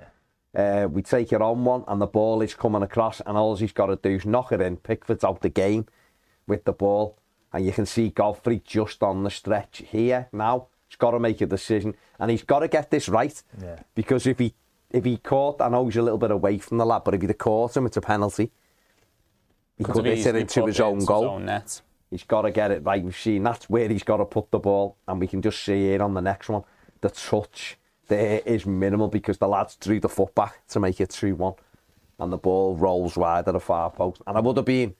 Uh, 0.54 0.86
we 0.90 1.02
take 1.02 1.32
it 1.32 1.40
on 1.40 1.64
one, 1.64 1.84
and 1.88 2.00
the 2.00 2.06
ball 2.06 2.42
is 2.42 2.54
coming 2.54 2.82
across, 2.82 3.20
and 3.24 3.38
all 3.38 3.56
he's 3.56 3.72
got 3.72 3.86
to 3.86 3.96
do 3.96 4.16
is 4.16 4.26
knock 4.26 4.52
it 4.52 4.60
in. 4.60 4.76
Pickford's 4.76 5.24
out 5.24 5.40
the 5.40 5.48
game 5.48 5.86
with 6.46 6.64
the 6.64 6.72
ball, 6.72 7.18
and 7.52 7.64
you 7.64 7.72
can 7.72 7.86
see 7.86 8.10
Godfrey 8.10 8.60
just 8.64 9.02
on 9.02 9.22
the 9.22 9.30
stretch 9.30 9.82
here 9.86 10.28
now. 10.32 10.66
He's 10.88 10.96
got 10.96 11.12
to 11.12 11.18
make 11.18 11.40
a 11.40 11.46
decision, 11.46 11.94
and 12.18 12.30
he's 12.30 12.42
got 12.42 12.58
to 12.58 12.68
get 12.68 12.90
this 12.90 13.08
right. 13.08 13.42
Yeah. 13.62 13.78
Because 13.94 14.26
if 14.26 14.38
he 14.38 14.54
if 14.90 15.06
he 15.06 15.16
caught, 15.16 15.62
I 15.62 15.68
know 15.68 15.86
he's 15.86 15.96
a 15.96 16.02
little 16.02 16.18
bit 16.18 16.30
away 16.30 16.58
from 16.58 16.76
the 16.76 16.84
lad, 16.84 17.04
but 17.04 17.14
if 17.14 17.22
he'd 17.22 17.38
caught 17.38 17.74
him, 17.74 17.86
it's 17.86 17.96
a 17.96 18.02
penalty. 18.02 18.50
He 19.78 19.84
could 19.84 20.04
hit 20.04 20.26
it 20.26 20.36
into 20.36 20.66
his 20.66 20.80
own 20.80 21.02
goal. 21.04 21.22
His 21.22 21.28
own 21.28 21.46
net. 21.46 21.80
He's 22.10 22.24
got 22.24 22.42
to 22.42 22.50
get 22.50 22.70
it 22.70 22.84
right. 22.84 23.02
We've 23.02 23.16
seen 23.16 23.42
that's 23.42 23.70
where 23.70 23.88
he's 23.88 24.02
got 24.02 24.18
to 24.18 24.26
put 24.26 24.50
the 24.50 24.58
ball, 24.58 24.98
and 25.08 25.18
we 25.18 25.26
can 25.26 25.40
just 25.40 25.62
see 25.62 25.94
it 25.94 26.02
on 26.02 26.12
the 26.12 26.20
next 26.20 26.50
one. 26.50 26.62
The 27.00 27.08
touch 27.08 27.78
there 28.12 28.42
is 28.44 28.66
minimal 28.66 29.08
because 29.08 29.38
the 29.38 29.48
lads 29.48 29.76
drew 29.76 29.98
the 29.98 30.08
foot 30.08 30.34
back 30.34 30.66
to 30.68 30.80
make 30.80 31.00
it 31.00 31.10
3 31.10 31.32
1, 31.32 31.54
and 32.20 32.32
the 32.32 32.36
ball 32.36 32.76
rolls 32.76 33.16
wide 33.16 33.48
at 33.48 33.52
the 33.52 33.60
far 33.60 33.90
post. 33.90 34.20
And 34.26 34.36
I 34.36 34.40
would 34.40 34.56
have 34.56 34.66
been 34.66 34.94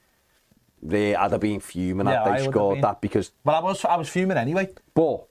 they 0.83 1.15
I'd 1.15 1.31
have 1.31 1.41
been 1.41 1.61
fuming 1.61 2.07
yeah, 2.07 2.25
had 2.25 2.39
they 2.39 2.45
scored 2.45 2.83
that 2.83 3.01
because. 3.01 3.33
Well, 3.45 3.57
I 3.57 3.61
was 3.61 3.85
I 3.85 3.97
was 3.97 4.09
fuming 4.09 4.39
anyway. 4.39 4.71
But 4.95 5.25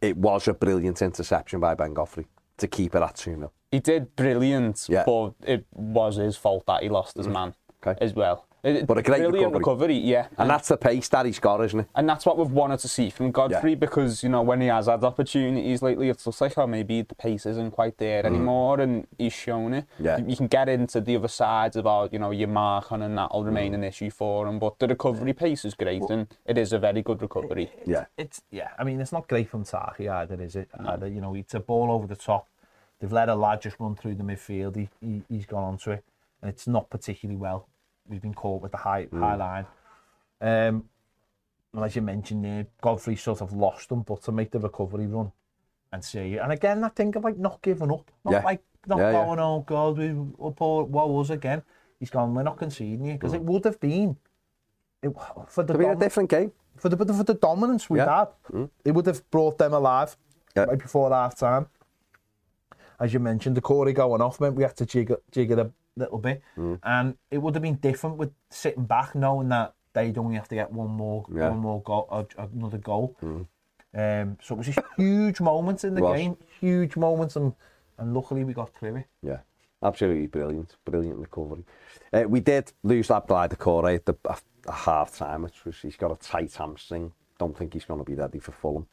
it 0.00 0.16
was 0.16 0.48
a 0.48 0.54
brilliant 0.54 1.02
interception 1.02 1.60
by 1.60 1.74
Ben 1.74 1.94
Godfrey 1.94 2.26
to 2.56 2.66
keep 2.66 2.94
it 2.94 3.02
at 3.02 3.16
2 3.16 3.36
0. 3.36 3.52
He 3.70 3.80
did 3.80 4.16
brilliant, 4.16 4.86
yeah. 4.88 5.04
but 5.04 5.34
it 5.44 5.66
was 5.72 6.16
his 6.16 6.36
fault 6.36 6.64
that 6.66 6.82
he 6.82 6.88
lost 6.88 7.16
his 7.16 7.26
mm. 7.26 7.32
man 7.32 7.54
okay. 7.86 7.98
as 8.02 8.14
well. 8.14 8.46
But 8.64 8.96
a 8.96 9.02
great 9.02 9.18
Brilliant 9.18 9.52
recovery. 9.52 9.58
recovery. 9.58 9.98
yeah. 9.98 10.24
And, 10.30 10.38
and, 10.38 10.50
that's 10.50 10.68
the 10.68 10.78
pace 10.78 11.06
that 11.10 11.26
he's 11.26 11.38
got, 11.38 11.62
isn't 11.62 11.80
it? 11.80 11.86
And 11.94 12.08
that's 12.08 12.24
what 12.24 12.38
we've 12.38 12.50
wanted 12.50 12.78
to 12.78 12.88
see 12.88 13.10
from 13.10 13.30
Godfrey 13.30 13.72
yeah. 13.72 13.76
because, 13.76 14.22
you 14.22 14.30
know, 14.30 14.40
when 14.40 14.62
he 14.62 14.68
has 14.68 14.86
had 14.86 15.04
opportunities 15.04 15.82
lately, 15.82 16.08
it 16.08 16.22
looks 16.24 16.40
like, 16.40 16.56
oh, 16.56 16.66
maybe 16.66 17.02
the 17.02 17.14
pace 17.14 17.44
isn't 17.44 17.72
quite 17.72 17.98
there 17.98 18.22
mm. 18.22 18.26
anymore 18.26 18.80
and 18.80 19.06
he's 19.18 19.34
shown 19.34 19.74
it. 19.74 19.84
Yeah. 20.00 20.16
You 20.16 20.34
can 20.34 20.46
get 20.46 20.70
into 20.70 21.02
the 21.02 21.16
other 21.16 21.28
sides 21.28 21.76
about, 21.76 22.14
you 22.14 22.18
know, 22.18 22.30
your 22.30 22.48
mark 22.48 22.90
on 22.90 23.02
and 23.02 23.18
that'll 23.18 23.44
remain 23.44 23.72
mm. 23.72 23.76
an 23.76 23.84
issue 23.84 24.08
for 24.08 24.48
him. 24.48 24.58
But 24.58 24.78
the 24.78 24.88
recovery 24.88 25.34
pace 25.34 25.66
is 25.66 25.74
great 25.74 26.02
and 26.08 26.26
it 26.46 26.56
is 26.56 26.72
a 26.72 26.78
very 26.78 27.02
good 27.02 27.20
recovery. 27.20 27.70
Yeah. 27.84 28.06
It's, 28.16 28.40
yeah, 28.50 28.70
I 28.78 28.84
mean, 28.84 28.98
it's 28.98 29.12
not 29.12 29.28
great 29.28 29.50
from 29.50 29.64
Taki 29.64 30.08
either, 30.08 30.40
is 30.40 30.56
it? 30.56 30.70
No. 30.80 30.90
Either, 30.90 31.06
you 31.06 31.20
know, 31.20 31.34
it's 31.34 31.52
a 31.52 31.60
ball 31.60 31.92
over 31.92 32.06
the 32.06 32.16
top. 32.16 32.48
They've 32.98 33.12
let 33.12 33.28
a 33.28 33.34
lad 33.34 33.60
just 33.60 33.78
run 33.78 33.94
through 33.94 34.14
the 34.14 34.24
midfield. 34.24 34.76
He, 34.76 34.88
he, 35.02 35.22
he's 35.28 35.44
gone 35.44 35.64
onto 35.64 35.90
it. 35.90 36.02
And 36.40 36.50
it's 36.50 36.66
not 36.66 36.88
particularly 36.88 37.36
well 37.38 37.68
we've 38.08 38.22
been 38.22 38.34
caught 38.34 38.62
with 38.62 38.72
the 38.72 38.78
high, 38.78 39.06
mm. 39.06 39.18
high 39.18 39.36
line. 39.36 39.66
Um, 40.40 40.84
and 41.72 41.84
as 41.84 41.96
you 41.96 42.02
mentioned 42.02 42.44
there, 42.44 42.66
Godfrey 42.80 43.16
sort 43.16 43.40
of 43.40 43.52
lost 43.52 43.88
them, 43.88 44.02
but 44.02 44.22
to 44.24 44.32
make 44.32 44.50
the 44.50 44.60
recovery 44.60 45.06
run 45.06 45.32
and 45.92 46.04
see. 46.04 46.36
And 46.36 46.52
again, 46.52 46.80
that 46.82 46.94
thing 46.94 47.16
of 47.16 47.24
like 47.24 47.38
not 47.38 47.62
giving 47.62 47.90
up, 47.90 48.10
not 48.24 48.32
yeah. 48.32 48.42
like 48.44 48.62
not 48.86 48.98
yeah, 48.98 49.12
going, 49.12 49.38
yeah. 49.38 49.44
oh 49.44 49.64
God, 49.66 49.98
we 49.98 50.10
up 50.10 50.60
or 50.60 50.84
what 50.84 51.08
was 51.08 51.30
again. 51.30 51.62
He's 51.98 52.10
gone, 52.10 52.34
we're 52.34 52.42
not 52.42 52.58
conceding 52.58 53.06
you 53.06 53.14
because 53.14 53.32
mm. 53.32 53.36
it 53.36 53.40
hmm. 53.40 53.46
would 53.46 53.64
have 53.64 53.80
been 53.80 54.16
it, 55.02 55.12
for 55.48 55.62
the 55.62 55.90
a 55.90 55.96
different 55.96 56.30
game. 56.30 56.52
For 56.76 56.88
the, 56.88 56.96
for 56.96 57.22
the 57.22 57.34
dominance 57.34 57.88
we 57.88 57.98
yeah. 57.98 58.18
had, 58.18 58.28
mm. 58.52 58.68
it 58.84 58.90
would 58.90 59.06
have 59.06 59.28
brought 59.30 59.58
them 59.58 59.72
alive 59.72 60.16
yeah. 60.56 60.64
right 60.64 60.78
before 60.78 61.10
half 61.10 61.38
time. 61.38 61.68
As 62.98 63.12
you 63.12 63.20
mentioned, 63.20 63.56
the 63.56 63.60
Corey 63.60 63.92
going 63.92 64.20
off 64.20 64.40
meant 64.40 64.56
we 64.56 64.64
had 64.64 64.76
to 64.76 64.86
jig, 64.86 65.12
jig 65.30 65.52
it 65.52 65.58
a 65.58 65.70
little 65.96 66.18
bit, 66.18 66.42
mm. 66.56 66.78
and 66.82 67.16
it 67.30 67.38
would 67.38 67.54
have 67.54 67.62
been 67.62 67.76
different 67.76 68.16
with 68.16 68.32
sitting 68.50 68.84
back, 68.84 69.14
knowing 69.14 69.48
that 69.48 69.74
they'd 69.92 70.18
only 70.18 70.36
have 70.36 70.48
to 70.48 70.54
get 70.54 70.72
one 70.72 70.90
more, 70.90 71.24
yeah. 71.32 71.50
one 71.50 71.58
more 71.58 71.82
goal, 71.82 72.08
uh, 72.10 72.24
another 72.52 72.78
goal. 72.78 73.16
Mm. 73.22 73.46
Um, 73.96 74.38
so 74.42 74.54
it 74.54 74.58
was 74.58 74.66
just 74.66 74.80
huge 74.96 75.40
moments 75.40 75.84
in 75.84 75.94
the 75.94 76.00
game, 76.00 76.36
huge 76.60 76.96
moments, 76.96 77.36
and 77.36 77.52
and 77.98 78.12
luckily 78.12 78.44
we 78.44 78.52
got 78.52 78.74
through 78.74 78.96
it. 78.96 79.06
Yeah, 79.22 79.38
absolutely 79.82 80.26
brilliant, 80.26 80.76
brilliant 80.84 81.18
recovery. 81.18 81.64
Uh, 82.12 82.24
we 82.26 82.40
did 82.40 82.72
lose 82.82 83.08
that 83.08 83.28
Doucouré 83.28 83.96
at 83.96 84.06
the 84.06 84.16
a 84.66 84.72
half 84.72 85.16
time, 85.16 85.42
which 85.42 85.64
was 85.64 85.78
he's 85.80 85.96
got 85.96 86.10
a 86.10 86.16
tight 86.16 86.52
hamstring. 86.54 87.12
Don't 87.38 87.56
think 87.56 87.72
he's 87.72 87.84
going 87.84 88.00
to 88.00 88.04
be 88.04 88.14
ready 88.14 88.38
for 88.38 88.52
Fulham. 88.52 88.86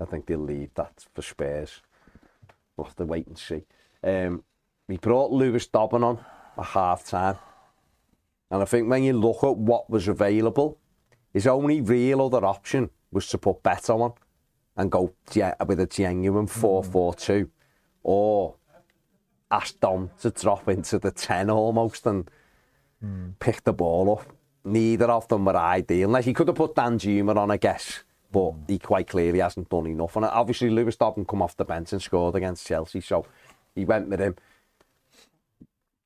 I 0.00 0.04
think 0.04 0.26
they'll 0.26 0.38
leave 0.38 0.74
that 0.74 1.04
for 1.14 1.22
Spurs. 1.22 1.80
We'll 2.76 2.86
have 2.86 2.96
to 2.96 3.04
wait 3.04 3.26
and 3.26 3.38
see. 3.38 3.62
Um, 4.02 4.42
we 4.88 4.96
brought 4.98 5.30
Lewis 5.30 5.66
Dobbin 5.66 6.02
on 6.02 6.24
a 6.56 6.62
half 6.62 7.06
time. 7.06 7.36
And 8.50 8.62
I 8.62 8.64
think 8.66 8.88
when 8.88 9.02
you 9.02 9.12
look 9.14 9.42
at 9.42 9.56
what 9.56 9.90
was 9.90 10.08
available, 10.08 10.78
his 11.32 11.46
only 11.46 11.80
real 11.80 12.22
other 12.22 12.44
option 12.44 12.90
was 13.10 13.26
to 13.28 13.38
put 13.38 13.62
Beto 13.62 14.00
on 14.00 14.12
and 14.76 14.90
go 14.90 15.12
with 15.66 15.80
a 15.80 15.86
genuine 15.86 16.46
4 16.46 16.84
4 16.84 17.14
2 17.14 17.50
or 18.02 18.54
ask 19.50 19.78
Dom 19.80 20.10
to 20.20 20.30
drop 20.30 20.68
into 20.68 20.98
the 20.98 21.10
10 21.10 21.50
almost 21.50 22.06
and 22.06 22.30
mm. 23.04 23.32
pick 23.38 23.62
the 23.64 23.72
ball 23.72 24.18
up. 24.18 24.26
Neither 24.64 25.06
of 25.06 25.28
them 25.28 25.44
were 25.44 25.56
ideal. 25.56 26.08
Unless 26.08 26.24
he 26.24 26.32
could 26.32 26.48
have 26.48 26.56
put 26.56 26.74
Danjuma 26.74 27.36
on, 27.36 27.50
I 27.50 27.56
guess, 27.56 28.02
but 28.32 28.52
mm. 28.52 28.68
he 28.68 28.78
quite 28.78 29.08
clearly 29.08 29.40
hasn't 29.40 29.68
done 29.68 29.86
enough. 29.86 30.16
And 30.16 30.24
obviously, 30.24 30.70
Lewis 30.70 30.96
Dobbin 30.96 31.24
come 31.24 31.42
off 31.42 31.56
the 31.56 31.64
bench 31.64 31.92
and 31.92 32.02
scored 32.02 32.34
against 32.34 32.66
Chelsea, 32.66 33.00
so 33.00 33.26
he 33.74 33.84
went 33.84 34.08
with 34.08 34.20
him. 34.20 34.36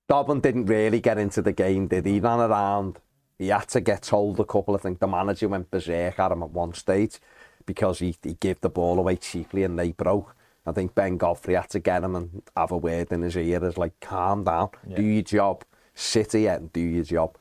Dobbin 0.09 0.41
didn't 0.41 0.67
really 0.67 1.01
get 1.01 1.19
into 1.19 1.43
the 1.43 1.53
game, 1.53 1.87
did 1.87 2.07
he? 2.07 2.15
He 2.15 2.21
ran 2.21 2.41
around. 2.41 2.99
He 3.39 3.49
had 3.49 3.69
to 3.69 3.81
get 3.81 4.03
told 4.03 4.41
a 4.41 4.45
couple. 4.45 4.75
I 4.75 4.79
think 4.79 4.99
the 4.99 5.07
manager 5.07 5.49
went 5.49 5.71
berserk 5.71 6.19
at 6.19 6.33
him 6.33 6.43
at 6.43 6.51
one 6.51 6.73
stage 6.73 7.19
because 7.67 7.99
he, 7.99 8.17
he 8.23 8.35
gave 8.35 8.61
the 8.63 8.71
ball 8.71 8.99
away 8.99 9.17
cheaply 9.17 9.63
and 9.63 9.79
they 9.79 9.93
broke. 9.93 10.35
I 10.67 10.73
think 10.73 10.95
Ben 10.95 11.19
Godfrey 11.19 11.55
had 11.55 11.71
to 11.71 11.79
get 11.79 12.03
him 12.03 12.17
and 12.17 12.43
have 12.57 12.73
a 12.73 12.77
word 12.77 13.13
in 13.13 13.23
his 13.23 13.37
ear 13.37 13.65
as 13.65 13.79
like, 13.79 14.01
calm 14.01 14.45
down, 14.45 14.71
yeah. 14.87 14.97
do 14.97 15.03
your 15.03 15.23
job, 15.23 15.65
sit 15.95 16.33
here 16.33 16.55
and 16.55 16.73
do 16.73 16.81
your 16.81 17.05
job. 17.05 17.37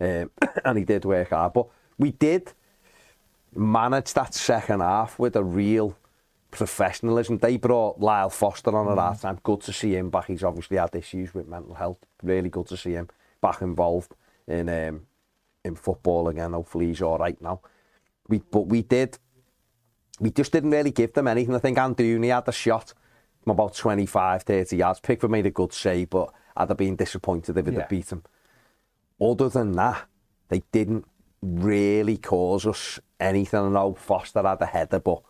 Um, 0.00 0.30
and 0.64 0.78
he 0.78 0.84
did 0.84 1.04
work 1.04 1.30
hard. 1.30 1.52
But 1.52 1.66
we 1.98 2.12
did 2.12 2.52
manage 3.54 4.14
that 4.14 4.34
second 4.34 4.80
half 4.80 5.18
with 5.18 5.36
a 5.36 5.44
real 5.44 5.96
professionalism. 6.50 7.38
They 7.38 7.56
brought 7.56 8.00
Lyle 8.00 8.30
Foster 8.30 8.76
on 8.76 8.88
at 8.88 8.98
mm. 8.98 9.02
half 9.02 9.22
time. 9.22 9.38
Good 9.42 9.60
to 9.62 9.72
see 9.72 9.96
him 9.96 10.10
back. 10.10 10.26
He's 10.26 10.44
obviously 10.44 10.76
had 10.76 10.94
issues 10.94 11.34
with 11.34 11.48
mental 11.48 11.74
health. 11.74 11.98
Really 12.22 12.48
good 12.48 12.66
to 12.68 12.76
see 12.76 12.92
him 12.92 13.08
back 13.40 13.62
involved 13.62 14.14
in 14.46 14.68
um, 14.68 15.02
in 15.64 15.74
football 15.74 16.28
again. 16.28 16.52
Hopefully 16.52 16.86
he's 16.86 17.02
all 17.02 17.18
right 17.18 17.40
now. 17.40 17.60
We 18.28 18.38
but 18.38 18.68
we 18.68 18.82
did. 18.82 19.18
We 20.18 20.30
just 20.30 20.52
didn't 20.52 20.70
really 20.70 20.92
give 20.92 21.12
them 21.12 21.28
anything. 21.28 21.54
I 21.54 21.58
think 21.58 21.78
Anthony 21.78 22.28
had 22.28 22.48
a 22.48 22.52
shot 22.52 22.94
from 23.42 23.50
about 23.52 23.74
25, 23.74 24.42
30 24.42 24.76
yards. 24.76 25.00
Pickford 25.00 25.30
made 25.30 25.44
a 25.44 25.50
good 25.50 25.74
save, 25.74 26.08
but 26.08 26.32
I'd 26.56 26.68
have 26.68 26.78
been 26.78 26.96
disappointed 26.96 27.58
if 27.58 27.68
it 27.68 27.74
yeah. 27.74 27.80
had 27.80 27.88
beat 27.88 28.10
him. 28.10 28.22
Other 29.20 29.50
than 29.50 29.72
that, 29.72 30.06
they 30.48 30.62
didn't 30.72 31.04
really 31.42 32.16
cause 32.16 32.66
us 32.66 32.98
anything. 33.20 33.60
I 33.60 33.68
know 33.68 33.94
Foster 33.94 34.42
had 34.42 34.62
a 34.62 34.66
header, 34.66 35.00
but 35.00 35.22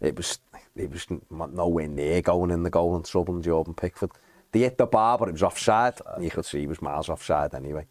it 0.00 0.16
was 0.16 0.38
it 0.78 0.90
was 0.90 1.06
nowhere 1.30 1.88
near 1.88 2.22
going 2.22 2.50
in 2.50 2.62
the 2.62 2.70
goal 2.70 2.96
and 2.96 3.04
troubling 3.04 3.42
Jordan 3.42 3.74
Pickford. 3.74 4.10
They 4.52 4.60
hit 4.60 4.78
the 4.78 4.86
bar, 4.86 5.18
but 5.18 5.28
it 5.28 5.32
was 5.32 5.42
offside. 5.42 5.94
You 6.20 6.30
could 6.30 6.44
see 6.44 6.60
he 6.60 6.66
was 6.66 6.80
miles 6.80 7.08
offside 7.08 7.54
anyway. 7.54 7.86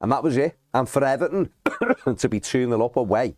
And 0.00 0.10
that 0.12 0.22
was 0.22 0.36
it. 0.36 0.56
And 0.72 0.88
for 0.88 1.04
Everton 1.04 1.50
to 2.16 2.28
be 2.28 2.40
2 2.40 2.66
0 2.66 2.84
up 2.84 2.96
away 2.96 3.36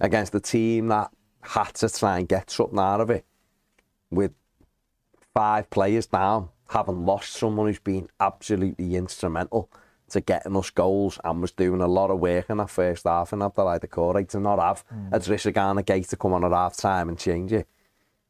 against 0.00 0.32
the 0.32 0.40
team 0.40 0.88
that 0.88 1.10
had 1.42 1.74
to 1.74 1.88
try 1.88 2.18
and 2.18 2.28
get 2.28 2.50
something 2.50 2.78
out 2.78 3.00
of 3.00 3.10
it 3.10 3.24
with 4.10 4.32
five 5.34 5.70
players 5.70 6.06
down, 6.06 6.50
having 6.68 7.06
lost 7.06 7.32
someone 7.32 7.66
who's 7.66 7.78
been 7.78 8.08
absolutely 8.20 8.96
instrumental 8.96 9.70
to 10.10 10.20
getting 10.20 10.56
us 10.56 10.70
goals 10.70 11.18
and 11.24 11.40
was 11.40 11.52
doing 11.52 11.80
a 11.80 11.86
lot 11.86 12.10
of 12.10 12.18
work 12.18 12.48
in 12.48 12.58
that 12.58 12.70
first 12.70 13.04
half 13.04 13.32
and 13.32 13.42
after 13.42 13.62
like 13.62 13.82
Doucouré 13.82 14.28
to 14.28 14.40
not 14.40 14.58
have 14.58 14.84
mm. 14.88 15.10
Idrissa 15.10 15.52
Gana 15.52 15.82
Gueye 15.82 16.08
to 16.08 16.16
come 16.16 16.32
on 16.32 16.44
at 16.44 16.52
half 16.52 16.76
time 16.76 17.08
and 17.08 17.18
change 17.18 17.52
it 17.52 17.66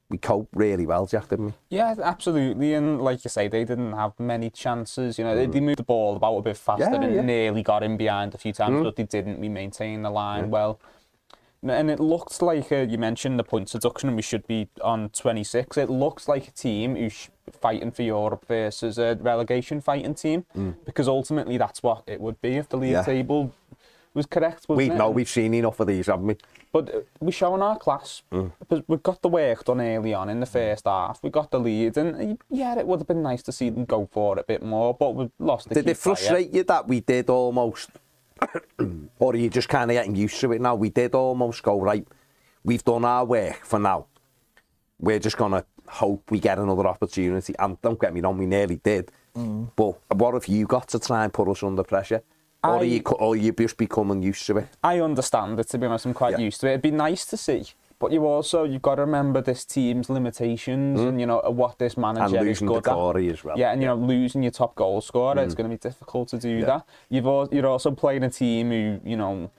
we 0.08 0.18
cope 0.18 0.48
really 0.54 0.86
well, 0.86 1.06
Jack, 1.06 1.28
didn't 1.28 1.46
we? 1.46 1.52
Yeah, 1.70 1.94
absolutely. 2.02 2.74
And 2.74 3.00
like 3.02 3.24
you 3.24 3.30
say, 3.30 3.48
they 3.48 3.64
didn't 3.64 3.92
have 3.92 4.18
many 4.20 4.50
chances. 4.50 5.18
You 5.18 5.24
know, 5.24 5.34
mm. 5.34 5.38
they, 5.38 5.46
they 5.46 5.60
moved 5.60 5.80
the 5.80 5.84
ball 5.84 6.16
about 6.16 6.36
a 6.36 6.42
bit 6.42 6.56
faster 6.56 6.84
yeah, 6.84 6.94
and 6.94 7.14
yeah. 7.14 7.22
nearly 7.22 7.62
got 7.62 7.82
in 7.82 7.96
behind 7.96 8.34
a 8.34 8.38
few 8.38 8.52
times, 8.52 8.76
mm. 8.76 8.84
but 8.84 8.96
they 8.96 9.02
didn't. 9.02 9.40
We 9.40 9.48
maintained 9.48 10.04
the 10.04 10.10
line 10.10 10.44
yeah. 10.44 10.50
well. 10.50 10.80
And 11.62 11.90
it 11.90 11.98
looks 11.98 12.40
like, 12.42 12.70
uh, 12.70 12.86
you 12.88 12.98
mentioned 12.98 13.38
the 13.38 13.44
point 13.44 13.72
deduction, 13.72 14.08
and 14.08 14.16
we 14.16 14.22
should 14.22 14.46
be 14.46 14.68
on 14.82 15.08
26. 15.08 15.76
It 15.76 15.90
looks 15.90 16.28
like 16.28 16.46
a 16.46 16.52
team 16.52 16.94
who's 16.94 17.28
fighting 17.52 17.90
for 17.90 18.02
Europe 18.02 18.46
versus 18.46 18.98
a 18.98 19.16
relegation 19.20 19.80
fighting 19.80 20.14
team, 20.14 20.44
mm. 20.56 20.74
because 20.84 21.08
ultimately 21.08 21.56
that's 21.56 21.82
what 21.82 22.02
it 22.06 22.20
would 22.20 22.40
be 22.40 22.56
if 22.56 22.68
the 22.68 22.76
league 22.76 23.04
table 23.04 23.52
was 24.16 24.26
correct. 24.26 24.66
We 24.68 24.88
know 24.88 25.10
we've 25.10 25.28
seen 25.28 25.54
enough 25.54 25.78
of 25.78 25.86
these, 25.86 26.06
haven't 26.06 26.26
we? 26.26 26.36
But 26.72 26.94
uh, 26.94 27.00
we're 27.20 27.30
showing 27.30 27.62
our 27.62 27.78
class. 27.78 28.22
Mm. 28.32 28.52
Because 28.58 28.82
we've 28.88 29.02
got 29.02 29.22
the 29.22 29.28
work 29.28 29.64
done 29.64 29.80
early 29.80 30.14
on 30.14 30.28
in 30.28 30.40
the 30.40 30.46
first 30.46 30.86
half. 30.86 31.22
We 31.22 31.30
got 31.30 31.50
the 31.50 31.60
lead, 31.60 31.96
and 31.96 32.32
uh, 32.32 32.36
yeah, 32.50 32.78
it 32.78 32.86
would 32.86 33.00
have 33.00 33.06
been 33.06 33.22
nice 33.22 33.42
to 33.44 33.52
see 33.52 33.70
them 33.70 33.84
go 33.84 34.08
for 34.10 34.38
it 34.38 34.40
a 34.40 34.44
bit 34.44 34.62
more. 34.62 34.94
But 34.94 35.14
we 35.14 35.30
lost. 35.38 35.68
Did 35.68 35.86
it 35.86 35.96
frustrate 35.98 36.52
you 36.52 36.64
that 36.64 36.88
we 36.88 37.00
did 37.00 37.30
almost, 37.30 37.90
or 39.18 39.32
are 39.32 39.36
you 39.36 39.50
just 39.50 39.68
kind 39.68 39.90
of 39.90 39.94
getting 39.94 40.16
used 40.16 40.40
to 40.40 40.52
it 40.52 40.60
now? 40.60 40.74
We 40.74 40.88
did 40.88 41.14
almost 41.14 41.62
go 41.62 41.80
right. 41.80 42.06
We've 42.64 42.84
done 42.84 43.04
our 43.04 43.24
work 43.24 43.64
for 43.64 43.78
now. 43.78 44.06
We're 44.98 45.20
just 45.20 45.36
gonna 45.36 45.64
hope 45.88 46.30
we 46.30 46.38
get 46.40 46.58
another 46.58 46.86
opportunity. 46.86 47.54
And 47.58 47.80
don't 47.82 48.00
get 48.00 48.14
me 48.14 48.20
wrong, 48.20 48.38
we 48.38 48.46
nearly 48.46 48.76
did. 48.76 49.10
Mm. 49.36 49.70
But 49.76 49.98
what 50.16 50.34
have 50.34 50.46
you 50.46 50.66
got 50.66 50.88
to 50.88 50.98
try 50.98 51.24
and 51.24 51.32
put 51.32 51.48
us 51.48 51.62
under 51.62 51.82
pressure? 51.82 52.22
Or, 52.64 52.78
I, 52.78 52.82
you, 52.82 53.00
or 53.02 53.36
you 53.36 53.52
just 53.52 53.76
becoming 53.76 54.22
used 54.22 54.46
to 54.46 54.58
it? 54.58 54.68
I 54.82 55.00
understand 55.00 55.60
it, 55.60 55.68
to 55.68 55.78
be 55.78 55.86
honest. 55.86 56.06
I'm 56.06 56.14
quite 56.14 56.38
yeah. 56.38 56.44
used 56.44 56.60
to 56.62 56.66
it. 56.66 56.70
It'd 56.70 56.82
be 56.82 56.90
nice 56.90 57.24
to 57.26 57.36
see. 57.36 57.64
But 57.98 58.12
you 58.12 58.26
also 58.26 58.64
you've 58.64 58.82
got 58.82 58.96
to 58.96 59.02
remember 59.02 59.40
this 59.40 59.64
team's 59.64 60.10
limitations 60.10 61.00
mm. 61.00 61.08
and 61.08 61.20
you 61.20 61.26
know 61.26 61.40
what 61.46 61.78
this 61.78 61.96
manager 61.96 62.46
is 62.46 62.60
good 62.60 62.86
at. 62.86 63.16
as 63.16 63.42
well. 63.42 63.58
Yeah, 63.58 63.72
and 63.72 63.80
you 63.80 63.88
know 63.88 63.94
losing 63.94 64.42
your 64.42 64.52
top 64.52 64.74
goal 64.74 65.00
scorer, 65.00 65.36
mm. 65.36 65.44
it's 65.44 65.54
going 65.54 65.70
to 65.70 65.74
be 65.74 65.80
difficult 65.80 66.28
to 66.28 66.38
do 66.38 66.58
yeah. 66.58 66.66
that. 66.66 66.86
You've 67.08 67.26
all, 67.26 67.48
you're 67.50 67.66
also 67.66 67.90
playing 67.92 68.24
a 68.24 68.30
team 68.30 68.70
who 68.70 69.00
you 69.02 69.16
know 69.16 69.50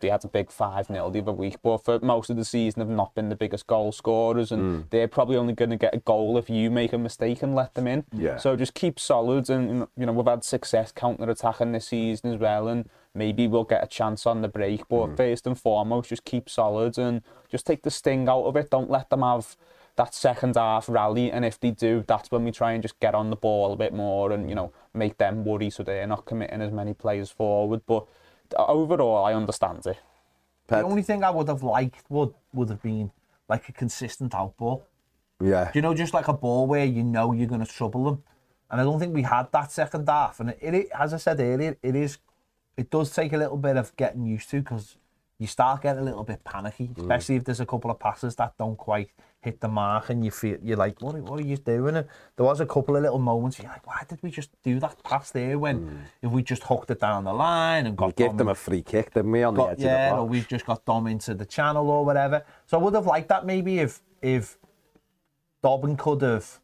they 0.00 0.08
had 0.08 0.24
a 0.24 0.28
big 0.28 0.50
5 0.50 0.86
0 0.86 1.10
the 1.10 1.20
other 1.20 1.32
week, 1.32 1.56
but 1.62 1.78
for 1.84 1.98
most 2.00 2.30
of 2.30 2.36
the 2.36 2.44
season 2.44 2.80
have 2.80 2.88
not 2.88 3.14
been 3.14 3.28
the 3.28 3.36
biggest 3.36 3.66
goal 3.66 3.92
scorers, 3.92 4.52
and 4.52 4.62
mm. 4.62 4.90
they're 4.90 5.08
probably 5.08 5.36
only 5.36 5.52
going 5.52 5.70
to 5.70 5.76
get 5.76 5.94
a 5.94 5.98
goal 5.98 6.38
if 6.38 6.48
you 6.50 6.70
make 6.70 6.92
a 6.92 6.98
mistake 6.98 7.42
and 7.42 7.54
let 7.54 7.74
them 7.74 7.86
in. 7.86 8.04
Yeah. 8.12 8.36
So 8.36 8.56
just 8.56 8.74
keep 8.74 8.98
solid, 8.98 9.50
and 9.50 9.86
you 9.96 10.06
know 10.06 10.12
we've 10.12 10.26
had 10.26 10.44
success 10.44 10.92
counter 10.92 11.28
attacking 11.28 11.72
this 11.72 11.88
season 11.88 12.32
as 12.32 12.40
well, 12.40 12.68
and 12.68 12.88
maybe 13.14 13.46
we'll 13.46 13.64
get 13.64 13.82
a 13.82 13.86
chance 13.86 14.26
on 14.26 14.42
the 14.42 14.48
break. 14.48 14.88
But 14.88 15.06
mm. 15.08 15.16
first 15.16 15.46
and 15.46 15.58
foremost, 15.58 16.08
just 16.08 16.24
keep 16.24 16.48
solid 16.48 16.98
and 16.98 17.22
just 17.48 17.66
take 17.66 17.82
the 17.82 17.90
sting 17.90 18.28
out 18.28 18.44
of 18.44 18.56
it. 18.56 18.70
Don't 18.70 18.90
let 18.90 19.10
them 19.10 19.22
have 19.22 19.56
that 19.96 20.14
second 20.14 20.56
half 20.56 20.88
rally, 20.88 21.30
and 21.30 21.44
if 21.44 21.60
they 21.60 21.70
do, 21.70 22.04
that's 22.06 22.30
when 22.30 22.44
we 22.44 22.50
try 22.50 22.72
and 22.72 22.82
just 22.82 22.98
get 23.00 23.14
on 23.14 23.30
the 23.30 23.36
ball 23.36 23.72
a 23.72 23.76
bit 23.76 23.92
more 23.92 24.32
and 24.32 24.48
you 24.48 24.54
know 24.54 24.72
make 24.94 25.18
them 25.18 25.44
worry 25.44 25.70
so 25.70 25.82
they're 25.82 26.06
not 26.06 26.24
committing 26.24 26.60
as 26.62 26.72
many 26.72 26.94
players 26.94 27.30
forward. 27.30 27.82
But 27.86 28.06
overall, 28.56 29.24
I 29.24 29.34
understand 29.34 29.86
it. 29.86 29.98
The 30.66 30.82
only 30.82 31.02
thing 31.02 31.24
I 31.24 31.30
would 31.30 31.48
have 31.48 31.64
liked 31.64 32.04
would 32.08 32.32
would 32.52 32.68
have 32.68 32.82
been 32.82 33.10
like 33.48 33.68
a 33.68 33.72
consistent 33.72 34.34
out 34.34 34.56
ball. 34.56 34.86
Yeah. 35.42 35.70
Do 35.72 35.78
you 35.78 35.82
know, 35.82 35.94
just 35.94 36.14
like 36.14 36.28
a 36.28 36.32
ball 36.32 36.66
where 36.66 36.84
you 36.84 37.02
know 37.02 37.32
you're 37.32 37.48
going 37.48 37.64
to 37.64 37.72
trouble 37.72 38.04
them. 38.04 38.22
And 38.70 38.80
I 38.80 38.84
don't 38.84 39.00
think 39.00 39.14
we 39.14 39.22
had 39.22 39.50
that 39.52 39.72
second 39.72 40.08
half. 40.08 40.38
And 40.38 40.50
it, 40.50 40.74
it, 40.74 40.88
as 40.96 41.12
I 41.12 41.16
said 41.16 41.40
earlier, 41.40 41.76
it 41.82 41.96
is, 41.96 42.18
it 42.76 42.88
does 42.90 43.10
take 43.12 43.32
a 43.32 43.36
little 43.36 43.56
bit 43.56 43.76
of 43.76 43.94
getting 43.96 44.24
used 44.24 44.48
to 44.50 44.60
because 44.60 44.96
you 45.38 45.48
start 45.48 45.82
getting 45.82 46.02
a 46.02 46.04
little 46.04 46.22
bit 46.22 46.44
panicky, 46.44 46.88
mm. 46.88 46.98
especially 46.98 47.34
mm. 47.34 47.38
if 47.38 47.44
there's 47.44 47.60
a 47.60 47.66
couple 47.66 47.90
of 47.90 47.98
passes 47.98 48.36
that 48.36 48.56
don't 48.58 48.76
quite 48.76 49.10
hit 49.40 49.60
the 49.60 49.68
mark 49.68 50.10
and 50.10 50.24
you 50.24 50.30
feel 50.30 50.58
you're 50.62 50.76
like, 50.76 51.00
what, 51.00 51.14
what 51.16 51.40
are 51.40 51.46
you 51.46 51.56
doing? 51.56 51.96
And 51.96 52.06
there 52.36 52.46
was 52.46 52.60
a 52.60 52.66
couple 52.66 52.96
of 52.96 53.02
little 53.02 53.18
moments 53.18 53.58
you're 53.58 53.68
like, 53.68 53.86
why 53.86 54.02
did 54.08 54.22
we 54.22 54.30
just 54.30 54.50
do 54.62 54.78
that 54.80 55.02
pass 55.02 55.30
there 55.30 55.58
when 55.58 55.80
mm. 55.80 56.00
if 56.22 56.30
we 56.30 56.42
just 56.42 56.62
hooked 56.64 56.90
it 56.90 57.00
down 57.00 57.24
the 57.24 57.32
line 57.32 57.86
and 57.86 57.96
got 57.96 58.08
we 58.08 58.12
gave 58.12 58.36
them 58.36 58.48
a 58.48 58.54
free 58.54 58.82
kick, 58.82 59.14
didn't 59.14 59.30
we, 59.30 59.42
on 59.42 59.54
got, 59.54 59.66
the 59.66 59.72
edge 59.72 59.80
yeah, 59.80 59.86
of 59.86 60.10
the 60.10 60.16
box? 60.16 60.20
or 60.20 60.28
we've 60.28 60.48
just 60.48 60.66
got 60.66 60.84
Dom 60.84 61.06
into 61.06 61.34
the 61.34 61.46
channel 61.46 61.88
or 61.90 62.04
whatever. 62.04 62.44
So 62.66 62.78
I 62.78 62.82
would 62.82 62.94
have 62.94 63.06
liked 63.06 63.28
that 63.28 63.46
maybe 63.46 63.78
if 63.78 64.02
if 64.20 64.58
Dobbin 65.62 65.96
could 65.96 66.22
have, 66.22 66.60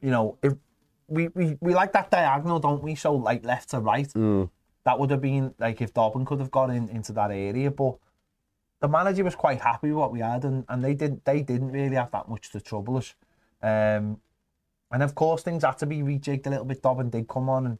you 0.00 0.10
know, 0.10 0.38
if 0.42 0.54
we, 1.08 1.28
we, 1.28 1.56
we 1.60 1.74
like 1.74 1.92
that 1.92 2.10
diagonal, 2.10 2.60
don't 2.60 2.82
we? 2.82 2.94
So 2.94 3.14
like 3.14 3.44
left 3.44 3.70
to 3.70 3.80
right. 3.80 4.08
Mm 4.08 4.50
that 4.88 4.98
would 4.98 5.10
have 5.10 5.20
been 5.20 5.52
like 5.58 5.82
if 5.82 5.92
Dobbin 5.92 6.24
could 6.24 6.40
have 6.40 6.50
got 6.50 6.70
in, 6.70 6.88
into 6.88 7.12
that 7.12 7.30
area. 7.30 7.70
But 7.70 7.96
the 8.80 8.88
manager 8.88 9.24
was 9.24 9.34
quite 9.34 9.60
happy 9.60 9.88
with 9.88 9.96
what 9.96 10.12
we 10.12 10.20
had, 10.20 10.44
and, 10.44 10.64
and 10.68 10.84
they 10.84 10.94
didn't 10.94 11.24
they 11.24 11.42
didn't 11.42 11.72
really 11.72 11.96
have 11.96 12.10
that 12.12 12.28
much 12.28 12.50
to 12.52 12.60
trouble 12.60 12.96
us. 12.96 13.14
Um, 13.62 14.20
and 14.90 15.02
of 15.02 15.14
course, 15.14 15.42
things 15.42 15.64
had 15.64 15.78
to 15.78 15.86
be 15.86 15.98
rejigged 15.98 16.46
a 16.46 16.50
little 16.50 16.64
bit. 16.64 16.82
Dobbin 16.82 17.10
did 17.10 17.28
come 17.28 17.48
on, 17.48 17.66
and 17.66 17.78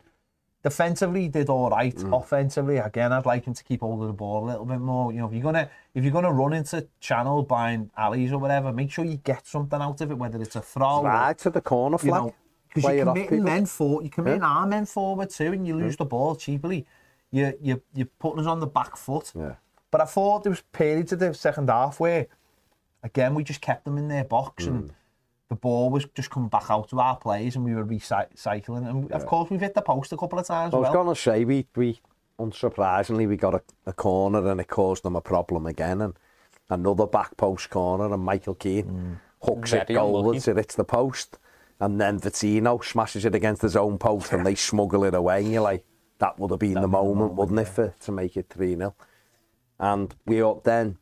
defensively 0.62 1.22
he 1.22 1.28
did 1.28 1.49
all 1.49 1.70
right. 1.70 1.94
Mm. 1.94 2.18
Offensively, 2.18 2.78
again, 2.78 3.12
I'd 3.12 3.26
like 3.26 3.44
him 3.44 3.55
to 3.55 3.64
keep 3.64 3.80
hold 3.80 4.03
of 4.03 4.09
the 4.09 4.12
ball 4.12 4.44
a 4.44 4.46
little 4.46 4.64
bit 4.64 4.80
more. 4.80 5.12
You 5.12 5.20
know, 5.20 5.26
if 5.26 5.32
you're 5.32 5.42
gonna 5.42 5.70
if 5.94 6.05
you're 6.05 6.12
gonna 6.12 6.32
run 6.32 6.53
into 6.53 6.86
channel 7.01 7.42
blind 7.42 7.90
alleys 7.96 8.32
or 8.32 8.38
whatever, 8.38 8.72
make 8.72 8.90
sure 8.90 9.05
you 9.05 9.16
get 9.16 9.46
something 9.46 9.80
out 9.80 10.01
of 10.01 10.11
it, 10.11 10.14
whether 10.14 10.40
it's 10.42 10.57
a 10.57 10.62
throw, 10.62 11.03
right 11.05 11.30
or, 11.30 11.34
to 11.34 11.51
the 11.51 11.61
corner 11.61 11.99
flag. 11.99 12.32
because 12.74 12.92
you 12.92 13.01
are 13.03 13.14
committing 13.14 13.44
men 13.44 13.66
for 13.66 14.03
you 14.03 14.11
committing 14.11 14.42
yeah. 14.42 14.49
our 14.49 14.66
men 14.66 14.84
forward 14.84 15.30
too, 15.30 15.53
and 15.53 15.66
you 15.66 15.76
lose 15.76 15.94
yeah. 15.94 15.99
the 15.99 16.05
ball 16.05 16.34
cheaply 16.34 16.86
you 17.30 17.53
you 17.61 17.82
you're 17.94 18.09
putting 18.18 18.40
us 18.40 18.46
on 18.46 18.61
the 18.61 18.66
back 18.66 18.96
foot. 18.96 19.32
Yeah. 19.34 19.55
But 19.91 20.01
I 20.01 20.05
thought 20.05 20.45
there 20.45 20.51
was 20.51 20.62
periods 20.72 21.12
of 21.12 21.18
the 21.18 21.32
second 21.32 21.68
half 21.68 21.99
where, 22.01 22.26
again, 23.03 23.34
we 23.34 23.45
just 23.45 23.61
kept 23.61 23.84
them 23.84 23.97
in 23.97 24.09
their 24.09 24.24
box 24.24 24.64
mm. 24.64 24.68
and 24.68 24.93
the 25.49 25.55
ball 25.55 25.91
was 25.91 26.05
just 26.14 26.30
coming 26.30 26.49
back 26.49 26.70
out 26.70 26.91
to 26.91 27.01
our 27.01 27.16
players 27.16 27.57
and 27.57 27.64
we 27.64 27.74
were 27.74 27.84
recycling. 27.84 28.89
And 28.89 29.09
yeah. 29.09 29.16
of 29.16 29.26
course, 29.26 29.51
we've 29.51 29.61
hit 29.61 29.74
the 29.74 29.82
post 29.82 30.12
a 30.12 30.16
couple 30.16 30.39
of 30.39 30.47
times. 30.47 30.74
I 30.74 30.76
was 30.76 30.84
well. 30.84 31.05
going 31.05 31.14
to 31.14 31.20
say, 31.20 31.45
we, 31.45 31.66
we, 31.74 32.01
unsurprisingly, 32.39 33.26
we 33.26 33.36
got 33.36 33.55
a, 33.55 33.62
a 33.86 33.93
corner 33.93 34.47
and 34.51 34.61
it 34.61 34.68
caused 34.68 35.05
them 35.05 35.16
a 35.16 35.22
problem 35.22 35.66
again. 35.66 36.03
And 36.03 36.14
another 36.68 37.07
back 37.07 37.36
post 37.39 37.70
corner 37.70 38.12
and 38.12 38.22
Michael 38.22 38.55
Keane 38.55 38.84
mm. 38.84 39.20
hooks 39.43 39.70
Very 39.70 39.82
it 39.82 39.89
goalwards, 39.89 40.49
it 40.49 40.57
hits 40.57 40.74
the 40.74 40.84
post. 40.84 41.39
And 41.80 42.01
then 42.01 42.20
Vitinho 42.20 42.84
smashes 42.84 43.24
it 43.24 43.34
against 43.34 43.62
his 43.62 43.76
own 43.76 43.99
post 43.99 44.32
and 44.32 44.45
they 44.45 44.57
smuggle 44.57 45.05
it 45.05 45.14
away. 45.14 45.45
And 45.45 45.53
you're 45.53 45.62
like, 45.62 45.84
that 46.18 46.39
would 46.39 46.51
have 46.51 46.59
been 46.59 46.74
That'd 46.74 46.84
the 46.84 46.89
moment, 46.89 47.16
moment, 47.16 47.34
wouldn't 47.36 47.57
yeah. 47.57 47.62
it, 47.62 47.68
for, 47.68 47.95
to 48.01 48.12
make 48.12 48.36
it 48.36 48.49
3 48.51 48.76
0. 48.76 48.95
And 49.78 50.14
we 50.26 50.42
up 50.42 50.64
then 50.64 50.98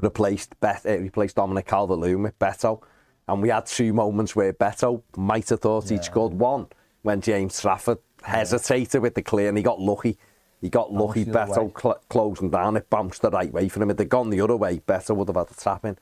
replaced 0.00 0.58
Bet, 0.60 0.84
uh, 0.86 0.98
replaced 0.98 1.36
Dominic 1.36 1.66
Calvert 1.66 1.98
Lewin 1.98 2.22
with 2.22 2.38
Beto. 2.38 2.82
And 3.28 3.40
we 3.40 3.48
had 3.48 3.66
two 3.66 3.92
moments 3.92 4.36
where 4.36 4.52
Beto 4.52 5.02
might 5.16 5.48
have 5.48 5.60
thought 5.60 5.84
yeah. 5.84 5.96
he'd 5.96 6.04
scored 6.04 6.34
one 6.34 6.66
when 7.02 7.20
James 7.20 7.60
Trafford 7.60 7.98
hesitated 8.22 8.94
yeah. 8.94 9.00
with 9.00 9.14
the 9.14 9.22
clear 9.22 9.48
and 9.48 9.56
he 9.56 9.62
got 9.62 9.80
lucky. 9.80 10.18
He 10.60 10.68
got 10.68 10.92
lucky. 10.92 11.24
Beto 11.24 11.78
cl- 11.80 12.00
closing 12.08 12.50
down, 12.50 12.76
it 12.76 12.90
bounced 12.90 13.22
the 13.22 13.30
right 13.30 13.52
way 13.52 13.68
for 13.68 13.82
him. 13.82 13.90
If 13.90 13.98
they'd 13.98 14.08
gone 14.08 14.30
the 14.30 14.40
other 14.40 14.56
way, 14.56 14.80
Beto 14.80 15.14
would 15.14 15.28
have 15.28 15.36
had 15.36 15.48
to 15.48 15.56
tap 15.56 15.84
in. 15.84 15.96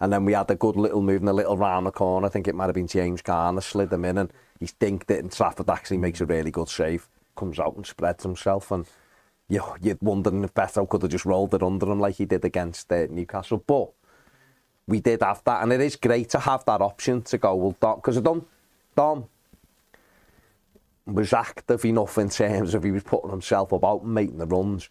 And 0.00 0.12
then 0.12 0.24
we 0.24 0.32
had 0.32 0.50
a 0.50 0.56
good 0.56 0.76
little 0.76 1.02
move 1.02 1.22
in 1.22 1.28
a 1.28 1.32
little 1.32 1.56
round 1.56 1.86
the 1.86 1.92
corner. 1.92 2.26
I 2.26 2.30
think 2.30 2.48
it 2.48 2.54
might 2.54 2.66
have 2.66 2.74
been 2.74 2.86
James 2.86 3.22
Garner 3.22 3.60
slid 3.60 3.92
him 3.92 4.04
in 4.04 4.18
and 4.18 4.32
he 4.58 4.66
dinked 4.66 5.10
it 5.10 5.20
and 5.20 5.32
Trafford 5.32 5.70
actually 5.70 5.98
makes 5.98 6.20
a 6.20 6.26
really 6.26 6.50
good 6.50 6.68
save 6.68 7.08
comes 7.36 7.58
out 7.58 7.74
and 7.76 7.86
spreads 7.86 8.22
himself 8.22 8.70
and 8.70 8.86
you, 9.48 9.62
you'd 9.80 10.00
wonder 10.00 10.30
if 10.44 10.54
Beto 10.54 10.88
could 10.88 11.02
have 11.02 11.10
just 11.10 11.24
rolled 11.24 11.54
it 11.54 11.62
under 11.62 11.86
him 11.86 12.00
like 12.00 12.16
he 12.16 12.24
did 12.24 12.44
against 12.44 12.90
uh, 12.92 13.06
Newcastle. 13.10 13.62
But 13.66 13.90
we 14.86 15.00
did 15.00 15.22
have 15.22 15.42
that, 15.44 15.62
and 15.62 15.72
it 15.72 15.80
is 15.80 15.96
great 15.96 16.30
to 16.30 16.38
have 16.38 16.64
that 16.66 16.80
option 16.80 17.22
to 17.22 17.38
go, 17.38 17.54
well, 17.54 17.76
Dom, 17.80 17.96
because 17.96 18.20
Dom, 18.20 18.46
Dom 18.94 19.26
was 21.06 21.32
active 21.32 21.84
enough 21.84 22.18
in 22.18 22.30
terms 22.30 22.74
of 22.74 22.82
he 22.82 22.90
was 22.90 23.02
putting 23.02 23.30
himself 23.30 23.72
about 23.72 24.02
and 24.02 24.14
making 24.14 24.38
the 24.38 24.46
runs, 24.46 24.88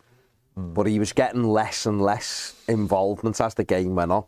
mm. 0.58 0.74
but 0.74 0.86
he 0.88 1.00
was 1.00 1.14
getting 1.14 1.44
less 1.44 1.86
and 1.86 2.02
less 2.02 2.56
involvement 2.68 3.40
as 3.42 3.54
the 3.56 3.64
game 3.64 3.96
went 3.96 4.12
on. 4.12 4.26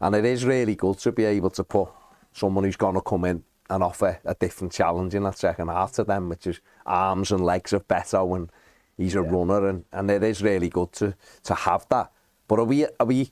And 0.00 0.16
it 0.16 0.24
is 0.24 0.44
really 0.44 0.74
good 0.74 0.98
to 0.98 1.12
be 1.12 1.24
able 1.24 1.50
to 1.50 1.62
put 1.62 1.88
someone 2.32 2.64
who's 2.64 2.76
going 2.76 2.94
to 2.94 3.00
come 3.00 3.24
in 3.24 3.44
and 3.70 3.82
offer 3.82 4.18
a 4.24 4.34
different 4.34 4.72
challenge 4.72 5.14
in 5.14 5.22
that 5.22 5.38
second 5.38 5.68
half 5.68 5.92
to 5.92 6.04
them, 6.04 6.28
which 6.28 6.46
is 6.46 6.60
arms 6.84 7.30
and 7.30 7.44
legs 7.44 7.72
of 7.72 7.86
Beto, 7.86 8.36
and 8.36 8.50
he's 8.96 9.14
a 9.14 9.22
yeah. 9.22 9.30
runner, 9.30 9.68
and, 9.68 9.84
and 9.92 10.10
it 10.10 10.22
is 10.22 10.42
really 10.42 10.68
good 10.68 10.92
to 10.92 11.14
to 11.44 11.54
have 11.54 11.86
that. 11.90 12.12
But 12.48 12.58
are 12.58 12.64
we 12.64 12.86
are 13.00 13.06
we 13.06 13.30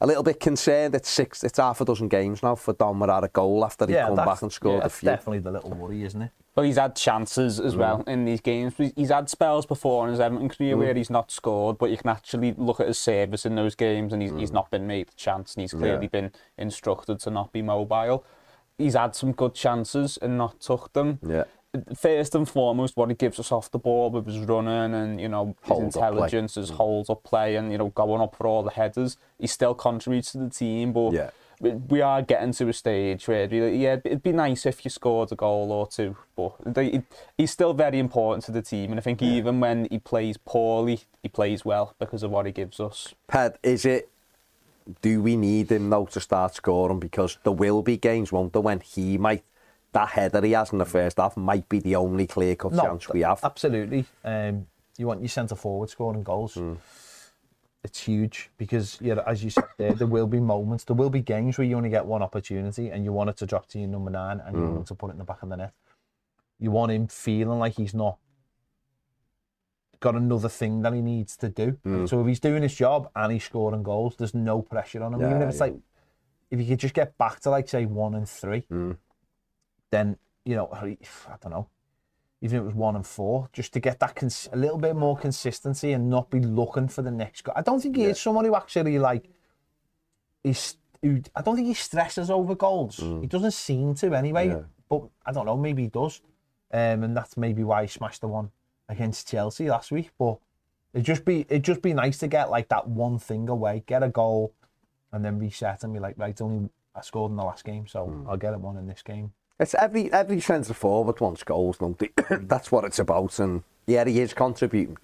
a 0.00 0.06
little 0.06 0.22
bit 0.22 0.40
concerned? 0.40 0.94
It's 0.94 1.08
six, 1.08 1.42
it's 1.42 1.58
half 1.58 1.80
a 1.80 1.84
dozen 1.84 2.08
games 2.08 2.42
now 2.42 2.54
for 2.54 2.74
Dom 2.74 3.00
without 3.00 3.24
a 3.24 3.28
goal 3.28 3.64
after 3.64 3.86
he 3.86 3.94
yeah, 3.94 4.06
come 4.06 4.16
back 4.16 4.42
and 4.42 4.52
scored 4.52 4.80
yeah, 4.80 4.86
a 4.86 4.88
few. 4.88 5.08
definitely 5.08 5.38
the 5.38 5.52
little 5.52 5.70
worry, 5.70 6.02
isn't 6.02 6.22
it? 6.22 6.30
Well, 6.54 6.64
he's 6.64 6.78
had 6.78 6.96
chances 6.96 7.60
as 7.60 7.74
mm. 7.74 7.78
well 7.78 8.04
in 8.06 8.24
these 8.24 8.40
games. 8.40 8.74
He's 8.96 9.10
had 9.10 9.28
spells 9.28 9.66
before 9.66 10.06
in 10.06 10.10
his 10.10 10.20
Everton 10.20 10.48
career 10.48 10.74
mm. 10.74 10.78
where 10.78 10.94
he's 10.94 11.10
not 11.10 11.30
scored, 11.30 11.76
but 11.76 11.90
you 11.90 11.98
can 11.98 12.08
actually 12.08 12.54
look 12.56 12.80
at 12.80 12.88
his 12.88 12.98
service 12.98 13.44
in 13.44 13.56
those 13.56 13.74
games, 13.74 14.12
and 14.12 14.22
he's, 14.22 14.32
mm. 14.32 14.40
he's 14.40 14.52
not 14.52 14.70
been 14.70 14.86
made 14.86 15.08
a 15.08 15.14
chance, 15.16 15.54
and 15.54 15.62
he's 15.62 15.72
clearly 15.72 16.04
yeah. 16.12 16.20
been 16.20 16.32
instructed 16.56 17.20
to 17.20 17.30
not 17.30 17.52
be 17.52 17.60
mobile 17.60 18.24
he's 18.78 18.94
had 18.94 19.14
some 19.14 19.32
good 19.32 19.54
chances 19.54 20.18
and 20.18 20.36
not 20.36 20.60
took 20.60 20.92
them. 20.92 21.18
Yeah. 21.26 21.44
First 21.96 22.34
and 22.34 22.48
foremost, 22.48 22.96
what 22.96 23.08
he 23.08 23.14
gives 23.14 23.38
us 23.38 23.52
off 23.52 23.70
the 23.70 23.78
ball 23.78 24.10
with 24.10 24.26
his 24.26 24.38
running 24.38 24.94
and 24.94 25.20
you 25.20 25.28
know 25.28 25.56
his 25.64 25.78
intelligence, 25.78 26.54
his 26.54 26.70
mm. 26.70 26.76
holds 26.76 27.10
up 27.10 27.22
play, 27.24 27.56
and 27.56 27.72
you 27.72 27.78
know 27.78 27.88
going 27.88 28.20
up 28.20 28.36
for 28.36 28.46
all 28.46 28.62
the 28.62 28.70
headers. 28.70 29.16
He 29.38 29.46
still 29.46 29.74
contributes 29.74 30.32
to 30.32 30.38
the 30.38 30.50
team, 30.50 30.92
but 30.92 31.12
yeah. 31.12 31.30
we 31.60 32.00
are 32.00 32.22
getting 32.22 32.52
to 32.52 32.68
a 32.68 32.72
stage 32.72 33.26
where 33.28 33.52
yeah, 33.52 33.98
it'd 34.04 34.22
be 34.22 34.32
nice 34.32 34.66
if 34.66 34.84
you 34.84 34.90
scored 34.90 35.32
a 35.32 35.36
goal 35.36 35.72
or 35.72 35.86
two, 35.86 36.16
but 36.34 36.54
he's 37.36 37.50
still 37.50 37.74
very 37.74 37.98
important 37.98 38.44
to 38.44 38.52
the 38.52 38.62
team, 38.62 38.90
and 38.90 39.00
I 39.00 39.02
think 39.02 39.20
yeah. 39.20 39.28
even 39.28 39.60
when 39.60 39.88
he 39.90 39.98
plays 39.98 40.36
poorly, 40.36 41.00
he 41.22 41.28
plays 41.28 41.64
well 41.64 41.94
because 41.98 42.22
of 42.22 42.30
what 42.30 42.46
he 42.46 42.52
gives 42.52 42.80
us. 42.80 43.14
Ped, 43.28 43.58
is 43.62 43.84
it? 43.84 44.08
Do 45.02 45.20
we 45.20 45.36
need 45.36 45.72
him 45.72 45.88
now 45.88 46.04
to 46.04 46.20
start 46.20 46.54
scoring 46.54 47.00
because 47.00 47.38
there 47.42 47.52
will 47.52 47.82
be 47.82 47.96
games, 47.96 48.30
won't 48.30 48.52
there, 48.52 48.62
when 48.62 48.78
he 48.78 49.18
might 49.18 49.42
that 49.92 50.08
header 50.10 50.40
he 50.42 50.52
has 50.52 50.72
in 50.72 50.78
the 50.78 50.84
first 50.84 51.18
half 51.18 51.36
might 51.36 51.68
be 51.68 51.80
the 51.80 51.96
only 51.96 52.26
clear 52.26 52.54
cut 52.54 52.72
no, 52.72 52.82
chance 52.82 53.08
we 53.08 53.20
have. 53.20 53.40
Absolutely. 53.42 54.04
Um, 54.24 54.66
you 54.98 55.06
want 55.06 55.20
your 55.20 55.28
centre 55.28 55.54
forward 55.54 55.90
scoring 55.90 56.22
goals. 56.22 56.54
Mm 56.54 56.78
it's 57.86 58.00
huge 58.00 58.50
because 58.58 58.98
you 59.00 59.14
know, 59.14 59.22
as 59.26 59.42
you 59.44 59.48
said 59.48 59.64
there, 59.78 59.94
there 59.94 60.06
will 60.08 60.26
be 60.26 60.40
moments, 60.40 60.84
there 60.84 60.96
will 60.96 61.08
be 61.08 61.20
games 61.20 61.56
where 61.56 61.66
you 61.66 61.76
only 61.76 61.88
get 61.88 62.04
one 62.04 62.20
opportunity 62.20 62.90
and 62.90 63.04
you 63.04 63.12
want 63.12 63.30
it 63.30 63.36
to 63.36 63.46
drop 63.46 63.68
to 63.68 63.78
your 63.78 63.88
number 63.88 64.10
nine 64.10 64.42
and 64.44 64.56
mm. 64.56 64.60
you 64.60 64.74
want 64.74 64.86
to 64.88 64.94
put 64.94 65.08
it 65.08 65.12
in 65.12 65.18
the 65.18 65.24
back 65.24 65.42
of 65.42 65.48
the 65.48 65.56
net. 65.56 65.72
You 66.58 66.72
want 66.72 66.90
him 66.90 67.06
feeling 67.06 67.60
like 67.60 67.74
he's 67.76 67.94
not 67.94 68.18
got 70.00 70.16
another 70.16 70.48
thing 70.48 70.82
that 70.82 70.92
he 70.92 71.00
needs 71.00 71.36
to 71.36 71.48
do. 71.48 71.78
Mm. 71.86 72.08
So 72.08 72.20
if 72.20 72.26
he's 72.26 72.40
doing 72.40 72.62
his 72.62 72.74
job 72.74 73.08
and 73.14 73.32
he's 73.32 73.44
scoring 73.44 73.84
goals, 73.84 74.16
there's 74.16 74.34
no 74.34 74.62
pressure 74.62 75.02
on 75.04 75.14
him. 75.14 75.20
Yeah, 75.20 75.30
Even 75.30 75.42
if 75.42 75.48
it's 75.50 75.58
yeah. 75.58 75.66
like 75.66 75.74
if 76.50 76.60
you 76.60 76.66
could 76.66 76.80
just 76.80 76.94
get 76.94 77.16
back 77.16 77.38
to 77.40 77.50
like 77.50 77.68
say 77.68 77.86
one 77.86 78.16
and 78.16 78.28
three, 78.28 78.62
mm. 78.62 78.96
Then 79.90 80.16
you 80.44 80.56
know 80.56 80.68
I 80.72 80.96
don't 81.40 81.52
know 81.52 81.68
even 82.42 82.58
if 82.58 82.62
it 82.62 82.66
was 82.66 82.74
one 82.74 82.96
and 82.96 83.06
four, 83.06 83.48
just 83.52 83.72
to 83.72 83.80
get 83.80 83.98
that 84.00 84.14
cons- 84.14 84.48
a 84.52 84.56
little 84.56 84.78
bit 84.78 84.94
more 84.94 85.16
consistency 85.16 85.92
and 85.92 86.10
not 86.10 86.30
be 86.30 86.40
looking 86.40 86.88
for 86.88 87.02
the 87.02 87.10
next 87.10 87.42
goal. 87.42 87.54
I 87.56 87.62
don't 87.62 87.80
think 87.80 87.96
he 87.96 88.02
yeah. 88.02 88.10
is 88.10 88.20
someone 88.20 88.44
who 88.44 88.54
actually 88.54 88.98
like 88.98 89.28
is. 90.44 90.76
Who, 91.02 91.22
I 91.34 91.42
don't 91.42 91.56
think 91.56 91.68
he 91.68 91.74
stresses 91.74 92.30
over 92.30 92.54
goals. 92.54 92.98
Mm. 92.98 93.20
He 93.22 93.26
doesn't 93.26 93.52
seem 93.52 93.94
to 93.96 94.14
anyway. 94.14 94.48
Yeah. 94.48 94.62
But 94.88 95.02
I 95.24 95.32
don't 95.32 95.46
know. 95.46 95.56
Maybe 95.56 95.84
he 95.84 95.88
does, 95.88 96.20
um, 96.72 97.02
and 97.04 97.16
that's 97.16 97.36
maybe 97.36 97.64
why 97.64 97.82
he 97.82 97.88
smashed 97.88 98.20
the 98.20 98.28
one 98.28 98.50
against 98.88 99.28
Chelsea 99.28 99.68
last 99.68 99.90
week. 99.90 100.10
But 100.18 100.38
it 100.92 101.02
just 101.02 101.24
be 101.24 101.46
it 101.48 101.62
just 101.62 101.80
be 101.80 101.94
nice 101.94 102.18
to 102.18 102.28
get 102.28 102.50
like 102.50 102.68
that 102.68 102.86
one 102.86 103.18
thing 103.18 103.48
away, 103.48 103.82
get 103.86 104.02
a 104.02 104.08
goal, 104.08 104.52
and 105.10 105.24
then 105.24 105.38
reset 105.38 105.84
and 105.84 105.92
be 105.94 106.00
like, 106.00 106.18
right, 106.18 106.38
only 106.40 106.68
I 106.94 107.00
scored 107.00 107.30
in 107.30 107.36
the 107.36 107.44
last 107.44 107.64
game, 107.64 107.86
so 107.86 108.06
mm. 108.06 108.28
I'll 108.28 108.36
get 108.36 108.52
it 108.52 108.60
one 108.60 108.76
in 108.76 108.86
this 108.86 109.02
game. 109.02 109.32
It's 109.58 109.74
every 109.74 110.12
every 110.12 110.40
centre 110.40 110.74
forward 110.74 111.20
wants 111.20 111.42
goals, 111.42 111.78
don't 111.78 111.98
they? 111.98 112.10
That's 112.30 112.70
what 112.70 112.84
it's 112.84 112.98
about, 112.98 113.38
and 113.38 113.62
yeah, 113.86 114.04
he 114.04 114.20
is 114.20 114.34
contributing, 114.34 114.98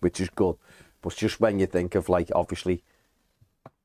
which 0.00 0.20
is 0.20 0.30
good. 0.30 0.56
But 1.02 1.16
just 1.16 1.40
when 1.40 1.58
you 1.58 1.66
think 1.66 1.94
of 1.94 2.08
like, 2.08 2.30
obviously, 2.34 2.82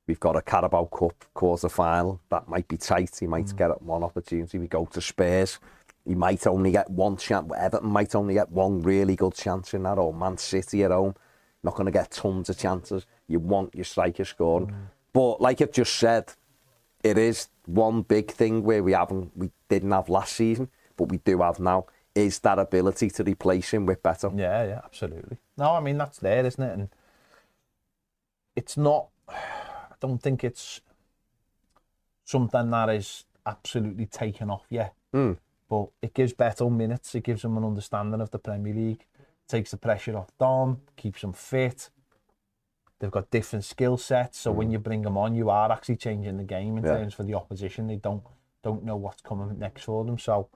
we've 0.06 0.20
got 0.20 0.36
a 0.36 0.41
Carabao 0.41 0.86
Cup 0.86 1.26
quarter 1.34 1.70
final 1.70 2.20
that 2.30 2.47
might 2.47 2.68
be 2.68 2.78
tight. 2.78 3.16
He 3.20 3.26
might 3.26 3.45
mm. 3.45 3.58
get 3.58 3.82
one 3.82 4.03
opportunity. 4.03 4.60
We 4.60 4.68
go 4.68 4.86
to 4.86 5.01
Spurs. 5.01 5.60
He 6.06 6.14
might 6.14 6.45
only 6.45 6.72
get 6.72 6.89
one 6.89 7.18
chance. 7.18 7.51
Everton 7.58 7.89
might 7.89 8.14
only 8.14 8.36
get 8.36 8.51
one 8.51 8.84
really 8.84 9.16
good 9.16 9.34
chance 9.34 9.74
in 9.74 9.84
that, 9.84 9.97
or 9.97 10.14
Man 10.14 10.38
City 10.38 10.84
at 10.84 10.91
home. 10.91 11.16
Not 11.64 11.74
going 11.74 11.86
to 11.86 11.91
get 11.91 12.12
tons 12.12 12.49
of 12.49 12.60
chances. 12.60 13.08
You 13.28 13.39
want 13.39 13.74
your 13.74 13.86
striker 13.86 14.24
scoring. 14.24 14.68
Mm. 14.68 14.76
But 15.14 15.41
like 15.41 15.62
I've 15.62 15.72
just 15.72 15.95
said, 15.95 16.32
it 17.03 17.18
is 17.18 17.47
one 17.68 18.01
big 18.01 18.32
thing 18.32 18.63
where 18.63 18.84
we 18.84 18.93
haven't, 18.93 19.32
we 19.36 19.51
didn't 19.70 19.91
have 19.91 20.09
last 20.09 20.36
season, 20.36 20.70
but 20.97 21.09
we 21.09 21.18
do 21.18 21.41
have 21.41 21.59
now, 21.59 21.86
is 22.13 22.39
that 22.39 22.59
ability 22.59 23.09
to 23.09 23.24
replace 23.24 23.72
him 23.72 23.86
with 23.86 24.01
Beto. 24.01 24.38
Yeah, 24.38 24.63
yeah, 24.66 24.82
absolutely. 24.84 25.38
No, 25.57 25.72
I 25.72 25.80
mean 25.80 25.97
that's 25.97 26.20
there, 26.20 26.45
isn't 26.45 26.63
it? 26.63 26.74
And 26.74 26.89
it's 28.55 28.78
not. 28.78 29.07
I 29.28 29.95
don't 29.99 30.22
think 30.22 30.43
it's 30.43 30.82
something 32.24 32.70
that 32.72 32.89
is 32.89 33.26
absolutely 33.45 34.05
taken 34.05 34.49
off 34.49 34.66
yet. 34.70 34.93
Mm. 35.13 35.38
But 35.70 35.88
it 36.01 36.13
gives 36.13 36.34
Beto 36.34 36.72
minutes. 36.72 37.16
It 37.16 37.24
gives 37.24 37.43
him 37.43 37.57
an 37.57 37.63
understanding 37.63 38.22
of 38.22 38.32
the 38.32 38.39
Premier 38.39 38.74
League. 38.74 39.05
Takes 39.47 39.72
the 39.72 39.78
pressure 39.78 40.18
off 40.18 40.30
Dom. 40.39 40.82
Keeps 40.95 41.24
him 41.24 41.34
fit. 41.34 41.89
They've 43.06 43.12
got 43.12 43.30
different 43.30 43.64
skill 43.64 43.97
sets, 43.97 44.39
so 44.39 44.51
mm. 44.51 44.56
when 44.56 44.72
you 44.72 44.80
bring 44.80 45.03
them 45.03 45.16
on, 45.16 45.36
you 45.36 45.51
are 45.51 45.72
actually 45.72 45.97
changing 45.97 46.38
the 46.38 46.43
game 46.43 46.76
in 46.76 46.84
yeah. 46.84 46.97
terms 46.97 47.14
for 47.14 47.22
the 47.22 47.36
opposition. 47.36 47.86
They 47.86 47.97
don't 47.97 48.24
don't 48.64 48.84
know 48.84 48.95
what's 48.95 49.22
coming 49.22 49.60
next 49.60 49.84
for 49.84 50.03
them, 50.03 50.18
so 50.18 50.49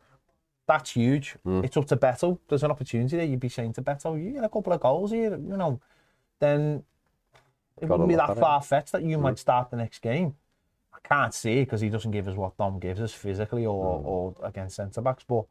that's 0.66 0.90
huge. 0.90 1.36
Mm. 1.46 1.64
It's 1.64 1.78
up 1.78 1.86
to 1.90 1.96
Beto. 1.96 2.40
There's 2.48 2.64
an 2.64 2.72
opportunity 2.72 3.18
there. 3.18 3.26
You'd 3.28 3.40
be 3.40 3.50
saying 3.50 3.74
to 3.74 3.84
Beto, 3.84 4.20
"You 4.20 4.32
get 4.32 4.44
a 4.44 4.50
couple 4.50 4.74
of 4.74 4.82
goals 4.82 5.12
here, 5.12 5.30
you 5.30 5.58
know." 5.58 5.80
Then 6.40 6.84
it 7.78 7.88
Got 7.88 8.00
wouldn't 8.00 8.10
be 8.10 8.16
that 8.16 8.36
far 8.36 8.64
fetched 8.64 8.94
that 8.94 9.04
you 9.04 9.20
mm. 9.20 9.22
might 9.22 9.38
start 9.38 9.70
the 9.70 9.78
next 9.78 10.00
game. 10.00 10.34
I 10.92 11.08
can't 11.08 11.36
see 11.36 11.60
because 11.60 11.82
he 11.82 11.90
doesn't 11.90 12.10
give 12.10 12.28
us 12.28 12.36
what 12.36 12.58
Dom 12.58 12.80
gives 12.80 13.00
us 13.00 13.14
physically 13.14 13.68
or, 13.68 14.00
mm. 14.00 14.06
or 14.06 14.36
against 14.42 14.78
centre 14.78 15.02
backs, 15.02 15.24
but 15.24 15.46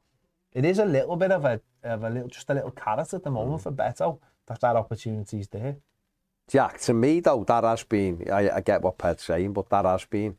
it 0.53 0.64
is 0.64 0.80
a 0.80 0.84
little 0.84 1.14
bit 1.14 1.30
of 1.30 1.44
a 1.44 1.61
of 1.84 2.03
a 2.03 2.11
little 2.11 2.28
just 2.28 2.51
a 2.51 2.55
little 2.55 2.72
carrot 2.72 3.14
at 3.14 3.22
the 3.22 3.30
moment 3.30 3.61
mm. 3.61 3.62
for 3.62 3.70
Beto 3.70 4.18
that 4.49 4.61
that 4.62 4.74
opportunity's 4.74 5.46
there. 5.46 5.76
Jack, 6.49 6.80
to 6.80 6.94
me 6.94 7.20
though, 7.20 7.44
that 7.44 7.62
has 7.62 7.84
been, 7.84 8.26
I, 8.32 8.51
I 8.51 8.61
get 8.62 8.82
what 8.82 8.96
Ped's 8.96 9.22
saying, 9.22 9.53
but 9.53 9.68
that 9.68 9.84
has 9.84 10.07
been 10.07 10.36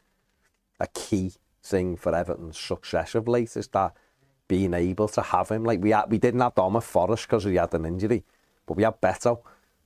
a 0.80 0.88
key 0.88 1.34
thing 1.62 1.96
for 1.96 2.16
Everton's 2.16 2.58
success 2.58 3.14
of 3.14 3.28
late 3.28 3.56
is 3.56 3.68
that 3.68 3.96
being 4.48 4.74
able 4.74 5.08
to 5.10 5.22
have 5.22 5.50
him. 5.50 5.64
Like 5.64 5.82
we 5.82 5.92
had, 5.92 6.10
we 6.10 6.18
didn't 6.18 6.42
have 6.42 6.56
Dom 6.56 6.76
at 6.78 6.84
Forest 6.84 7.28
because 7.28 7.44
he 7.44 7.56
had 7.56 7.74
an 7.76 7.86
injury, 7.86 8.24
but 8.66 8.76
we 8.76 8.84
had 8.84 9.00
Beto, 9.00 9.40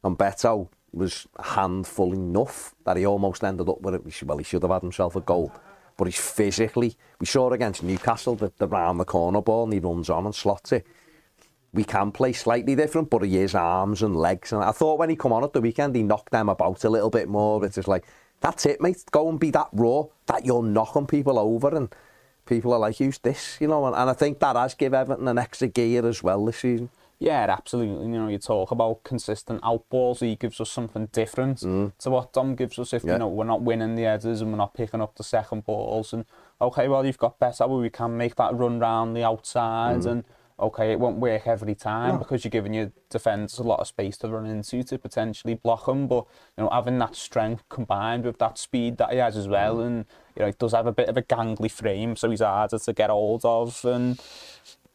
and 0.04 0.18
Beto 0.18 0.70
was 0.94 1.28
handful 1.44 2.14
enough 2.14 2.74
that 2.86 2.96
he 2.96 3.06
almost 3.06 3.44
ended 3.44 3.68
up 3.68 3.82
with 3.82 3.96
it. 3.96 4.24
Well, 4.24 4.38
he 4.38 4.44
should 4.46 4.62
have 4.62 4.72
had 4.72 4.82
himself 4.82 5.18
a 5.18 5.22
goal, 5.22 5.52
but 5.98 6.06
he's 6.06 6.20
physically. 6.20 6.96
We 7.20 7.26
saw 7.26 7.52
against 7.52 7.84
Newcastle 7.84 8.36
the, 8.36 8.52
the 8.58 8.68
round 8.68 9.00
the 9.00 9.06
corner 9.06 9.42
ball 9.42 9.66
and 9.66 9.74
he 9.74 9.80
runs 9.80 10.10
on 10.10 10.26
and 10.26 10.36
slots 10.36 10.72
it. 10.72 10.88
We 11.74 11.84
can 11.84 12.12
play 12.12 12.34
slightly 12.34 12.76
different, 12.76 13.10
but 13.10 13.24
he 13.24 13.36
has 13.38 13.56
arms 13.56 14.04
and 14.04 14.16
legs. 14.16 14.54
And 14.54 14.64
I 14.64 14.72
thought 14.72 15.00
when 15.00 15.10
he 15.10 15.16
come 15.16 15.34
on 15.34 15.44
at 15.44 15.54
the 15.54 15.62
weekend, 15.62 15.96
he 15.96 16.04
knocked 16.04 16.32
them 16.32 16.50
about 16.50 16.84
a 16.84 16.90
little 16.90 17.10
bit 17.10 17.28
more. 17.28 17.66
It's 17.66 17.76
just 17.76 17.88
like, 17.88 18.06
that's 18.42 18.66
it, 18.66 18.80
mate. 18.80 19.04
Go 19.12 19.28
and 19.30 19.40
be 19.40 19.50
that 19.52 19.70
raw, 19.72 20.04
that 20.28 20.46
you're 20.46 20.62
knocking 20.64 21.08
people 21.08 21.40
over. 21.40 21.76
And 21.76 21.94
people 22.46 22.74
are 22.74 22.80
like, 22.80 23.00
use 23.00 23.18
this? 23.18 23.58
You 23.60 23.68
know, 23.68 23.86
and, 23.88 23.96
and 23.96 24.10
I 24.10 24.14
think 24.14 24.40
that 24.40 24.56
has 24.56 24.76
given 24.76 25.00
Everton 25.00 25.28
an 25.28 25.40
extra 25.40 25.68
gear 25.68 26.06
as 26.06 26.22
well 26.22 26.46
this 26.46 26.60
season. 26.60 26.90
Yeah, 27.24 27.46
absolutely. 27.48 28.06
You 28.08 28.20
know, 28.20 28.28
you 28.28 28.38
talk 28.38 28.72
about 28.72 29.04
consistent 29.04 29.62
outballs. 29.62 30.20
He 30.20 30.36
gives 30.36 30.60
us 30.60 30.70
something 30.70 31.06
different 31.14 31.60
mm. 31.60 31.94
to 32.00 32.10
what 32.10 32.34
Dom 32.34 32.56
gives 32.56 32.78
us. 32.78 32.92
If 32.92 33.06
yeah. 33.06 33.14
you 33.14 33.20
know 33.20 33.30
we're 33.30 33.46
not 33.46 33.62
winning 33.62 33.96
the 33.96 34.04
headers 34.04 34.42
and 34.42 34.52
we're 34.52 34.58
not 34.58 34.74
picking 34.74 35.00
up 35.00 35.16
the 35.16 35.24
second 35.24 35.64
balls, 35.64 36.12
and 36.12 36.26
okay, 36.60 36.90
well 36.90 37.06
you've 37.06 37.18
got 37.18 37.40
Beto, 37.40 37.60
but 37.60 37.70
we 37.70 37.90
can 37.90 38.18
make 38.18 38.36
that 38.36 38.54
run 38.54 38.78
round 38.78 39.16
the 39.16 39.24
outside 39.24 40.02
mm. 40.02 40.06
and 40.08 40.24
okay, 40.64 40.92
it 40.92 41.00
won't 41.00 41.18
work 41.18 41.48
every 41.48 41.76
time 41.76 42.14
no. 42.14 42.18
because 42.18 42.44
you're 42.44 42.50
giving 42.50 42.74
your 42.74 42.92
defence 43.10 43.58
a 43.58 43.64
lot 43.64 43.80
of 43.80 43.88
space 43.88 44.18
to 44.18 44.28
run 44.28 44.46
into 44.46 44.84
to 44.84 44.98
potentially 44.98 45.54
block 45.54 45.86
them. 45.86 46.08
But 46.08 46.26
you 46.58 46.64
know, 46.64 46.70
having 46.72 46.98
that 47.00 47.16
strength 47.16 47.64
combined 47.70 48.26
with 48.26 48.40
that 48.40 48.58
speed 48.58 48.98
that 48.98 49.12
he 49.12 49.18
has 49.18 49.38
as 49.38 49.48
well, 49.48 49.78
mm. 49.78 49.86
and 49.88 50.06
you 50.36 50.42
know, 50.42 50.48
he 50.48 50.54
does 50.58 50.74
have 50.74 50.88
a 50.88 50.92
bit 50.92 51.10
of 51.10 51.18
a 51.18 51.22
gangly 51.22 51.72
frame, 51.72 52.16
so 52.16 52.30
he's 52.30 52.42
harder 52.42 52.80
to 52.80 52.94
get 52.94 53.10
hold 53.10 53.46
of. 53.46 53.84
And 53.86 54.20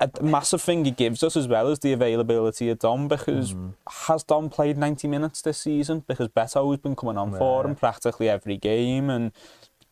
a 0.00 0.10
massive 0.22 0.62
thing 0.62 0.84
he 0.84 0.90
gives 0.90 1.22
us 1.22 1.36
as 1.36 1.48
well 1.48 1.68
is 1.68 1.80
the 1.80 1.92
availability 1.92 2.68
of 2.70 2.78
Dom 2.78 3.08
because 3.08 3.54
mm. 3.54 3.74
has 4.06 4.22
Dom 4.22 4.48
played 4.48 4.78
90 4.78 5.08
minutes 5.08 5.42
this 5.42 5.58
season? 5.58 6.04
Because 6.06 6.28
Beto 6.28 6.70
has 6.70 6.78
been 6.78 6.94
coming 6.94 7.18
on 7.18 7.32
yeah. 7.32 7.38
for 7.38 7.66
him 7.66 7.74
practically 7.74 8.28
every 8.28 8.56
game 8.56 9.10
and 9.10 9.32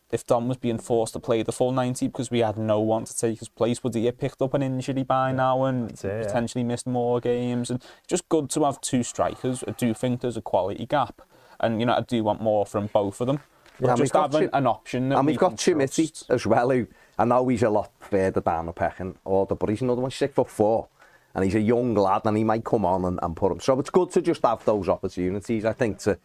if 0.09 0.25
Dom 0.25 0.47
was 0.47 0.57
being 0.57 0.77
forced 0.77 1.13
to 1.13 1.19
play 1.19 1.43
the 1.43 1.51
full 1.51 1.71
90 1.71 2.07
because 2.07 2.31
we 2.31 2.39
had 2.39 2.57
no 2.57 2.79
one 2.79 3.05
to 3.05 3.15
take 3.15 3.39
his 3.39 3.49
place, 3.49 3.83
would 3.83 3.93
he 3.93 4.05
have 4.05 4.17
picked 4.17 4.41
up 4.41 4.53
an 4.53 4.63
injury 4.63 5.03
by 5.03 5.31
now 5.31 5.65
and 5.65 5.91
it, 5.91 6.01
potentially 6.01 6.63
yeah. 6.63 6.67
missed 6.67 6.87
more 6.87 7.19
games? 7.19 7.69
And 7.69 7.83
just 8.07 8.27
good 8.29 8.49
to 8.51 8.63
have 8.63 8.79
two 8.79 9.03
strikers. 9.03 9.63
I 9.67 9.71
do 9.71 9.93
think 9.93 10.21
there's 10.21 10.37
a 10.37 10.41
quality 10.41 10.85
gap. 10.85 11.21
And, 11.59 11.79
you 11.79 11.85
know, 11.85 11.95
I 11.95 12.01
do 12.01 12.23
want 12.23 12.41
more 12.41 12.65
from 12.65 12.87
both 12.87 13.19
of 13.19 13.27
them. 13.27 13.39
Yeah, 13.79 13.95
just 13.95 14.13
having 14.13 14.49
an 14.53 14.65
option. 14.65 15.11
and 15.11 15.27
we've 15.27 15.37
got 15.37 15.55
Chermiti 15.55 16.23
as 16.29 16.47
well, 16.47 16.71
who 16.71 16.87
I 17.19 17.25
know 17.25 17.47
he's 17.47 17.63
a 17.63 17.69
lot 17.69 17.91
further 17.99 18.41
down 18.41 18.67
the 18.67 18.73
pecking 18.73 19.17
order, 19.23 19.55
but 19.55 19.69
he's 19.69 19.81
another 19.81 20.01
one, 20.01 20.11
six 20.11 20.33
foot 20.33 20.49
four. 20.49 20.87
And 21.35 21.43
he's 21.43 21.53
a 21.53 21.59
young 21.59 21.93
lad 21.93 22.23
and 22.25 22.35
he 22.35 22.43
might 22.43 22.63
come 22.63 22.83
on 22.85 23.05
and, 23.05 23.19
and 23.21 23.35
put 23.35 23.51
him. 23.51 23.59
So 23.59 23.79
it's 23.79 23.91
good 23.91 24.09
to 24.11 24.21
just 24.21 24.41
have 24.43 24.65
those 24.65 24.89
opportunities, 24.89 25.65
I 25.65 25.73
think, 25.73 25.99
to 25.99 26.17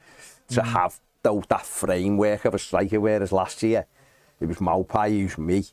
to 0.48 0.60
mm. 0.60 0.66
have 0.66 1.00
though 1.22 1.42
that 1.48 1.66
framework 1.66 2.44
of 2.44 2.54
a 2.54 2.58
striker, 2.58 3.00
whereas 3.00 3.32
last 3.32 3.62
year 3.62 3.86
it 4.40 4.46
was 4.46 4.58
Maupay, 4.58 5.20
it 5.20 5.24
was 5.24 5.38
me, 5.38 5.64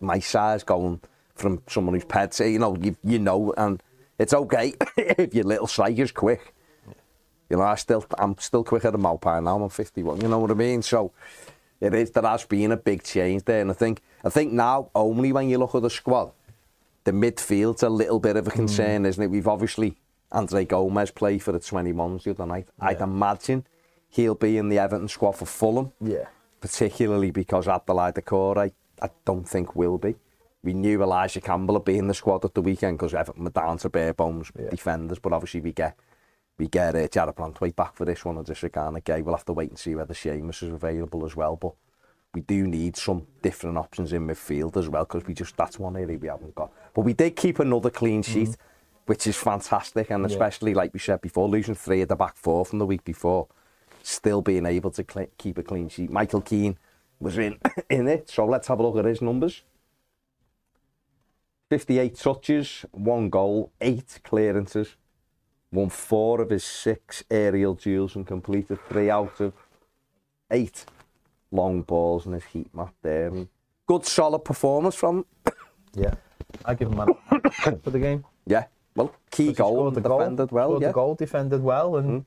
my 0.00 0.18
size 0.18 0.62
going 0.62 1.00
from 1.34 1.62
someone 1.66 1.94
who's 1.94 2.04
pet, 2.04 2.38
you 2.40 2.58
know, 2.58 2.76
you, 2.76 2.96
you 3.02 3.18
know, 3.18 3.52
and 3.56 3.82
it's 4.18 4.34
okay 4.34 4.74
if 4.96 5.34
your 5.34 5.44
little 5.44 5.66
striker's 5.66 6.12
quick. 6.12 6.54
You 7.48 7.56
know, 7.56 7.62
I 7.62 7.74
still, 7.74 8.04
I'm 8.18 8.38
still 8.38 8.62
quicker 8.62 8.90
than 8.90 9.02
Maupay 9.02 9.42
now. 9.42 9.60
I'm 9.60 9.68
51. 9.68 10.20
You 10.20 10.28
know 10.28 10.38
what 10.38 10.52
I 10.52 10.54
mean? 10.54 10.82
So 10.82 11.12
it 11.80 11.94
is 11.94 12.10
there 12.12 12.22
has 12.22 12.44
been 12.44 12.72
a 12.72 12.76
big 12.76 13.02
change 13.02 13.44
there, 13.44 13.60
and 13.60 13.70
I 13.70 13.74
think 13.74 14.02
I 14.22 14.28
think 14.28 14.52
now 14.52 14.90
only 14.94 15.32
when 15.32 15.48
you 15.48 15.58
look 15.58 15.74
at 15.74 15.82
the 15.82 15.90
squad, 15.90 16.32
the 17.04 17.12
midfield's 17.12 17.82
a 17.82 17.88
little 17.88 18.20
bit 18.20 18.36
of 18.36 18.46
a 18.46 18.50
concern, 18.50 19.02
mm. 19.02 19.06
isn't 19.06 19.22
it? 19.22 19.30
We've 19.30 19.48
obviously 19.48 19.96
Andre 20.30 20.64
Gomes 20.64 21.10
played 21.10 21.42
for 21.42 21.52
the 21.52 21.58
21s 21.58 22.24
the 22.24 22.30
other 22.30 22.46
night. 22.46 22.68
Yeah. 22.78 22.88
I'd 22.88 23.00
imagine 23.00 23.66
he'll 24.10 24.34
be 24.34 24.58
in 24.58 24.68
the 24.68 24.78
Everton 24.78 25.08
squad 25.08 25.32
for 25.32 25.46
Fulham. 25.46 25.92
Yeah. 26.00 26.26
particularly 26.60 27.30
because 27.30 27.66
Abdoulaye 27.66 28.14
Doucouré, 28.14 28.70
I, 29.00 29.06
I 29.06 29.10
don't 29.24 29.48
think 29.48 29.74
will 29.74 29.98
be. 29.98 30.14
We 30.62 30.74
knew 30.74 31.02
Elijah 31.02 31.40
Campbell 31.40 31.74
would 31.74 31.86
be 31.86 31.96
in 31.96 32.06
the 32.06 32.14
squad 32.14 32.44
at 32.44 32.54
the 32.54 32.60
weekend 32.60 32.98
because 32.98 33.14
Everton 33.14 33.44
were 33.44 33.50
down 33.50 33.78
to 33.78 33.88
bare 33.88 34.12
bones 34.12 34.52
yeah. 34.58 34.68
defenders, 34.68 35.18
but 35.18 35.32
obviously 35.32 35.60
we 35.60 35.72
get 35.72 35.96
we 36.58 36.68
get 36.68 36.94
uh, 36.94 37.08
Jarrad 37.08 37.36
Branthwaite 37.36 37.74
back 37.74 37.96
for 37.96 38.04
this 38.04 38.22
one 38.22 38.36
and 38.36 38.46
Idrissa 38.46 38.70
Gana 38.70 39.00
Gueye. 39.00 39.24
We'll 39.24 39.34
have 39.34 39.46
to 39.46 39.54
wait 39.54 39.70
and 39.70 39.78
see 39.78 39.94
whether 39.94 40.12
Seamus 40.12 40.62
is 40.62 40.70
available 40.70 41.24
as 41.24 41.34
well, 41.34 41.56
but 41.56 41.72
we 42.34 42.42
do 42.42 42.66
need 42.66 42.98
some 42.98 43.26
different 43.40 43.78
options 43.78 44.12
in 44.12 44.26
midfield 44.26 44.76
as 44.76 44.86
well 44.86 45.04
because 45.04 45.26
we 45.26 45.32
just 45.32 45.56
that's 45.56 45.78
one 45.78 45.96
area 45.96 46.18
we 46.18 46.28
haven't 46.28 46.54
got. 46.54 46.70
But 46.92 47.02
we 47.02 47.14
did 47.14 47.36
keep 47.36 47.58
another 47.58 47.88
clean 47.88 48.22
sheet, 48.22 48.48
mm 48.48 48.54
-hmm. 48.54 49.06
which 49.06 49.26
is 49.26 49.36
fantastic, 49.38 50.10
and 50.10 50.26
especially 50.26 50.72
yeah. 50.72 50.82
like 50.82 50.92
we 50.92 51.00
said 51.00 51.20
before, 51.20 51.48
losing 51.48 51.76
three 51.76 52.02
at 52.02 52.08
the 52.08 52.16
back 52.16 52.36
four 52.36 52.66
from 52.66 52.78
the 52.78 52.86
week 52.86 53.04
before, 53.04 53.46
still 54.02 54.42
being 54.42 54.66
able 54.66 54.90
to 54.90 55.04
keep 55.38 55.58
a 55.58 55.62
clean 55.62 55.88
sheet. 55.88 56.10
Michael 56.10 56.40
Keane 56.40 56.76
was 57.18 57.38
in 57.38 57.58
in 57.90 58.08
it, 58.08 58.30
so 58.30 58.44
let's 58.46 58.68
have 58.68 58.80
a 58.80 58.82
look 58.82 58.96
at 58.96 59.04
his 59.04 59.22
numbers. 59.22 59.62
58 61.70 62.16
touches, 62.16 62.84
one 62.90 63.30
goal, 63.30 63.70
eight 63.80 64.18
clearances, 64.24 64.96
won 65.70 65.88
four 65.88 66.40
of 66.40 66.50
his 66.50 66.64
six 66.64 67.22
aerial 67.30 67.74
duels 67.74 68.16
and 68.16 68.26
completed 68.26 68.78
three 68.88 69.08
out 69.08 69.40
of 69.40 69.52
eight 70.50 70.84
long 71.52 71.82
balls 71.82 72.26
in 72.26 72.32
his 72.32 72.44
heat 72.44 72.74
map 72.74 72.92
there. 73.02 73.30
Good 73.86 74.04
solid 74.04 74.40
performance 74.40 74.94
from 74.94 75.24
Yeah, 75.94 76.14
I 76.64 76.74
give 76.74 76.90
him 76.90 76.98
a 77.00 77.50
for 77.82 77.90
the 77.90 77.98
game. 77.98 78.24
Yeah, 78.46 78.64
well, 78.96 79.14
key 79.30 79.52
goal, 79.52 79.90
the 79.90 80.00
defended 80.00 80.48
goal, 80.48 80.70
well. 80.70 80.80
Yeah. 80.80 80.88
the 80.88 80.94
goal, 80.94 81.14
defended 81.14 81.62
well, 81.62 81.96
and 81.96 82.22
mm. 82.22 82.24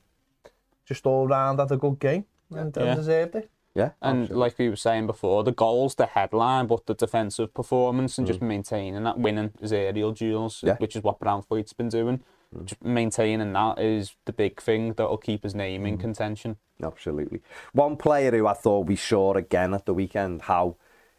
Just 0.86 1.06
all 1.06 1.26
round 1.26 1.60
had 1.60 1.70
a 1.70 1.76
good 1.76 1.98
game 1.98 2.24
and, 2.50 2.74
yeah. 2.76 2.82
and 2.82 2.96
deserved 2.96 3.34
it. 3.36 3.50
Yeah, 3.74 3.90
and 4.00 4.22
absolutely. 4.22 4.36
like 4.40 4.58
we 4.58 4.68
were 4.68 4.76
saying 4.76 5.08
before, 5.08 5.42
the 5.42 5.50
goals, 5.50 5.96
the 5.96 6.06
headline, 6.06 6.68
but 6.68 6.86
the 6.86 6.94
defensive 6.94 7.52
performance 7.52 8.18
and 8.18 8.24
mm. 8.24 8.30
just 8.30 8.40
maintaining 8.40 9.02
that, 9.02 9.18
winning 9.18 9.50
his 9.60 9.72
aerial 9.72 10.12
duels, 10.12 10.62
yeah. 10.64 10.76
which 10.76 10.94
is 10.94 11.02
what 11.02 11.18
Branthwaite's 11.18 11.72
been 11.72 11.88
doing. 11.88 12.22
Mm. 12.54 12.66
Just 12.66 12.84
maintaining 12.84 13.52
that 13.52 13.80
is 13.80 14.14
the 14.26 14.32
big 14.32 14.60
thing 14.62 14.92
that 14.92 15.10
will 15.10 15.16
keep 15.16 15.42
his 15.42 15.56
name 15.56 15.82
mm. 15.82 15.88
in 15.88 15.98
contention. 15.98 16.56
Absolutely. 16.80 17.40
One 17.72 17.96
player 17.96 18.30
who 18.30 18.46
I 18.46 18.52
thought 18.52 18.86
we 18.86 18.94
saw 18.94 19.34
again 19.34 19.74
at 19.74 19.86
the 19.86 19.94
weekend 19.94 20.42
how 20.42 20.76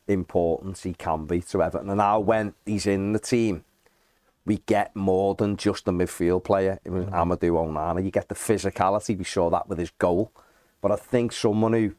important 0.07 0.77
he 0.77 0.93
can 0.93 1.25
be 1.25 1.41
to 1.41 1.61
Everton, 1.61 1.89
and 1.89 1.97
now 1.97 2.21
when 2.21 2.53
he's 2.65 2.85
in 2.85 3.11
the 3.11 3.19
team, 3.19 3.65
we 4.45 4.57
get 4.67 4.95
more 4.95 5.33
than 5.33 5.57
just 5.57 5.87
a 5.87 5.91
midfield 5.91 6.43
player. 6.43 6.79
It 6.83 6.91
was 6.91 7.05
mm. 7.05 7.11
Amadou 7.11 7.51
Onana. 7.51 8.03
You 8.03 8.11
get 8.11 8.29
the 8.29 8.35
physicality. 8.35 9.17
We 9.17 9.23
saw 9.23 9.49
that 9.49 9.67
with 9.67 9.79
his 9.79 9.89
goal. 9.91 10.31
But 10.81 10.91
I 10.91 10.97
think 10.97 11.31
someone 11.31 11.73
who 11.73 11.95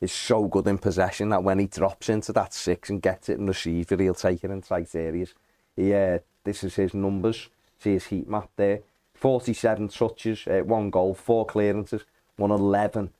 is 0.00 0.12
so 0.12 0.46
good 0.46 0.66
in 0.66 0.78
possession 0.78 1.28
that 1.28 1.44
when 1.44 1.60
he 1.60 1.66
drops 1.66 2.08
into 2.08 2.32
that 2.32 2.52
six 2.52 2.90
and 2.90 3.00
gets 3.00 3.28
it 3.28 3.38
and 3.38 3.46
receives 3.46 3.92
it, 3.92 4.00
he'll 4.00 4.14
take 4.14 4.42
it 4.42 4.50
in 4.50 4.60
tight 4.60 4.94
areas. 4.94 5.34
Yeah, 5.76 6.16
uh, 6.16 6.18
this 6.42 6.64
is 6.64 6.74
his 6.74 6.94
numbers. 6.94 7.48
See 7.78 7.92
his 7.92 8.06
heat 8.06 8.28
map 8.28 8.50
there. 8.56 8.80
47 9.14 9.88
touches, 9.88 10.46
uh, 10.48 10.62
one 10.64 10.90
goal, 10.90 11.14
four 11.14 11.46
clearances, 11.46 12.04
won 12.36 12.50
11 12.50 13.10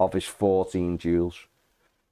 of 0.00 0.12
his 0.12 0.24
14 0.24 0.96
duels. 0.96 1.46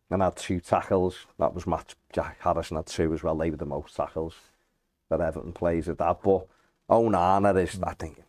And 0.09 0.23
had 0.23 0.37
two 0.37 0.61
tackles. 0.61 1.27
That 1.39 1.55
was 1.55 1.67
Matt 1.67 1.95
Jack 2.13 2.37
Harrison 2.41 2.77
had 2.77 2.87
two 2.87 3.15
as 3.15 3.23
well. 3.23 3.35
They 3.35 3.51
were 3.51 3.57
the 3.57 3.65
most 3.65 3.97
tackles 3.97 4.35
that 5.13 5.21
Everton 5.21 5.53
plays 5.53 5.89
at 5.89 5.99
that. 5.99 6.23
But 6.23 6.47
Onana 6.91 7.63
is, 7.63 7.79
I 7.83 7.95
think, 7.95 8.23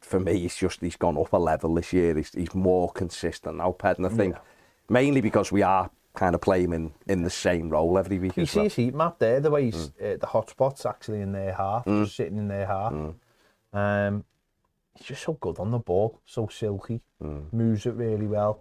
for 0.00 0.20
me, 0.20 0.40
he's 0.40 0.56
just 0.56 0.80
he's 0.80 0.96
gone 0.96 1.16
up 1.16 1.32
a 1.32 1.38
level 1.38 1.74
this 1.74 1.92
year. 1.92 2.14
He's, 2.14 2.32
he's 2.34 2.54
more 2.54 2.90
consistent 2.92 3.56
now, 3.56 3.72
Ped. 3.72 3.98
And 3.98 4.06
I 4.06 4.10
think 4.10 4.34
yeah 4.34 4.40
mainly 4.88 5.20
because 5.20 5.52
we 5.52 5.62
are 5.62 5.90
kind 6.14 6.34
of 6.34 6.40
playing 6.40 6.72
in, 6.72 6.92
in 7.06 7.22
the 7.22 7.30
same 7.30 7.68
role 7.68 7.98
every 7.98 8.18
week. 8.18 8.36
You 8.36 8.46
see 8.46 8.58
well. 8.58 8.64
his 8.64 8.74
heat 8.74 8.94
map 8.94 9.18
there, 9.18 9.40
the 9.40 9.50
way 9.50 9.66
he's, 9.66 9.90
mm. 9.90 10.14
uh, 10.14 10.16
the 10.18 10.26
hotspots 10.26 10.86
actually 10.86 11.20
in 11.20 11.32
their 11.32 11.52
half, 11.52 11.84
mm. 11.84 12.04
just 12.04 12.16
sitting 12.16 12.38
in 12.38 12.48
their 12.48 12.66
half. 12.66 12.92
Mm. 12.92 13.14
Um, 13.72 14.24
he's 14.94 15.08
just 15.08 15.22
so 15.22 15.34
good 15.34 15.58
on 15.58 15.70
the 15.70 15.78
ball, 15.78 16.20
so 16.24 16.48
silky, 16.48 17.02
mm. 17.22 17.52
moves 17.52 17.86
it 17.86 17.94
really 17.94 18.26
well. 18.26 18.60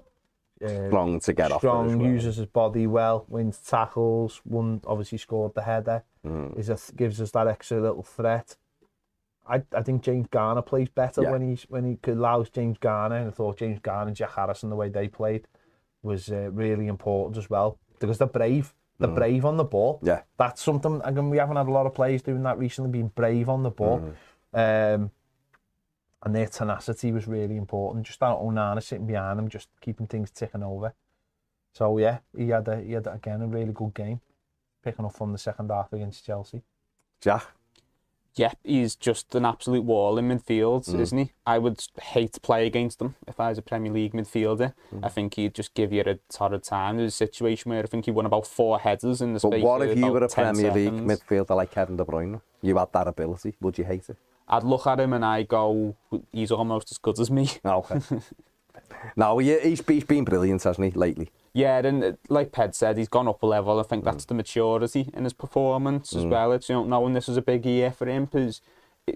Uh, 0.63 0.87
strong 0.87 1.19
to 1.19 1.33
get 1.33 1.47
strong, 1.47 1.55
off. 1.55 1.61
Strong, 1.61 1.99
well. 1.99 2.11
uses 2.11 2.37
his 2.37 2.45
body 2.45 2.87
well, 2.87 3.25
wins 3.27 3.57
tackles. 3.57 4.41
One 4.45 4.81
obviously 4.87 5.17
scored 5.17 5.53
the 5.53 5.63
header. 5.63 6.03
Mm. 6.25 6.57
Is 6.57 6.69
a, 6.69 6.77
gives 6.95 7.19
us 7.21 7.31
that 7.31 7.47
extra 7.47 7.81
little 7.81 8.03
threat. 8.03 8.55
I, 9.47 9.61
I 9.75 9.83
think 9.83 10.01
James 10.01 10.27
Garner 10.31 10.61
plays 10.61 10.89
better 10.89 11.21
yeah. 11.21 11.31
when 11.31 11.49
he's 11.49 11.63
when 11.63 11.85
he 11.85 12.11
allows 12.11 12.49
James 12.49 12.77
Garner. 12.77 13.17
And 13.17 13.27
I 13.27 13.31
thought 13.31 13.57
James 13.57 13.79
Garner 13.79 14.07
and 14.07 14.15
Jack 14.15 14.33
Harrison 14.33 14.69
the 14.69 14.75
way 14.75 14.89
they 14.89 15.07
played 15.07 15.47
was 16.01 16.31
uh, 16.31 16.49
really 16.51 16.87
important 16.87 17.37
as 17.37 17.49
well 17.49 17.77
because 17.99 18.17
they're 18.17 18.27
brave. 18.27 18.73
They're 18.97 19.09
mm. 19.09 19.15
brave 19.15 19.43
on 19.43 19.57
the 19.57 19.65
ball. 19.65 19.99
Yeah, 20.01 20.21
that's 20.37 20.61
something. 20.61 21.01
Again, 21.03 21.29
we 21.29 21.37
haven't 21.37 21.57
had 21.57 21.67
a 21.67 21.71
lot 21.71 21.85
of 21.85 21.93
players 21.93 22.21
doing 22.21 22.43
that 22.43 22.57
recently, 22.57 22.91
being 22.91 23.11
brave 23.13 23.49
on 23.49 23.63
the 23.63 23.71
ball. 23.71 24.13
Mm. 24.53 24.95
Um, 24.95 25.11
and 26.25 26.35
their 26.35 26.47
tenacity 26.47 27.11
was 27.11 27.27
really 27.27 27.55
important. 27.55 28.05
Just 28.05 28.19
that 28.19 28.35
Onana 28.35 28.83
sitting 28.83 29.07
behind 29.07 29.39
them, 29.39 29.47
just 29.47 29.69
keeping 29.79 30.07
things 30.07 30.31
ticking 30.31 30.63
over. 30.63 30.93
So 31.73 31.97
yeah, 31.97 32.19
he 32.35 32.49
had 32.49 32.67
a, 32.67 32.81
he 32.81 32.93
had 32.93 33.07
again 33.07 33.41
a 33.41 33.47
really 33.47 33.71
good 33.71 33.93
game, 33.93 34.19
picking 34.83 35.05
up 35.05 35.15
from 35.15 35.31
the 35.31 35.37
second 35.37 35.69
half 35.69 35.93
against 35.93 36.25
Chelsea. 36.25 36.63
Jack 37.21 37.45
yeah, 38.35 38.51
he's 38.63 38.95
just 38.95 39.33
an 39.33 39.45
absolute 39.45 39.85
wall 39.85 40.17
in 40.17 40.27
midfield, 40.27 40.89
mm. 40.89 40.99
isn't 40.99 41.17
he? 41.17 41.31
I 41.45 41.57
would 41.57 41.81
hate 42.01 42.33
to 42.33 42.41
play 42.41 42.67
against 42.67 43.01
him 43.01 43.15
if 43.27 43.39
I 43.39 43.49
was 43.49 43.57
a 43.57 43.61
Premier 43.61 43.91
League 43.91 44.11
midfielder. 44.11 44.73
Mm. 44.93 45.05
I 45.05 45.09
think 45.09 45.35
he'd 45.35 45.55
just 45.55 45.73
give 45.73 45.93
you 45.93 46.01
a 46.01 46.15
torrid 46.29 46.63
time. 46.63 46.97
There's 46.97 47.13
a 47.13 47.15
situation 47.15 47.71
where 47.71 47.81
I 47.81 47.85
think 47.85 48.05
he 48.05 48.11
won 48.11 48.25
about 48.25 48.45
four 48.45 48.79
headers 48.79 49.21
in 49.21 49.33
the 49.33 49.39
but 49.39 49.51
space 49.53 49.63
what 49.63 49.81
if 49.83 49.97
you 49.97 50.07
were 50.07 50.23
a 50.23 50.27
Premier 50.27 50.55
seconds. 50.55 50.75
League 50.75 51.19
midfielder 51.19 51.55
like 51.55 51.71
Kevin 51.71 51.95
De 51.95 52.03
Bruyne? 52.03 52.41
You 52.61 52.77
had 52.77 52.91
that 52.91 53.07
ability. 53.07 53.55
Would 53.61 53.77
you 53.77 53.85
hate 53.85 54.09
it? 54.09 54.17
I'd 54.47 54.63
look 54.63 54.85
at 54.85 54.99
him 54.99 55.13
and 55.13 55.25
I 55.25 55.43
go, 55.43 55.95
he's 56.31 56.51
almost 56.51 56.91
as 56.91 56.97
good 56.97 57.19
as 57.19 57.31
me. 57.31 57.49
Okay. 57.65 57.99
no, 59.15 59.37
he's, 59.37 59.81
he's 59.85 60.03
been 60.03 60.23
brilliant, 60.23 60.63
hasn't 60.63 60.93
he, 60.93 60.97
lately? 60.97 61.31
Yeah, 61.53 61.79
and 61.79 62.03
uh, 62.03 62.11
like 62.29 62.51
Ped 62.51 62.75
said, 62.75 62.97
he's 62.97 63.07
gone 63.07 63.27
up 63.27 63.41
a 63.41 63.45
level. 63.45 63.79
I 63.79 63.83
think 63.83 64.03
mm. 64.03 64.05
that's 64.05 64.25
the 64.25 64.33
maturity 64.33 65.09
in 65.13 65.23
his 65.23 65.33
performance 65.33 66.13
as 66.13 66.23
mm. 66.23 66.29
well. 66.29 66.51
It's 66.51 66.67
you 66.67 66.75
know 66.75 66.83
knowing 66.83 67.13
this 67.13 67.27
was 67.27 67.37
a 67.37 67.41
big 67.41 67.65
year 67.65 67.91
for 67.91 68.05
him 68.07 68.25
because 68.25 68.61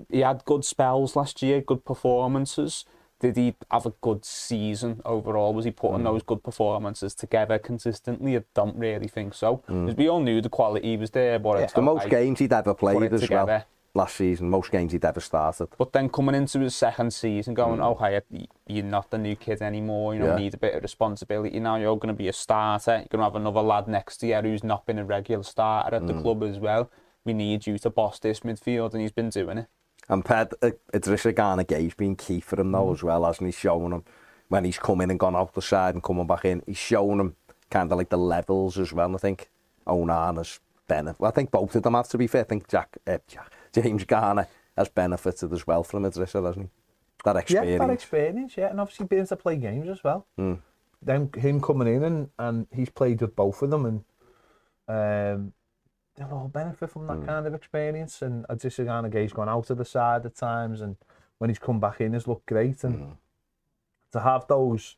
he 0.10 0.22
had 0.22 0.46
good 0.46 0.64
spells 0.64 1.16
last 1.16 1.42
year, 1.42 1.60
good 1.62 1.84
performances. 1.84 2.86
Did 3.20 3.36
he 3.36 3.56
have 3.70 3.86
a 3.86 3.94
good 4.02 4.24
season 4.24 5.02
overall? 5.04 5.54
Was 5.54 5.66
he 5.66 5.72
putting 5.72 6.00
mm. 6.00 6.06
those 6.06 6.24
good 6.24 6.42
performances 6.42 7.14
together 7.14 7.60
consistently? 7.60 8.38
I 8.38 8.44
don't 8.56 8.78
really 8.78 9.10
think 9.10 9.34
so. 9.34 9.58
Because 9.68 9.96
mm. 9.96 9.98
we 9.98 10.08
all 10.08 10.22
knew 10.22 10.40
the 10.40 10.50
quality 10.50 10.96
was 10.96 11.12
there, 11.12 11.38
but 11.40 11.60
yeah, 11.60 11.66
the 11.66 11.82
most 11.82 12.10
games 12.10 12.40
he'd 12.40 12.54
ever 12.54 12.74
played 12.74 13.12
as 13.12 13.22
together. 13.22 13.46
well 13.46 13.66
last 13.94 14.16
season, 14.16 14.50
most 14.50 14.72
games 14.72 14.92
he'd 14.92 15.06
ever 15.06 15.20
started. 15.20 15.68
But 15.78 15.94
then 15.94 16.10
coming 16.10 16.36
into 16.36 16.60
his 16.60 16.76
second 16.76 17.12
season, 17.14 17.54
going, 17.54 17.80
mm. 17.80 17.96
okay, 17.96 18.48
you're 18.68 18.84
not 18.84 19.10
the 19.10 19.18
new 19.18 19.36
kid 19.36 19.62
anymore, 19.62 20.14
you 20.14 20.20
know, 20.20 20.28
yeah. 20.28 20.38
need 20.38 20.54
a 20.54 20.58
bit 20.58 20.76
of 20.76 20.84
responsibility 20.84 21.60
now, 21.60 21.76
you're 21.76 21.98
going 21.98 22.14
to 22.14 22.18
be 22.18 22.28
a 22.28 22.34
starter, 22.34 22.98
you're 22.98 23.08
going 23.10 23.20
to 23.20 23.24
have 23.24 23.36
another 23.36 23.62
lad 23.62 23.88
next 23.88 24.22
year 24.24 24.42
who's 24.42 24.64
not 24.64 24.86
been 24.86 25.00
a 25.00 25.06
regular 25.06 25.44
starter 25.44 25.96
at 25.96 26.04
mm. 26.04 26.08
the 26.08 26.14
hmm. 26.14 26.22
club 26.22 26.44
as 26.44 26.60
well. 26.60 26.90
We 27.26 27.34
need 27.34 27.68
you 27.68 27.78
to 27.80 27.90
boss 27.90 28.20
this 28.20 28.42
midfield, 28.42 28.94
and 28.94 29.02
he's 29.02 29.12
been 29.12 29.30
doing 29.30 29.60
it. 29.60 29.68
And 30.08 30.26
Ped, 30.26 30.54
uh, 30.62 30.72
Idrissa 30.94 31.34
Agana 31.34 31.68
Gay's 31.68 31.94
been 31.94 32.16
key 32.16 32.40
for 32.40 32.60
him 32.60 32.72
though 32.72 32.88
mm. 32.88 32.94
as 32.94 33.04
well, 33.04 33.26
hasn't 33.26 33.48
he? 33.48 33.52
Showing 33.52 33.92
him 33.92 34.04
when 34.48 34.66
he's 34.66 34.80
come 34.80 35.02
in 35.02 35.12
and 35.12 35.20
gone 35.20 35.36
out 35.36 35.54
the 35.54 35.62
side 35.62 35.94
and 35.94 36.04
coming 36.04 36.26
back 36.26 36.46
in, 36.46 36.64
he's 36.66 36.78
shown 36.78 37.20
him 37.20 37.36
kind 37.70 37.92
of 37.92 37.98
like 37.98 38.10
the 38.10 38.18
levels 38.18 38.80
as 38.80 38.92
well, 38.92 39.14
I 39.14 39.18
think. 39.18 39.50
Onana's 39.86 40.60
Bennett. 40.88 41.20
Well, 41.20 41.30
I 41.30 41.34
think 41.34 41.52
both 41.52 41.76
of 41.76 41.84
them 41.84 41.94
have 41.94 42.10
to 42.10 42.18
be 42.18 42.28
fair. 42.28 42.42
I 42.42 42.46
think 42.46 42.68
Jack, 42.68 42.98
uh, 43.08 43.20
Jack 43.28 43.54
James 43.74 44.04
Garner 44.04 44.48
has 44.78 44.90
benefited 44.90 45.52
as 45.54 45.68
well 45.68 45.84
from 45.84 46.04
Idrissa, 46.04 46.46
hasn't 46.46 46.66
he? 46.66 46.72
That 47.26 47.36
experience. 47.36 47.72
Yeah, 47.72 47.88
that 47.88 47.94
experience, 47.94 48.58
yeah. 48.58 48.70
And 48.70 48.80
obviously 48.80 49.06
being 49.08 49.22
able 49.22 49.28
to 49.28 49.36
play 49.36 49.58
games 49.58 49.90
as 49.90 50.04
well. 50.04 50.26
Mm. 50.40 50.60
Then 51.02 51.30
him 51.36 51.62
coming 51.62 51.94
in 51.94 52.04
and, 52.04 52.30
and 52.40 52.68
he's 52.74 52.90
played 52.90 53.22
with 53.22 53.36
both 53.36 53.62
of 53.62 53.70
them 53.72 53.86
and 53.86 54.04
um, 54.88 55.54
they'll 56.16 56.32
all 56.32 56.48
benefit 56.48 56.90
from 56.90 57.08
that 57.08 57.18
mm. 57.18 57.26
kind 57.26 57.46
of 57.46 57.54
experience. 57.54 58.22
And 58.22 58.46
Idrissa 58.48 58.86
Gana 58.86 59.10
Gay's 59.10 59.34
gone 59.34 59.50
out 59.50 59.70
of 59.70 59.78
the 59.78 59.86
side 59.86 60.26
at 60.26 60.36
times 60.36 60.82
and 60.82 60.96
when 61.38 61.50
he's 61.50 61.60
come 61.60 61.80
back 61.80 62.00
in 62.02 62.14
has 62.14 62.28
looked 62.28 62.46
great. 62.46 62.84
And 62.84 63.00
mm. 63.00 63.18
to 64.14 64.20
have 64.22 64.48
those 64.48 64.96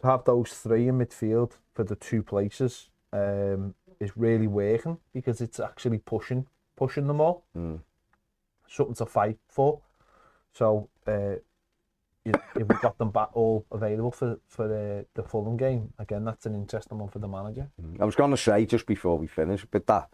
to 0.00 0.06
have 0.06 0.24
those 0.24 0.52
three 0.52 0.88
in 0.88 0.98
midfield 0.98 1.52
for 1.74 1.84
the 1.84 1.96
two 1.96 2.22
places 2.22 2.88
um, 3.12 3.74
is 3.98 4.16
really 4.16 4.46
working 4.46 4.98
because 5.12 5.40
it's 5.40 5.60
actually 5.60 5.98
pushing 5.98 6.46
pushing 6.80 7.06
them 7.06 7.20
all. 7.20 7.44
Mm. 7.54 7.80
Something 8.66 8.94
to 8.96 9.06
fight 9.06 9.38
for. 9.46 9.80
So, 10.52 10.88
uh, 11.06 11.36
you 12.24 12.32
know, 12.32 12.40
if 12.56 12.66
we've 12.66 12.80
got 12.80 12.96
them 12.96 13.10
back 13.10 13.28
all 13.34 13.66
available 13.70 14.10
for, 14.10 14.38
for 14.48 14.66
the, 14.66 15.04
the 15.14 15.22
Fulham 15.22 15.58
game, 15.58 15.92
again, 15.98 16.24
that's 16.24 16.46
an 16.46 16.54
interesting 16.54 16.98
one 16.98 17.10
for 17.10 17.18
the 17.18 17.28
manager. 17.28 17.68
Mm. 17.80 18.00
I 18.00 18.04
was 18.06 18.16
going 18.16 18.30
to 18.30 18.36
say, 18.36 18.64
just 18.64 18.86
before 18.86 19.18
we 19.18 19.26
finish, 19.26 19.66
but 19.70 19.86
that, 19.88 20.08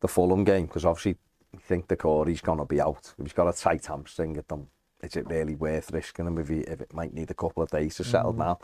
the 0.00 0.08
Fulham 0.08 0.42
game, 0.42 0.66
because 0.66 0.84
obviously 0.84 1.16
I 1.54 1.58
think 1.58 1.86
the 1.86 1.96
Corey's 1.96 2.40
going 2.40 2.58
to 2.58 2.64
be 2.64 2.80
out. 2.80 3.14
If 3.16 3.26
he's 3.26 3.32
got 3.32 3.48
a 3.48 3.56
tight 3.56 3.86
hamstring 3.86 4.36
at 4.36 4.48
them, 4.48 4.66
is 5.00 5.14
it 5.14 5.28
really 5.28 5.54
worth 5.54 5.92
risking 5.92 6.26
him 6.26 6.38
if, 6.38 6.48
he, 6.48 6.58
if 6.60 6.80
it 6.80 6.92
might 6.92 7.14
need 7.14 7.30
a 7.30 7.34
couple 7.34 7.62
of 7.62 7.70
days 7.70 7.96
to 7.96 8.04
settle 8.04 8.34
mm. 8.34 8.38
down? 8.38 8.56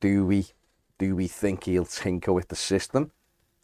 Do 0.00 0.26
we 0.26 0.46
do 0.98 1.16
we 1.16 1.26
think 1.26 1.64
he'll 1.64 1.84
tinker 1.84 2.32
with 2.32 2.48
the 2.48 2.56
system? 2.56 3.10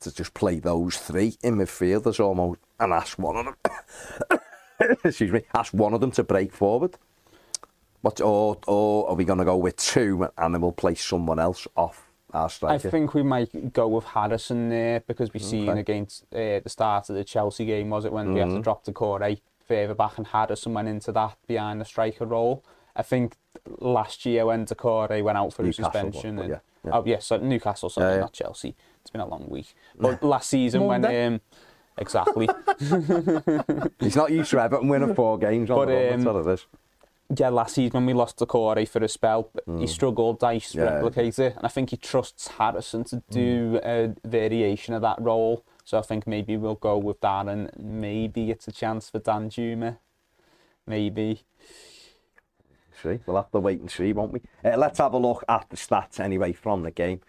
To 0.01 0.15
just 0.15 0.33
play 0.33 0.61
those 0.61 0.97
three 0.97 1.37
in 1.43 1.57
midfield 1.57 2.07
as 2.07 2.21
almost 2.21 2.61
and 2.79 2.93
ask 2.93 3.19
one 3.19 3.37
of 3.37 3.45
them 3.45 4.41
excuse 5.05 5.31
me 5.31 5.43
ask 5.55 5.75
one 5.75 5.93
of 5.93 6.01
them 6.01 6.11
to 6.11 6.25
break 6.25 6.53
forward 6.53 6.97
what 8.01 8.19
or, 8.23 8.57
or 8.67 9.11
are 9.11 9.15
we 9.15 9.27
going 9.27 9.41
to 9.41 9.45
go 9.45 9.59
with 9.59 9.77
two 9.77 10.27
and 10.39 10.55
then 10.55 10.63
we'll 10.63 10.73
play 10.73 10.95
someone 10.95 11.39
else 11.39 11.69
off 11.77 12.09
our 12.33 12.49
striker? 12.49 12.89
I 12.89 12.91
think 12.91 13.13
we 13.13 13.23
might 13.23 13.75
go 13.75 13.89
with 13.89 14.05
Harrison 14.05 14.71
there 14.71 15.01
because 15.01 15.35
we've 15.35 15.43
seen 15.43 15.69
against 15.69 16.25
uh, 16.33 16.61
the 16.61 16.69
start 16.69 17.11
of 17.11 17.17
the 17.17 17.25
Chelsea 17.25 17.67
game 17.67 17.91
was 17.91 18.07
it 18.07 18.13
when 18.13 18.29
mm 18.29 18.31
-hmm. 18.31 18.35
we 18.35 18.41
had 18.41 18.49
to 18.49 18.55
mm-hmm. 18.55 18.63
drop 18.63 18.85
Doucouré 18.85 19.41
further 19.69 19.95
back 19.95 20.19
and 20.19 20.27
Harrison 20.29 20.73
went 20.73 20.89
into 20.89 21.13
that 21.13 21.37
behind 21.47 21.79
the 21.79 21.85
striker 21.85 22.27
role 22.27 22.63
I 22.97 23.03
think 23.03 23.37
last 23.79 24.27
year 24.27 24.47
when 24.47 24.67
Doucouré 24.67 25.23
went 25.23 25.39
out 25.39 25.55
for 25.55 25.63
Newcastle, 25.63 25.85
a 25.85 25.93
suspension. 25.93 26.39
and, 26.39 26.49
yeah, 26.49 26.59
yeah. 26.85 26.93
Oh, 26.93 27.05
yes, 27.05 27.31
yeah, 27.31 27.39
so 27.39 27.45
Newcastle, 27.45 27.89
sorry, 27.89 28.15
yeah. 28.15 28.21
not 28.21 28.33
Chelsea. 28.33 28.75
It's 29.11 29.13
been 29.13 29.23
a 29.23 29.27
long 29.27 29.47
week. 29.49 29.75
But 29.99 30.23
last 30.23 30.51
season 30.51 30.85
when... 30.85 31.05
Um, 31.05 31.41
exactly. 31.99 32.49
He's 33.99 34.15
not 34.15 34.31
used 34.31 34.51
to 34.53 34.61
Everton 34.61 34.87
winning 34.87 35.17
four 35.17 35.37
games 35.37 35.69
on 35.69 35.79
but, 35.79 35.87
the 35.87 36.15
um, 36.15 36.23
that's 36.23 36.35
what 36.35 36.47
it 36.47 36.53
is. 36.53 36.67
Yeah, 37.37 37.49
last 37.49 37.75
season 37.75 37.93
when 37.93 38.07
we 38.07 38.13
lost 38.13 38.39
Doucouré 38.39 38.89
for 38.89 39.03
a 39.03 39.09
spell, 39.09 39.51
mm. 39.69 39.81
he 39.81 39.89
struggled, 39.89 40.39
Dyche 40.39 40.77
yeah, 40.77 40.83
replicate 40.83 41.39
it, 41.41 41.57
and 41.57 41.65
I 41.65 41.69
think 41.69 41.91
he 41.91 41.97
trusts 41.97 42.49
Harrison 42.49 43.03
to 43.05 43.23
do 43.31 43.81
mm. 43.81 43.85
a 43.85 44.29
variation 44.29 44.95
of 44.95 45.03
that 45.03 45.21
role. 45.21 45.65
So 45.85 45.99
I 45.99 46.03
think 46.03 46.27
maybe 46.27 46.57
we'll 46.57 46.77
go 46.77 46.97
with 46.99 47.21
that, 47.21 47.49
and 47.49 47.71
maybe 47.77 48.51
it's 48.51 48.69
a 48.69 48.73
chance 48.73 49.11
for 49.11 49.19
Danjuma. 49.19 49.99
Maybe 50.87 51.43
see. 53.03 53.19
We'll 53.27 53.37
have 53.37 53.51
to 53.53 53.61
wait 53.61 53.81
and 53.81 53.91
see, 53.91 54.13
won't 54.13 54.33
we? 54.33 54.41
Uh, 54.65 54.77
let's 54.77 54.99
have 54.99 55.13
a 55.13 55.19
look 55.19 55.45
at 55.49 55.67
the 55.71 55.77
stats 55.77 56.21
anyway 56.21 56.53
from 56.53 56.83
the 56.83 56.91
game. 56.91 57.21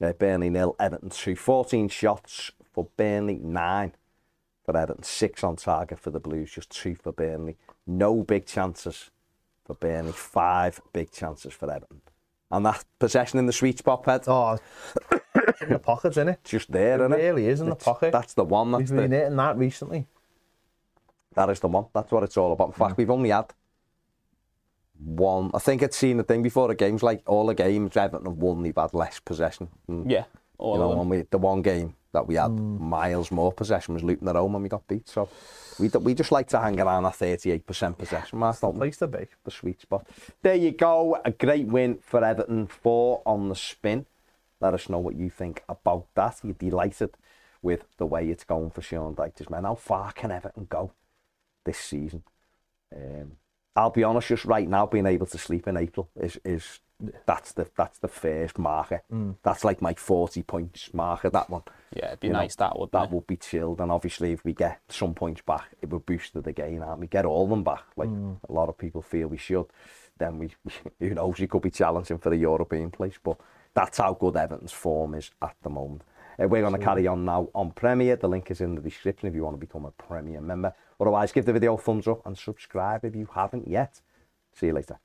Uh, 0.00 0.12
Burnley 0.12 0.50
nil, 0.50 0.76
Everton 0.78 1.10
2. 1.10 1.36
14 1.36 1.88
shots 1.88 2.50
for 2.72 2.88
Burnley, 2.96 3.38
9 3.38 3.92
for 4.64 4.76
Everton. 4.76 5.02
6 5.02 5.44
on 5.44 5.56
target 5.56 5.98
for 5.98 6.10
the 6.10 6.20
Blues, 6.20 6.52
just 6.52 6.70
2 6.70 6.96
for 6.96 7.12
Burnley. 7.12 7.56
No 7.86 8.22
big 8.22 8.46
chances 8.46 9.10
for 9.64 9.74
Burnley, 9.74 10.12
5 10.12 10.80
big 10.92 11.10
chances 11.10 11.54
for 11.54 11.70
Everton. 11.70 12.02
And 12.50 12.64
that 12.66 12.84
possession 12.98 13.38
in 13.38 13.46
the 13.46 13.52
sweet 13.52 13.78
spot, 13.78 14.04
Ped. 14.04 14.28
Oh, 14.28 14.58
in 15.60 15.70
the 15.70 15.78
pocket, 15.78 16.10
isn't 16.10 16.28
it? 16.28 16.44
Just 16.44 16.70
there, 16.70 16.94
it 16.94 17.00
isn't 17.00 17.12
it? 17.12 17.16
really 17.16 17.48
is 17.48 17.60
in 17.60 17.68
it's, 17.68 17.78
the 17.78 17.84
pocket. 17.84 18.12
That's 18.12 18.34
the 18.34 18.44
one. 18.44 18.70
That's 18.70 18.90
We've 18.90 19.00
been 19.00 19.10
the... 19.10 19.16
hitting 19.16 19.36
that 19.36 19.56
recently. 19.56 20.06
That 21.34 21.50
is 21.50 21.60
the 21.60 21.68
one. 21.68 21.86
That's 21.92 22.10
what 22.12 22.22
it's 22.22 22.36
all 22.36 22.52
about. 22.52 22.68
In 22.68 22.72
fact, 22.74 22.94
mm. 22.94 22.98
we've 22.98 23.10
only 23.10 23.30
had 23.30 23.52
one. 24.98 25.50
I 25.54 25.58
think 25.58 25.82
I'd 25.82 25.94
seen 25.94 26.16
the 26.16 26.22
thing 26.22 26.42
before 26.42 26.68
the 26.68 26.74
games, 26.74 27.02
like 27.02 27.22
all 27.26 27.46
the 27.46 27.54
games 27.54 27.96
Everton 27.96 28.26
have 28.26 28.36
won, 28.36 28.62
they've 28.62 28.74
had 28.74 28.94
less 28.94 29.20
possession. 29.20 29.68
And, 29.88 30.10
yeah, 30.10 30.24
all 30.58 30.74
you 30.74 30.80
know, 30.80 30.90
when 30.90 31.08
we 31.08 31.22
the 31.22 31.38
one 31.38 31.62
game 31.62 31.94
that 32.12 32.26
we 32.26 32.36
had 32.36 32.50
mm. 32.50 32.80
miles 32.80 33.30
more 33.30 33.52
possession 33.52 33.94
was 33.94 34.02
Luton 34.02 34.28
at 34.28 34.36
home 34.36 34.54
when 34.54 34.62
we 34.62 34.68
got 34.68 34.86
beat. 34.88 35.08
So 35.08 35.28
we 35.78 35.88
we 35.88 36.14
just 36.14 36.32
like 36.32 36.48
to 36.48 36.60
hang 36.60 36.80
around 36.80 37.02
that 37.02 37.14
38% 37.14 37.98
possession 37.98 38.38
mark. 38.38 38.58
The 38.58 38.72
place 38.72 38.96
to 38.98 39.06
be. 39.06 39.26
The 39.44 39.50
sweet 39.50 39.80
spot. 39.80 40.06
There 40.42 40.54
you 40.54 40.72
go. 40.72 41.20
A 41.24 41.30
great 41.30 41.66
win 41.66 41.98
for 42.00 42.24
Everton. 42.24 42.66
Four 42.66 43.22
on 43.26 43.48
the 43.48 43.54
spin. 43.54 44.06
Let 44.60 44.72
us 44.72 44.88
know 44.88 44.98
what 44.98 45.16
you 45.16 45.28
think 45.28 45.62
about 45.68 46.06
that. 46.14 46.40
You're 46.42 46.54
delighted 46.54 47.10
with 47.60 47.84
the 47.98 48.06
way 48.06 48.28
it's 48.28 48.44
going 48.44 48.70
for 48.70 48.80
Sean 48.80 49.14
Dyche's 49.14 49.50
men. 49.50 49.64
How 49.64 49.74
far 49.74 50.12
can 50.12 50.30
Everton 50.30 50.66
go 50.70 50.92
this 51.64 51.78
season? 51.78 52.22
Um, 52.94 53.32
I'll 53.76 53.90
be 53.90 54.04
honest, 54.04 54.28
just 54.28 54.44
right 54.44 54.68
now, 54.68 54.86
being 54.86 55.06
able 55.06 55.26
to 55.26 55.38
sleep 55.38 55.68
in 55.68 55.76
April 55.76 56.08
is 56.16 56.38
is 56.44 56.80
that's 57.26 57.52
the 57.52 57.68
that's 57.76 57.98
the 57.98 58.08
first 58.08 58.58
marker. 58.58 59.02
Mm. 59.12 59.36
That's 59.42 59.64
like 59.64 59.82
my 59.82 59.94
40 59.94 60.42
points 60.44 60.94
marker, 60.94 61.28
that 61.30 61.50
one. 61.50 61.62
Yeah, 61.94 62.06
it'd 62.08 62.20
be 62.20 62.28
you 62.28 62.32
nice, 62.32 62.58
know, 62.58 62.66
that 62.66 62.78
would. 62.78 62.92
That 62.92 63.04
it? 63.04 63.10
would 63.10 63.26
be 63.26 63.36
chilled. 63.36 63.80
And 63.80 63.92
obviously, 63.92 64.32
if 64.32 64.44
we 64.44 64.54
get 64.54 64.80
some 64.88 65.14
points 65.14 65.42
back, 65.42 65.66
it 65.82 65.90
would 65.90 66.06
boost 66.06 66.42
the 66.42 66.52
game, 66.52 66.82
and 66.82 67.00
we 67.00 67.06
get 67.06 67.26
all 67.26 67.44
of 67.44 67.50
them 67.50 67.64
back, 67.64 67.84
like 67.96 68.08
mm. 68.08 68.36
a 68.48 68.52
lot 68.52 68.68
of 68.68 68.78
people 68.78 69.02
feel 69.02 69.28
we 69.28 69.36
should, 69.36 69.66
then 70.18 70.38
we, 70.38 70.50
who 70.98 71.10
knows, 71.10 71.38
you 71.38 71.48
could 71.48 71.62
be 71.62 71.70
challenging 71.70 72.18
for 72.18 72.30
the 72.30 72.36
European 72.36 72.90
place. 72.90 73.18
But 73.22 73.36
that's 73.74 73.98
how 73.98 74.14
good 74.14 74.36
Everton's 74.36 74.72
form 74.72 75.14
is 75.14 75.30
at 75.42 75.56
the 75.62 75.70
moment. 75.70 76.02
Uh, 76.40 76.48
we're 76.48 76.60
going 76.60 76.78
to 76.78 76.84
carry 76.84 77.06
on 77.06 77.24
now 77.24 77.48
on 77.54 77.70
Premier. 77.72 78.16
The 78.16 78.28
link 78.28 78.50
is 78.50 78.60
in 78.60 78.74
the 78.74 78.80
description 78.80 79.28
if 79.28 79.34
you 79.34 79.44
want 79.44 79.54
to 79.54 79.66
become 79.66 79.84
a 79.84 79.90
Premier 79.92 80.40
member. 80.40 80.72
Otherwise, 81.00 81.32
give 81.32 81.46
the 81.46 81.52
video 81.52 81.74
a 81.74 81.78
thumbs 81.78 82.06
up 82.06 82.24
and 82.26 82.36
subscribe 82.36 83.04
if 83.04 83.14
you 83.14 83.28
haven't 83.34 83.66
yet. 83.66 84.00
See 84.52 84.66
you 84.66 84.72
later. 84.72 84.98